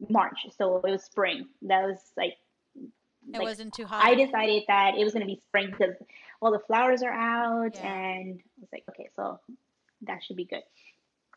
March, 0.09 0.39
so 0.57 0.77
it 0.77 0.91
was 0.91 1.03
spring. 1.03 1.47
That 1.61 1.83
was 1.83 1.99
like 2.17 2.35
It 2.75 3.37
like, 3.39 3.41
wasn't 3.43 3.73
too 3.73 3.85
hot. 3.85 4.03
I 4.03 4.15
decided 4.15 4.63
that 4.67 4.95
it 4.97 5.03
was 5.03 5.13
going 5.13 5.25
to 5.27 5.33
be 5.33 5.39
spring 5.47 5.67
because 5.71 5.95
all 6.41 6.51
the 6.51 6.59
flowers 6.67 7.03
are 7.03 7.13
out, 7.13 7.75
Yeah. 7.75 7.93
and 7.93 8.41
I 8.41 8.59
was 8.59 8.69
like, 8.73 8.83
okay, 8.89 9.09
so 9.15 9.39
that 10.01 10.23
should 10.23 10.35
be 10.35 10.45
good. 10.45 10.63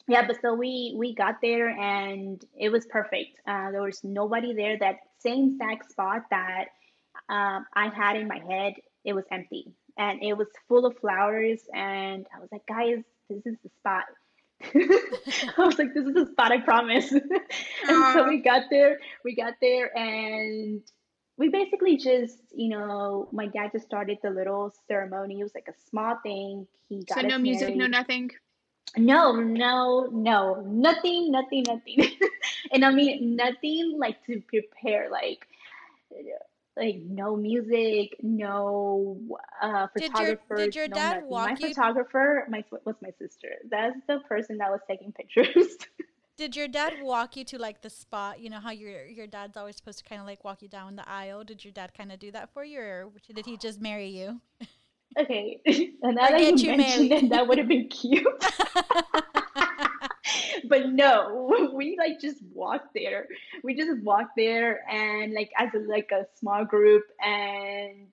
Yeah, 0.08 0.26
but 0.26 0.40
so 0.40 0.54
we 0.54 0.94
we 0.96 1.14
got 1.14 1.40
there 1.42 1.68
and 1.68 2.42
it 2.58 2.70
was 2.70 2.86
perfect. 2.86 3.40
Uh, 3.46 3.72
there 3.72 3.82
was 3.82 4.04
nobody 4.04 4.54
there. 4.54 4.78
That 4.78 4.96
same 5.18 5.54
exact 5.54 5.90
spot 5.90 6.22
that 6.30 6.66
um, 7.28 7.66
I 7.74 7.88
had 7.88 8.16
in 8.16 8.28
my 8.28 8.38
head, 8.38 8.74
it 9.04 9.14
was 9.14 9.24
empty 9.32 9.72
and 9.98 10.22
it 10.22 10.34
was 10.34 10.48
full 10.68 10.86
of 10.86 10.96
flowers. 10.98 11.60
And 11.74 12.26
I 12.34 12.40
was 12.40 12.48
like, 12.52 12.66
guys, 12.66 13.02
this 13.28 13.44
is 13.46 13.56
the 13.62 13.70
spot. 13.78 14.04
I 14.62 15.64
was 15.64 15.78
like, 15.78 15.92
this 15.94 16.06
is 16.06 16.14
the 16.14 16.26
spot, 16.30 16.52
I 16.52 16.60
promise. 16.60 17.12
and 17.88 18.14
so 18.14 18.28
we 18.28 18.38
got 18.42 18.64
there. 18.70 18.98
We 19.24 19.34
got 19.34 19.54
there 19.60 19.96
and 19.96 20.82
we 21.36 21.48
basically 21.48 21.96
just, 21.96 22.38
you 22.54 22.68
know, 22.68 23.28
my 23.32 23.46
dad 23.46 23.72
just 23.72 23.84
started 23.84 24.18
the 24.22 24.30
little 24.30 24.72
ceremony. 24.88 25.40
It 25.40 25.42
was 25.42 25.54
like 25.54 25.68
a 25.68 25.88
small 25.90 26.16
thing. 26.22 26.66
He 26.88 27.04
got 27.04 27.16
So 27.16 27.22
no 27.22 27.36
us 27.36 27.40
music, 27.42 27.76
no 27.76 27.86
nothing. 27.86 28.30
No, 28.96 29.32
no, 29.32 30.08
no, 30.12 30.62
nothing, 30.66 31.30
nothing, 31.30 31.64
nothing. 31.66 32.16
and 32.72 32.84
I 32.84 32.90
mean 32.92 33.36
nothing 33.36 33.96
like 33.98 34.24
to 34.26 34.40
prepare, 34.48 35.10
like 35.10 35.46
like 36.76 36.96
no 37.06 37.36
music, 37.36 38.16
no 38.22 39.18
uh, 39.62 39.86
Did 39.96 40.12
your- 40.18 40.38
did 40.56 40.74
your 40.76 40.88
no 40.88 40.94
dad 40.94 41.14
nothing. 41.16 41.28
walk 41.30 41.48
My 41.50 41.56
you- 41.58 41.68
photographer, 41.68 42.46
my 42.50 42.64
was 42.84 42.96
my 43.02 43.10
sister. 43.18 43.48
That's 43.70 43.96
the 44.06 44.18
person 44.28 44.58
that 44.58 44.70
was 44.70 44.80
taking 44.88 45.12
pictures. 45.12 45.76
Did 46.38 46.54
your 46.54 46.68
dad 46.68 46.92
walk 47.00 47.34
you 47.34 47.44
to 47.44 47.58
like 47.58 47.80
the 47.80 47.88
spot? 47.88 48.40
You 48.40 48.50
know 48.50 48.60
how 48.60 48.70
your 48.70 49.06
your 49.06 49.26
dad's 49.26 49.56
always 49.56 49.76
supposed 49.76 49.98
to 50.00 50.04
kind 50.04 50.20
of 50.20 50.26
like 50.26 50.44
walk 50.44 50.60
you 50.60 50.68
down 50.68 50.94
the 50.96 51.08
aisle. 51.08 51.44
Did 51.44 51.64
your 51.64 51.72
dad 51.72 51.92
kind 51.96 52.12
of 52.12 52.18
do 52.18 52.30
that 52.32 52.52
for 52.52 52.62
you, 52.62 52.78
or 52.80 53.10
did 53.34 53.46
he 53.46 53.56
just 53.56 53.80
marry 53.80 54.08
you? 54.08 54.40
okay, 55.18 55.60
and 56.02 56.16
now 56.16 56.28
that 56.28 56.40
you 56.40 56.56
you 56.56 56.76
mentioned 56.76 57.12
it, 57.12 57.30
that 57.30 57.46
would 57.46 57.58
have 57.58 57.68
been 57.68 57.88
cute. 57.88 58.26
but 60.68 60.88
no, 60.90 61.70
we 61.74 61.96
like 61.98 62.20
just 62.20 62.42
walked 62.52 62.94
there. 62.94 63.26
We 63.62 63.74
just 63.74 64.00
walked 64.02 64.36
there 64.36 64.88
and 64.90 65.32
like 65.32 65.50
as 65.58 65.72
a, 65.74 65.78
like 65.78 66.10
a 66.12 66.26
small 66.38 66.64
group, 66.64 67.04
and 67.24 68.08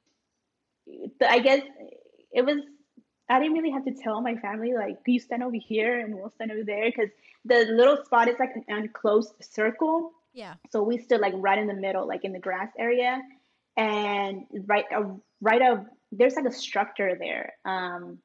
I 1.28 1.40
guess 1.40 1.62
it 2.32 2.46
was. 2.46 2.58
I 3.30 3.40
didn't 3.40 3.54
really 3.54 3.72
have 3.72 3.86
to 3.86 3.94
tell 3.94 4.22
my 4.22 4.36
family 4.36 4.74
like 4.74 4.98
you 5.08 5.20
stand 5.20 5.44
over 5.44 5.56
here 5.56 6.02
and 6.02 6.14
we'll 6.14 6.30
stand 6.30 6.52
over 6.52 6.64
there 6.64 6.86
because 6.86 7.10
the 7.46 7.66
little 7.72 8.04
spot 8.04 8.28
is 8.28 8.36
like 8.38 8.52
an 8.56 8.64
enclosed 8.68 9.34
circle. 9.40 10.12
Yeah. 10.34 10.56
So 10.72 10.84
we 10.84 10.98
stood 10.98 11.22
like 11.22 11.34
right 11.38 11.58
in 11.58 11.68
the 11.68 11.74
middle, 11.74 12.06
like 12.06 12.26
in 12.26 12.34
the 12.34 12.40
grass 12.40 12.70
area, 12.78 13.22
and 13.78 14.46
right, 14.66 14.86
uh, 14.94 15.04
right 15.42 15.62
of 15.62 15.86
there's 16.18 16.36
like 16.36 16.46
a 16.46 16.52
structure 16.52 17.16
there, 17.20 17.54
um, 17.66 18.20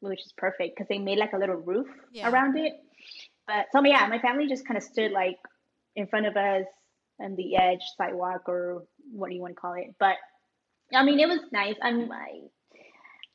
which 0.00 0.20
is 0.20 0.32
perfect 0.36 0.76
because 0.76 0.88
they 0.88 0.98
made 0.98 1.18
like 1.18 1.32
a 1.32 1.38
little 1.38 1.56
roof 1.56 1.88
Yeah. 2.12 2.30
around 2.30 2.56
it. 2.56 2.74
But 3.46 3.66
so 3.72 3.84
yeah, 3.84 4.06
my 4.08 4.18
family 4.18 4.48
just 4.48 4.66
kind 4.66 4.76
of 4.76 4.82
stood 4.82 5.12
like 5.12 5.38
in 5.94 6.06
front 6.06 6.26
of 6.26 6.36
us 6.36 6.66
on 7.20 7.36
the 7.36 7.56
edge 7.56 7.82
sidewalk 7.96 8.48
or 8.48 8.84
what 9.12 9.28
do 9.28 9.34
you 9.34 9.40
want 9.40 9.54
to 9.54 9.60
call 9.60 9.74
it. 9.74 9.94
But 9.98 10.16
I 10.92 11.04
mean, 11.04 11.18
it 11.18 11.28
was 11.28 11.40
nice. 11.52 11.76
I'm 11.82 12.10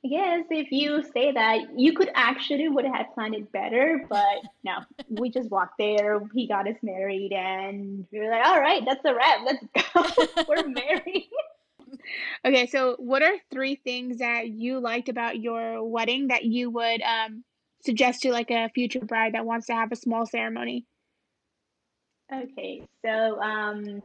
I 0.03 0.07
guess 0.07 0.45
if 0.49 0.71
you 0.71 1.03
say 1.13 1.31
that, 1.31 1.77
you 1.77 1.93
could 1.93 2.09
actually 2.15 2.67
would 2.67 2.85
have 2.85 3.13
planned 3.13 3.35
it 3.35 3.51
better, 3.51 4.03
but 4.09 4.39
no, 4.63 4.77
we 5.09 5.29
just 5.29 5.51
walked 5.51 5.77
there. 5.77 6.19
He 6.33 6.47
got 6.47 6.67
us 6.67 6.77
married, 6.81 7.33
and 7.33 8.05
we 8.11 8.19
were 8.19 8.29
like, 8.31 8.45
"All 8.45 8.59
right, 8.59 8.81
that's 8.85 9.05
a 9.05 9.13
wrap. 9.13 9.39
Let's 9.45 9.63
go. 9.93 10.43
we're 10.47 10.67
married." 10.67 11.29
Okay, 12.45 12.67
so 12.67 12.95
what 12.99 13.21
are 13.21 13.35
three 13.51 13.75
things 13.75 14.17
that 14.17 14.47
you 14.47 14.79
liked 14.79 15.09
about 15.09 15.39
your 15.39 15.83
wedding 15.83 16.27
that 16.27 16.43
you 16.45 16.69
would 16.69 17.01
um, 17.01 17.43
suggest 17.83 18.21
to 18.23 18.31
like 18.31 18.51
a 18.51 18.69
future 18.73 18.99
bride 18.99 19.33
that 19.33 19.45
wants 19.45 19.67
to 19.67 19.73
have 19.73 19.91
a 19.91 19.95
small 19.95 20.25
ceremony? 20.25 20.85
Okay, 22.33 22.87
so 23.05 23.41
um, 23.41 24.01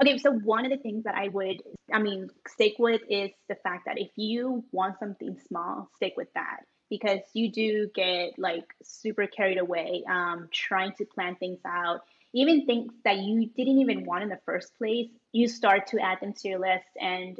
okay, 0.00 0.18
so 0.18 0.30
one 0.32 0.64
of 0.64 0.70
the 0.70 0.78
things 0.78 1.04
that 1.04 1.16
I 1.16 1.28
would, 1.28 1.62
I 1.92 2.00
mean, 2.00 2.28
stick 2.46 2.74
with 2.78 3.02
is 3.08 3.30
the 3.48 3.56
fact 3.56 3.86
that 3.86 3.98
if 3.98 4.10
you 4.16 4.64
want 4.72 4.98
something 4.98 5.36
small, 5.48 5.90
stick 5.96 6.14
with 6.16 6.32
that 6.34 6.60
because 6.90 7.20
you 7.32 7.50
do 7.50 7.90
get 7.94 8.38
like 8.38 8.64
super 8.82 9.26
carried 9.26 9.58
away 9.58 10.04
um, 10.08 10.48
trying 10.52 10.92
to 10.92 11.04
plan 11.04 11.34
things 11.36 11.58
out. 11.66 12.02
Even 12.34 12.66
things 12.66 12.92
that 13.04 13.18
you 13.18 13.46
didn't 13.56 13.78
even 13.78 14.04
want 14.04 14.24
in 14.24 14.28
the 14.28 14.40
first 14.44 14.76
place, 14.76 15.08
you 15.32 15.48
start 15.48 15.86
to 15.88 16.00
add 16.00 16.18
them 16.20 16.32
to 16.34 16.48
your 16.48 16.58
list 16.58 16.88
and 17.00 17.38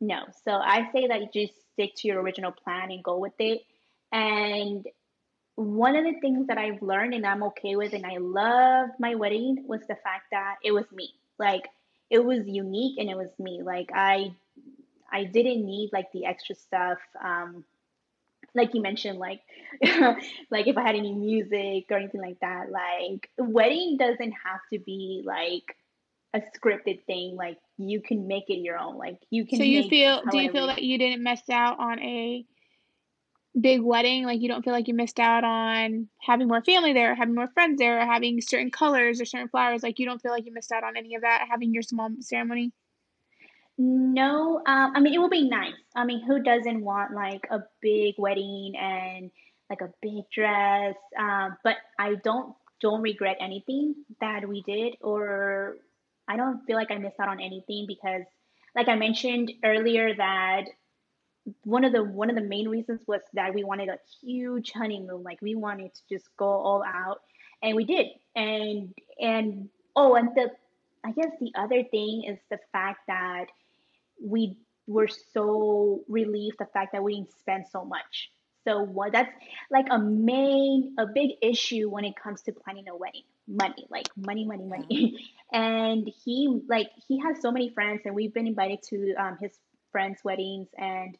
no. 0.00 0.20
So 0.44 0.52
I 0.52 0.90
say 0.92 1.08
that 1.08 1.20
you 1.20 1.46
just 1.46 1.60
stick 1.72 1.90
to 1.96 2.08
your 2.08 2.20
original 2.22 2.52
plan 2.52 2.90
and 2.90 3.02
go 3.02 3.18
with 3.18 3.34
it. 3.38 3.62
And 4.12 4.86
one 5.56 5.96
of 5.96 6.04
the 6.04 6.20
things 6.20 6.46
that 6.46 6.56
I've 6.56 6.82
learned 6.82 7.14
and 7.14 7.26
I'm 7.26 7.42
okay 7.44 7.74
with 7.74 7.92
and 7.92 8.06
I 8.06 8.18
love 8.18 8.90
my 9.00 9.16
wedding 9.16 9.64
was 9.66 9.80
the 9.80 9.96
fact 9.96 10.26
that 10.30 10.56
it 10.62 10.72
was 10.72 10.84
me. 10.92 11.10
Like 11.38 11.62
it 12.10 12.24
was 12.24 12.46
unique 12.46 12.98
and 12.98 13.10
it 13.10 13.16
was 13.16 13.30
me. 13.38 13.62
Like 13.62 13.90
I 13.92 14.32
I 15.10 15.24
didn't 15.24 15.64
need 15.66 15.90
like 15.92 16.12
the 16.12 16.26
extra 16.26 16.54
stuff. 16.54 16.98
Um 17.22 17.64
like 18.54 18.74
you 18.74 18.82
mentioned, 18.82 19.18
like 19.18 19.40
like 20.50 20.66
if 20.66 20.76
I 20.76 20.82
had 20.82 20.96
any 20.96 21.14
music 21.14 21.86
or 21.90 21.98
anything 21.98 22.20
like 22.20 22.40
that. 22.40 22.70
Like 22.70 23.30
wedding 23.38 23.96
doesn't 23.98 24.32
have 24.32 24.60
to 24.72 24.78
be 24.78 25.22
like 25.24 25.76
a 26.34 26.40
scripted 26.40 27.04
thing. 27.04 27.36
Like 27.36 27.58
you 27.76 28.00
can 28.00 28.26
make 28.26 28.44
it 28.48 28.58
your 28.58 28.78
own. 28.78 28.96
Like 28.96 29.18
you 29.30 29.46
can 29.46 29.58
So 29.58 29.64
you 29.64 29.88
feel 29.88 30.22
do 30.30 30.38
you 30.38 30.50
feel 30.50 30.66
that 30.66 30.82
you 30.82 30.98
didn't 30.98 31.22
miss 31.22 31.42
out 31.50 31.78
on 31.78 32.00
a 32.00 32.44
big 33.58 33.82
wedding? 33.82 34.24
Like 34.24 34.40
you 34.40 34.48
don't 34.48 34.64
feel 34.64 34.72
like 34.72 34.88
you 34.88 34.94
missed 34.94 35.20
out 35.20 35.44
on 35.44 36.08
having 36.20 36.48
more 36.48 36.62
family 36.62 36.92
there, 36.92 37.14
having 37.14 37.34
more 37.34 37.48
friends 37.48 37.78
there, 37.78 38.00
or 38.00 38.06
having 38.06 38.40
certain 38.40 38.70
colors 38.70 39.20
or 39.20 39.24
certain 39.24 39.48
flowers? 39.48 39.82
Like 39.82 39.98
you 39.98 40.06
don't 40.06 40.20
feel 40.20 40.32
like 40.32 40.46
you 40.46 40.52
missed 40.52 40.72
out 40.72 40.84
on 40.84 40.96
any 40.96 41.14
of 41.14 41.22
that 41.22 41.46
having 41.50 41.72
your 41.72 41.82
small 41.82 42.10
ceremony? 42.20 42.72
No, 43.78 44.56
um, 44.66 44.92
I 44.96 45.00
mean 45.00 45.14
it 45.14 45.18
will 45.18 45.28
be 45.30 45.48
nice. 45.48 45.74
I 45.94 46.04
mean, 46.04 46.22
who 46.26 46.42
doesn't 46.42 46.84
want 46.84 47.14
like 47.14 47.46
a 47.50 47.60
big 47.80 48.14
wedding 48.18 48.74
and 48.76 49.30
like 49.70 49.80
a 49.82 49.92
big 50.02 50.24
dress. 50.34 50.96
Um, 51.18 51.56
but 51.62 51.76
I 51.98 52.16
don't 52.16 52.54
don't 52.80 53.02
regret 53.02 53.36
anything 53.40 53.94
that 54.20 54.48
we 54.48 54.62
did, 54.62 54.96
or 55.00 55.76
I 56.26 56.36
don't 56.36 56.64
feel 56.66 56.76
like 56.76 56.90
I 56.90 56.98
missed 56.98 57.20
out 57.20 57.28
on 57.28 57.40
anything 57.40 57.86
because, 57.86 58.22
like 58.74 58.88
I 58.88 58.96
mentioned 58.96 59.52
earlier, 59.64 60.14
that 60.16 60.64
one 61.64 61.84
of 61.84 61.92
the 61.92 62.02
one 62.02 62.30
of 62.30 62.36
the 62.36 62.42
main 62.42 62.68
reasons 62.68 63.00
was 63.06 63.20
that 63.34 63.54
we 63.54 63.64
wanted 63.64 63.88
a 63.88 63.98
huge 64.20 64.72
honeymoon. 64.72 65.22
Like 65.22 65.40
we 65.40 65.54
wanted 65.54 65.94
to 65.94 66.00
just 66.10 66.28
go 66.36 66.46
all 66.46 66.82
out, 66.84 67.20
and 67.62 67.76
we 67.76 67.84
did. 67.84 68.06
And 68.34 68.94
and 69.20 69.68
oh, 69.96 70.14
and 70.14 70.30
the 70.34 70.50
I 71.04 71.12
guess 71.12 71.30
the 71.40 71.52
other 71.56 71.84
thing 71.84 72.24
is 72.28 72.38
the 72.50 72.58
fact 72.72 73.00
that 73.08 73.46
we 74.22 74.56
were 74.86 75.08
so 75.08 76.02
relieved 76.08 76.56
the 76.58 76.66
fact 76.66 76.92
that 76.92 77.02
we 77.02 77.14
didn't 77.16 77.38
spend 77.38 77.66
so 77.70 77.84
much. 77.84 78.30
So 78.66 78.82
what 78.82 79.12
that's 79.12 79.30
like 79.70 79.86
a 79.90 79.98
main 79.98 80.94
a 80.98 81.06
big 81.06 81.30
issue 81.42 81.88
when 81.88 82.04
it 82.04 82.14
comes 82.22 82.42
to 82.42 82.52
planning 82.52 82.88
a 82.88 82.96
wedding. 82.96 83.22
Money, 83.46 83.86
like 83.90 84.08
money, 84.16 84.44
money, 84.44 84.64
money. 84.64 85.30
and 85.52 86.10
he 86.24 86.60
like 86.68 86.88
he 87.06 87.20
has 87.20 87.40
so 87.40 87.50
many 87.50 87.70
friends 87.70 88.02
and 88.04 88.14
we've 88.14 88.34
been 88.34 88.46
invited 88.46 88.82
to 88.90 89.14
um, 89.14 89.38
his 89.40 89.52
friends' 89.90 90.20
weddings 90.22 90.68
and 90.76 91.16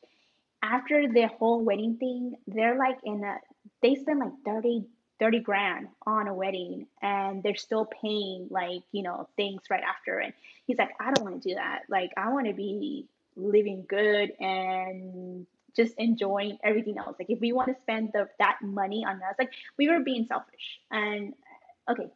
after 0.63 1.07
the 1.09 1.29
whole 1.39 1.65
wedding 1.65 1.97
thing, 1.99 2.35
they're 2.47 2.77
like 2.77 2.99
in 3.05 3.23
a 3.25 3.37
they 3.83 3.95
spend 3.95 4.19
like 4.19 4.33
30 4.45 4.85
30 5.19 5.41
grand 5.41 5.89
on 6.07 6.29
a 6.29 6.35
wedding 6.35 6.87
and 7.03 7.43
they're 7.43 7.57
still 7.57 7.87
paying 7.87 8.49
like 8.51 8.83
you 8.93 9.03
know 9.03 9.29
things 9.37 9.63
right 9.71 9.83
after. 9.83 10.19
And 10.19 10.33
he's 10.67 10.79
like 10.79 10.91
i 11.01 11.13
don't 11.13 11.25
want 11.25 11.43
to 11.43 11.49
do 11.49 11.55
that. 11.55 11.83
Like 11.89 12.11
i 12.17 12.31
want 12.33 12.47
to 12.47 12.55
be 12.55 13.07
living 13.37 13.85
good 13.89 14.33
and 14.41 15.47
just 15.77 15.95
enjoying 15.99 16.59
everything 16.65 16.99
else. 16.99 17.17
Like 17.19 17.31
if 17.31 17.41
we 17.41 17.53
want 17.53 17.69
to 17.69 17.77
spend 17.83 18.11
the, 18.13 18.29
that 18.39 18.59
money 18.63 19.05
on 19.07 19.17
us 19.17 19.35
like 19.39 19.53
we 19.77 19.89
were 19.89 20.01
being 20.01 20.27
selfish. 20.27 20.81
And 20.91 21.35
okay 21.91 22.11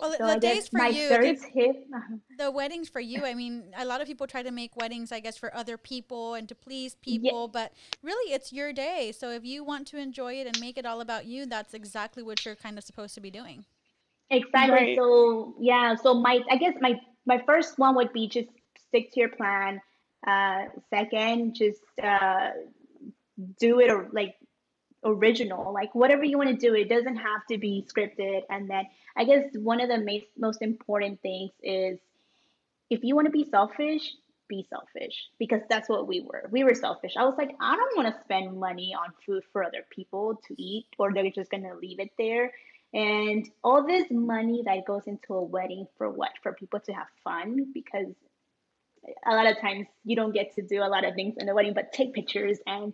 Well, 0.00 0.12
so 0.12 0.26
the 0.26 0.32
i 0.32 0.38
days 0.38 0.68
for 0.68 0.78
my 0.78 0.88
you, 0.88 1.08
third 1.08 1.38
the, 1.54 2.20
the 2.38 2.50
weddings 2.50 2.88
for 2.88 3.00
you. 3.00 3.24
I 3.24 3.34
mean, 3.34 3.72
a 3.76 3.84
lot 3.84 4.00
of 4.00 4.06
people 4.06 4.26
try 4.26 4.42
to 4.42 4.50
make 4.50 4.76
weddings, 4.76 5.12
I 5.12 5.20
guess, 5.20 5.36
for 5.36 5.54
other 5.54 5.76
people 5.76 6.34
and 6.34 6.48
to 6.48 6.54
please 6.54 6.94
people, 6.96 7.48
but 7.48 7.72
really, 8.02 8.32
it's 8.32 8.52
your 8.52 8.72
day. 8.72 9.12
So 9.12 9.30
if 9.30 9.44
you 9.44 9.64
want 9.64 9.86
to 9.88 9.98
enjoy 9.98 10.34
it 10.34 10.46
and 10.46 10.58
make 10.60 10.78
it 10.78 10.86
all 10.86 11.00
about 11.00 11.26
you, 11.26 11.46
that's 11.46 11.74
exactly 11.74 12.22
what 12.22 12.44
you're 12.44 12.56
kind 12.56 12.78
of 12.78 12.84
supposed 12.84 13.14
to 13.14 13.20
be 13.20 13.30
doing. 13.30 13.64
Exactly. 14.30 14.74
Right. 14.74 14.96
So 14.96 15.54
yeah, 15.60 15.94
so 15.94 16.14
my 16.14 16.40
I 16.50 16.56
guess 16.56 16.74
my 16.80 17.00
my 17.26 17.42
first 17.46 17.78
one 17.78 17.94
would 17.96 18.12
be 18.12 18.28
just 18.28 18.48
stick 18.88 19.12
to 19.12 19.20
your 19.20 19.30
plan. 19.30 19.80
Uh, 20.26 20.64
second, 20.90 21.54
just 21.54 21.80
uh, 22.02 22.50
do 23.58 23.80
it 23.80 23.90
or 23.90 24.08
like 24.12 24.34
original, 25.04 25.72
like 25.72 25.94
whatever 25.94 26.24
you 26.24 26.38
want 26.38 26.50
to 26.50 26.56
do. 26.56 26.74
It 26.74 26.88
doesn't 26.88 27.16
have 27.16 27.46
to 27.50 27.58
be 27.58 27.86
scripted. 27.88 28.42
And 28.50 28.68
then 28.68 28.84
I 29.18 29.24
guess 29.24 29.44
one 29.54 29.80
of 29.80 29.88
the 29.88 29.98
most 29.98 30.26
most 30.38 30.62
important 30.62 31.20
things 31.20 31.50
is 31.62 31.98
if 32.88 33.00
you 33.02 33.14
want 33.14 33.26
to 33.26 33.32
be 33.32 33.44
selfish, 33.50 34.14
be 34.48 34.66
selfish 34.70 35.28
because 35.38 35.60
that's 35.68 35.88
what 35.88 36.06
we 36.06 36.20
were. 36.20 36.48
We 36.50 36.64
were 36.64 36.74
selfish. 36.74 37.14
I 37.18 37.24
was 37.24 37.34
like, 37.36 37.50
I 37.60 37.76
don't 37.76 37.96
want 37.96 38.14
to 38.14 38.22
spend 38.22 38.58
money 38.58 38.94
on 38.94 39.12
food 39.26 39.42
for 39.52 39.64
other 39.64 39.84
people 39.90 40.40
to 40.46 40.62
eat 40.62 40.86
or 40.98 41.12
they're 41.12 41.30
just 41.30 41.50
going 41.50 41.64
to 41.64 41.74
leave 41.74 42.00
it 42.00 42.10
there. 42.16 42.52
And 42.94 43.46
all 43.62 43.86
this 43.86 44.06
money 44.10 44.62
that 44.64 44.86
goes 44.86 45.02
into 45.06 45.34
a 45.34 45.42
wedding 45.42 45.86
for 45.98 46.08
what? 46.08 46.30
For 46.42 46.54
people 46.54 46.80
to 46.80 46.92
have 46.92 47.08
fun 47.22 47.72
because 47.74 48.14
a 49.26 49.34
lot 49.34 49.46
of 49.46 49.60
times 49.60 49.86
you 50.04 50.16
don't 50.16 50.32
get 50.32 50.54
to 50.54 50.62
do 50.62 50.82
a 50.82 50.88
lot 50.88 51.04
of 51.04 51.14
things 51.14 51.34
in 51.38 51.46
the 51.46 51.54
wedding 51.54 51.74
but 51.74 51.92
take 51.92 52.14
pictures 52.14 52.58
and 52.66 52.92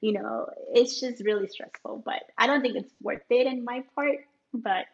you 0.00 0.12
know 0.12 0.46
it's 0.72 1.00
just 1.00 1.24
really 1.24 1.48
stressful 1.48 2.02
but 2.04 2.22
i 2.38 2.46
don't 2.46 2.60
think 2.60 2.76
it's 2.76 2.92
worth 3.02 3.22
it 3.30 3.46
in 3.46 3.64
my 3.64 3.82
part 3.94 4.18
but 4.52 4.84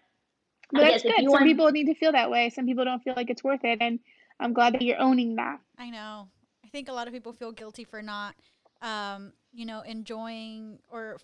that's 0.73 1.03
good. 1.03 1.15
Some 1.17 1.27
want- 1.27 1.45
people 1.45 1.71
need 1.71 1.87
to 1.87 1.95
feel 1.95 2.13
that 2.13 2.31
way. 2.31 2.51
Some 2.51 2.67
people 2.67 2.85
don't 2.85 3.03
feel 3.03 3.15
like 3.17 3.31
it's 3.31 3.45
worth 3.45 3.65
it, 3.65 3.79
and 3.81 3.99
I'm 4.41 4.53
glad 4.53 4.75
that 4.75 4.83
you're 4.83 5.01
owning 5.01 5.37
that. 5.37 5.61
I 5.79 5.91
know. 5.91 6.29
I 6.65 6.69
think 6.69 6.89
a 6.89 6.93
lot 6.93 7.07
of 7.07 7.13
people 7.13 7.33
feel 7.33 7.53
guilty 7.53 7.85
for 7.85 8.03
not, 8.03 8.35
um, 8.81 9.33
you 9.53 9.67
know, 9.67 9.83
enjoying 9.83 10.79
or 10.91 11.19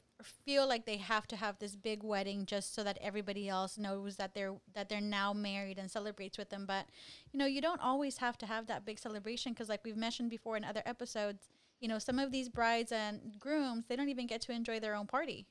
feel 0.45 0.69
like 0.69 0.85
they 0.85 0.97
have 0.97 1.27
to 1.29 1.37
have 1.37 1.59
this 1.59 1.77
big 1.77 2.03
wedding 2.03 2.45
just 2.45 2.75
so 2.75 2.83
that 2.85 2.99
everybody 3.01 3.49
else 3.49 3.79
knows 3.79 4.17
that 4.17 4.35
they're 4.35 4.55
that 4.75 4.89
they're 4.89 5.01
now 5.01 5.33
married 5.33 5.79
and 5.79 5.91
celebrates 5.91 6.37
with 6.37 6.51
them. 6.51 6.67
But 6.67 6.87
you 7.33 7.39
know, 7.39 7.47
you 7.47 7.61
don't 7.61 7.81
always 7.81 8.19
have 8.19 8.37
to 8.39 8.47
have 8.47 8.67
that 8.67 8.85
big 8.85 8.99
celebration 8.99 9.53
because, 9.53 9.69
like 9.69 9.85
we've 9.85 9.97
mentioned 9.97 10.31
before 10.31 10.57
in 10.57 10.65
other 10.65 10.83
episodes, 10.85 11.49
you 11.81 11.89
know, 11.89 11.99
some 11.99 12.19
of 12.19 12.31
these 12.31 12.49
brides 12.49 12.93
and 12.93 13.39
grooms 13.39 13.87
they 13.89 13.97
don't 13.97 14.09
even 14.09 14.27
get 14.27 14.41
to 14.43 14.53
enjoy 14.53 14.81
their 14.81 14.95
own 14.95 15.07
party 15.07 15.47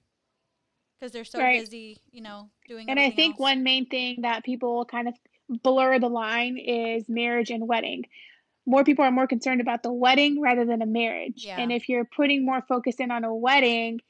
because 1.00 1.12
they're 1.12 1.26
so 1.26 1.40
Right. 1.40 1.60
busy, 1.60 2.00
you 2.12 2.22
know, 2.22 2.50
doing. 2.68 2.90
And 2.90 3.00
I 3.00 3.12
think 3.12 3.34
else. 3.34 3.40
one 3.40 3.64
main 3.64 3.86
thing 3.88 4.22
that 4.22 4.44
people 4.44 4.86
kind 4.86 5.08
of 5.08 5.16
blur 5.50 6.00
the 6.00 6.10
line 6.10 6.58
is 6.58 7.08
marriage 7.08 7.52
and 7.52 7.68
wedding. 7.68 8.06
More 8.66 8.84
people 8.84 9.06
are 9.06 9.12
more 9.12 9.28
concerned 9.28 9.62
about 9.62 9.84
the 9.84 9.94
wedding 9.94 10.42
rather 10.42 10.66
than 10.66 10.82
a 10.82 10.86
marriage. 10.86 11.46
Yeah. 11.46 11.60
And 11.60 11.72
if 11.72 11.88
you're 11.88 12.04
putting 12.06 12.46
more 12.46 12.62
focus 12.68 12.96
in 12.96 13.12
on 13.12 13.24
a 13.24 13.34
wedding, 13.34 14.02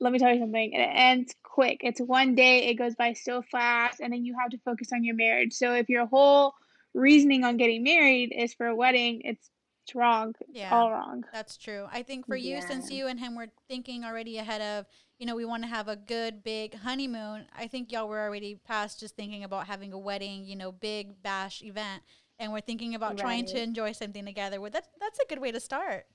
let 0.00 0.12
me 0.12 0.18
tell 0.18 0.32
you 0.34 0.40
something, 0.40 0.72
it 0.72 0.78
ends 0.78 1.34
quick. 1.44 1.80
It's 1.84 2.00
one 2.00 2.34
day, 2.34 2.64
it 2.64 2.74
goes 2.74 2.96
by 2.96 3.12
so 3.12 3.42
fast, 3.42 4.00
and 4.00 4.12
then 4.12 4.24
you 4.24 4.34
have 4.40 4.50
to 4.50 4.58
focus 4.64 4.92
on 4.92 5.04
your 5.04 5.14
marriage. 5.14 5.52
So 5.52 5.74
if 5.74 5.88
your 5.88 6.06
whole 6.06 6.54
reasoning 6.94 7.44
on 7.44 7.56
getting 7.56 7.84
married 7.84 8.32
is 8.36 8.52
for 8.54 8.66
a 8.66 8.74
wedding, 8.74 9.22
it's, 9.24 9.48
it's 9.84 9.94
wrong. 9.94 10.34
Yeah. 10.52 10.70
all 10.74 10.90
wrong. 10.90 11.24
That's 11.32 11.56
true. 11.56 11.86
I 11.92 12.02
think 12.02 12.26
for 12.26 12.34
you, 12.36 12.60
since 12.62 12.90
you 12.90 13.06
and 13.06 13.20
him 13.20 13.36
were 13.36 13.48
thinking 13.68 14.04
already 14.04 14.38
ahead 14.38 14.60
of, 14.60 14.86
you 15.22 15.26
know, 15.26 15.36
we 15.36 15.44
want 15.44 15.62
to 15.62 15.68
have 15.68 15.86
a 15.86 15.94
good 15.94 16.42
big 16.42 16.74
honeymoon. 16.74 17.46
I 17.56 17.68
think 17.68 17.92
y'all 17.92 18.08
were 18.08 18.18
already 18.18 18.56
past 18.66 18.98
just 18.98 19.14
thinking 19.14 19.44
about 19.44 19.68
having 19.68 19.92
a 19.92 19.98
wedding, 19.98 20.44
you 20.44 20.56
know, 20.56 20.72
big 20.72 21.22
bash 21.22 21.62
event, 21.62 22.02
and 22.40 22.52
we're 22.52 22.60
thinking 22.60 22.96
about 22.96 23.16
trying 23.16 23.46
to 23.46 23.62
enjoy 23.62 23.92
something 23.92 24.24
together. 24.24 24.60
Well, 24.60 24.72
that's 24.72 24.88
that's 25.00 25.20
a 25.20 25.26
good 25.28 25.38
way 25.38 25.52
to 25.52 25.60
start. 25.60 26.06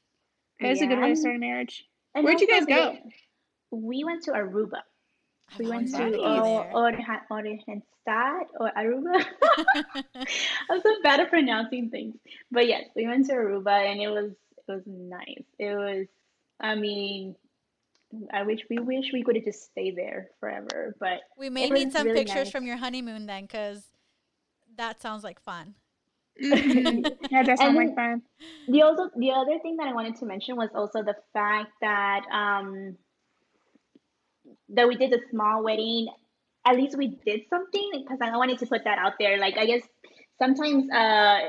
It 0.60 0.72
is 0.72 0.82
a 0.82 0.88
good 0.88 1.00
way 1.00 1.12
to 1.12 1.16
start 1.16 1.38
a 1.38 1.40
marriage. 1.40 1.86
And 2.16 2.26
Where'd 2.26 2.42
you 2.42 2.50
guys 2.50 2.66
go? 2.66 2.98
we 3.72 4.04
went 4.04 4.24
to 4.24 4.32
aruba 4.32 4.82
I've 5.54 5.60
we 5.60 5.70
went 5.70 5.88
to 5.92 6.00
wanted 6.00 6.12
to 6.12 6.18
go 6.18 6.24
uh, 6.26 6.64
there. 6.64 6.74
Orha- 6.74 7.22
Orenstad 7.32 8.42
or 8.60 8.72
Aruba. 8.78 9.26
I'm 10.70 10.82
so 10.82 10.96
bad 11.02 11.22
at 11.22 11.30
pronouncing 11.30 11.90
things, 11.90 12.18
but 12.52 12.68
yes, 12.68 12.84
we 12.94 13.08
went 13.08 13.26
to 13.28 13.36
Aruba 13.36 13.90
and 13.90 14.02
it 14.02 14.10
was 14.10 14.32
it 14.58 14.66
was 14.68 14.84
nice. 14.86 15.46
It 15.58 15.78
was, 15.78 16.08
I 16.60 16.76
mean, 16.76 17.38
I 18.34 18.44
wish 18.44 18.62
we 18.70 18.80
wish 18.80 19.12
we 19.12 19.24
could 19.24 19.36
have 19.36 19.46
just 19.46 19.66
stayed 19.66 19.96
there 19.98 20.30
forever, 20.40 20.96
but 21.00 21.20
we 21.38 21.50
may 21.50 21.70
need 21.70 21.92
some 21.92 22.08
really 22.08 22.20
pictures 22.20 22.46
nice. 22.46 22.52
from 22.52 22.66
your 22.66 22.78
honeymoon 22.78 23.26
then, 23.26 23.44
because 23.44 23.84
that 24.78 25.02
sounds 25.02 25.24
like 25.24 25.42
fun. 25.42 25.76
Yeah, 26.40 27.02
that 27.32 27.46
does 27.48 27.60
sound 27.60 27.76
And- 27.78 27.88
like 27.88 27.96
fun. 27.96 28.22
The 28.68 28.82
also 28.84 29.10
the 29.18 29.32
other 29.32 29.60
thing 29.60 29.78
that 29.78 29.88
I 29.88 29.94
wanted 29.94 30.16
to 30.18 30.26
mention 30.26 30.56
was 30.56 30.70
also 30.76 31.04
the 31.04 31.16
fact 31.34 31.72
that 31.82 32.22
um 32.32 32.96
that 34.70 34.88
we 34.88 34.96
did 34.96 35.14
a 35.14 35.20
small 35.30 35.64
wedding. 35.64 36.08
At 36.66 36.76
least 36.76 36.98
we 36.98 37.18
did 37.26 37.42
something 37.50 37.92
because 37.94 38.20
I 38.22 38.36
wanted 38.38 38.60
to 38.60 38.66
put 38.66 38.84
that 38.84 39.00
out 39.00 39.14
there. 39.20 39.38
Like 39.40 39.58
I 39.58 39.66
guess 39.66 39.82
sometimes 40.38 40.90
uh 40.92 41.40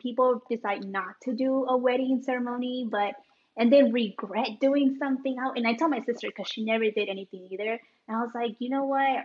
people 0.00 0.42
decide 0.50 0.84
not 0.84 1.14
to 1.22 1.32
do 1.32 1.64
a 1.64 1.76
wedding 1.76 2.22
ceremony, 2.22 2.86
but 2.90 3.14
and 3.56 3.72
then 3.72 3.92
regret 3.92 4.60
doing 4.60 4.96
something 4.98 5.36
out. 5.38 5.56
And 5.56 5.66
I 5.66 5.74
told 5.74 5.90
my 5.90 6.00
sister 6.00 6.28
because 6.28 6.48
she 6.48 6.64
never 6.64 6.84
did 6.90 7.08
anything 7.08 7.48
either. 7.50 7.78
And 8.08 8.16
I 8.16 8.20
was 8.20 8.32
like, 8.34 8.56
you 8.58 8.70
know 8.70 8.84
what? 8.84 9.24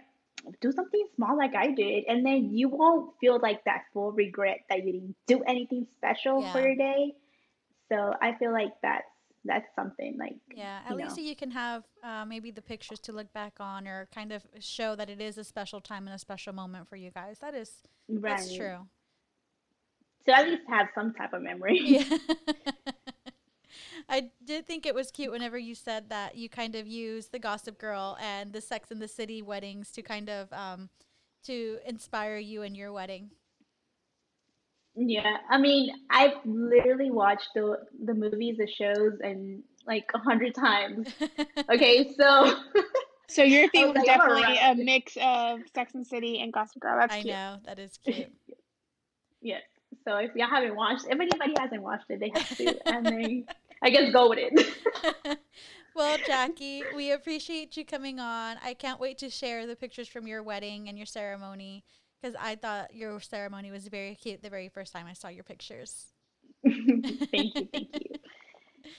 Do 0.62 0.72
something 0.72 1.06
small 1.16 1.38
like 1.38 1.54
I 1.56 1.72
did, 1.72 2.06
and 2.08 2.26
then 2.26 2.50
you 2.52 2.68
won't 2.70 3.14
feel 3.22 3.40
like 3.40 3.64
that 3.66 3.84
full 3.94 4.12
regret 4.12 4.60
that 4.70 4.84
you 4.84 4.92
didn't 4.94 5.16
do 5.28 5.44
anything 5.44 5.86
special 5.98 6.42
for 6.52 6.60
Yeah. 6.60 6.66
your 6.68 6.76
day. 6.76 7.14
So 7.90 8.14
I 8.22 8.34
feel 8.40 8.52
like 8.52 8.74
that's 8.82 9.06
that's 9.46 9.68
something 9.76 10.18
like 10.20 10.36
Yeah, 10.56 10.80
at 10.88 10.96
least 10.98 11.18
know. 11.18 11.24
you 11.24 11.36
can 11.36 11.52
have 11.52 11.84
uh, 12.04 12.26
maybe 12.26 12.52
the 12.52 12.62
pictures 12.62 13.00
to 13.02 13.12
look 13.12 13.32
back 13.34 13.54
on, 13.60 13.88
or 13.88 14.08
kind 14.14 14.32
of 14.32 14.44
show 14.60 14.96
that 14.96 15.10
it 15.10 15.22
is 15.22 15.38
a 15.38 15.44
special 15.44 15.80
time 15.82 16.08
and 16.08 16.16
a 16.16 16.20
special 16.20 16.54
moment 16.54 16.88
for 16.88 16.96
you 16.96 17.12
guys. 17.12 17.38
That 17.40 17.54
is 17.54 17.84
that's 18.10 18.54
true. 18.56 18.78
So 20.26 20.34
at 20.34 20.48
least 20.48 20.64
have 20.70 20.88
some 20.96 21.14
type 21.14 21.34
of 21.34 21.42
memory. 21.42 21.80
Yeah. 21.84 22.04
I 24.10 24.30
did 24.44 24.68
think 24.68 24.86
it 24.86 24.96
was 24.96 25.12
cute 25.12 25.32
whenever 25.32 25.58
you 25.58 25.76
said 25.76 26.10
that 26.10 26.36
you 26.36 26.50
kind 26.50 26.76
of 26.76 26.88
used 26.88 27.32
the 27.32 27.40
Gossip 27.40 27.78
Girl 27.78 28.18
and 28.22 28.54
the 28.54 28.62
Sex 28.62 28.92
and 28.92 29.02
the 29.02 29.08
City 29.08 29.42
weddings 29.42 29.92
to 29.92 30.02
kind 30.02 30.30
of 30.30 30.52
um, 30.54 30.90
to 31.44 31.80
inspire 31.86 32.38
you 32.38 32.64
in 32.64 32.76
your 32.76 32.92
wedding. 32.94 33.32
Yeah, 34.96 35.38
I 35.50 35.58
mean, 35.58 35.92
I've 36.10 36.34
literally 36.46 37.12
watched 37.12 37.50
the 37.56 37.78
the 38.04 38.14
movies, 38.14 38.58
the 38.58 38.68
shows, 38.68 39.20
and 39.22 39.64
like 39.88 40.10
a 40.14 40.20
hundred 40.20 40.56
times. 40.56 41.08
Okay, 41.70 42.12
so 42.18 42.56
So 43.32 43.44
your 43.44 43.70
thing 43.70 43.84
was 43.88 43.96
was 43.96 44.06
like, 44.06 44.18
definitely 44.18 44.44
alright. 44.44 44.78
a 44.80 44.84
mix 44.84 45.18
of 45.22 45.62
Sex 45.74 45.94
and 45.94 46.04
the 46.04 46.10
City 46.10 46.42
and 46.42 46.52
Gossip 46.52 46.82
Girl. 46.82 46.98
That's 47.00 47.14
I 47.14 47.22
cute. 47.22 47.34
know 47.34 47.58
that 47.66 47.80
is 47.80 47.98
cute. 48.04 48.28
yes. 49.42 49.62
So 50.06 50.18
if 50.18 50.32
y'all 50.36 50.50
haven't 50.50 50.76
watched, 50.76 51.06
if 51.06 51.12
anybody 51.20 51.54
hasn't 51.58 51.82
watched 51.82 52.06
it, 52.10 52.20
they 52.20 52.32
have 52.34 52.58
to, 52.58 52.88
and 52.88 53.06
they, 53.06 53.46
I 53.84 53.90
guess, 53.90 54.12
go 54.12 54.30
with 54.30 54.40
it. 54.42 55.40
Well, 55.94 56.18
Jackie, 56.26 56.84
we 56.96 57.12
appreciate 57.12 57.76
you 57.76 57.84
coming 57.84 58.20
on. 58.20 58.58
I 58.64 58.74
can't 58.74 59.00
wait 59.00 59.18
to 59.20 59.30
share 59.30 59.68
the 59.68 59.76
pictures 59.76 60.08
from 60.08 60.26
your 60.26 60.42
wedding 60.42 60.88
and 60.88 60.98
your 60.98 61.06
ceremony 61.06 61.84
because 62.22 62.36
I 62.40 62.56
thought 62.56 62.96
your 62.96 63.20
ceremony 63.20 63.72
was 63.72 63.88
very 63.88 64.16
cute 64.16 64.42
the 64.42 64.50
very 64.50 64.70
first 64.70 64.94
time 64.94 65.06
I 65.06 65.14
saw 65.14 65.28
your 65.28 65.44
pictures. 65.44 66.14
thank 66.64 67.56
you, 67.56 67.68
thank 67.74 67.90
you. 67.94 68.20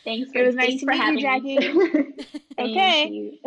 Thanks. 0.05 0.33
For, 0.33 0.39
It 0.39 0.47
was 0.47 0.55
nice 0.55 0.81
to 0.81 0.87
meet 0.87 1.05
you, 1.05 1.21
Jackie. 1.21 1.59
Okay. 2.59 3.09
you. 3.09 3.39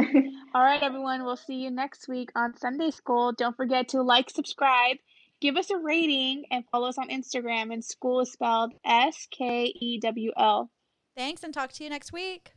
All 0.56 0.64
right, 0.64 0.82
everyone. 0.82 1.24
We'll 1.24 1.38
see 1.38 1.56
you 1.56 1.70
next 1.70 2.08
week 2.08 2.30
on 2.36 2.58
Sunday 2.58 2.92
School. 2.92 3.32
Don't 3.34 3.56
forget 3.56 3.90
to 3.90 4.02
like, 4.02 4.30
subscribe, 4.30 4.98
give 5.40 5.56
us 5.56 5.70
a 5.70 5.78
rating, 5.78 6.46
and 6.50 6.64
follow 6.72 6.88
us 6.88 6.98
on 6.98 7.10
Instagram. 7.10 7.72
And 7.72 7.84
school 7.84 8.22
is 8.22 8.32
spelled 8.32 8.74
S 8.84 9.28
K 9.30 9.74
E 9.80 10.00
W 10.00 10.32
L. 10.38 10.72
Thanks 11.16 11.44
and 11.44 11.54
talk 11.54 11.72
to 11.74 11.84
you 11.84 11.90
next 11.90 12.12
week. 12.12 12.54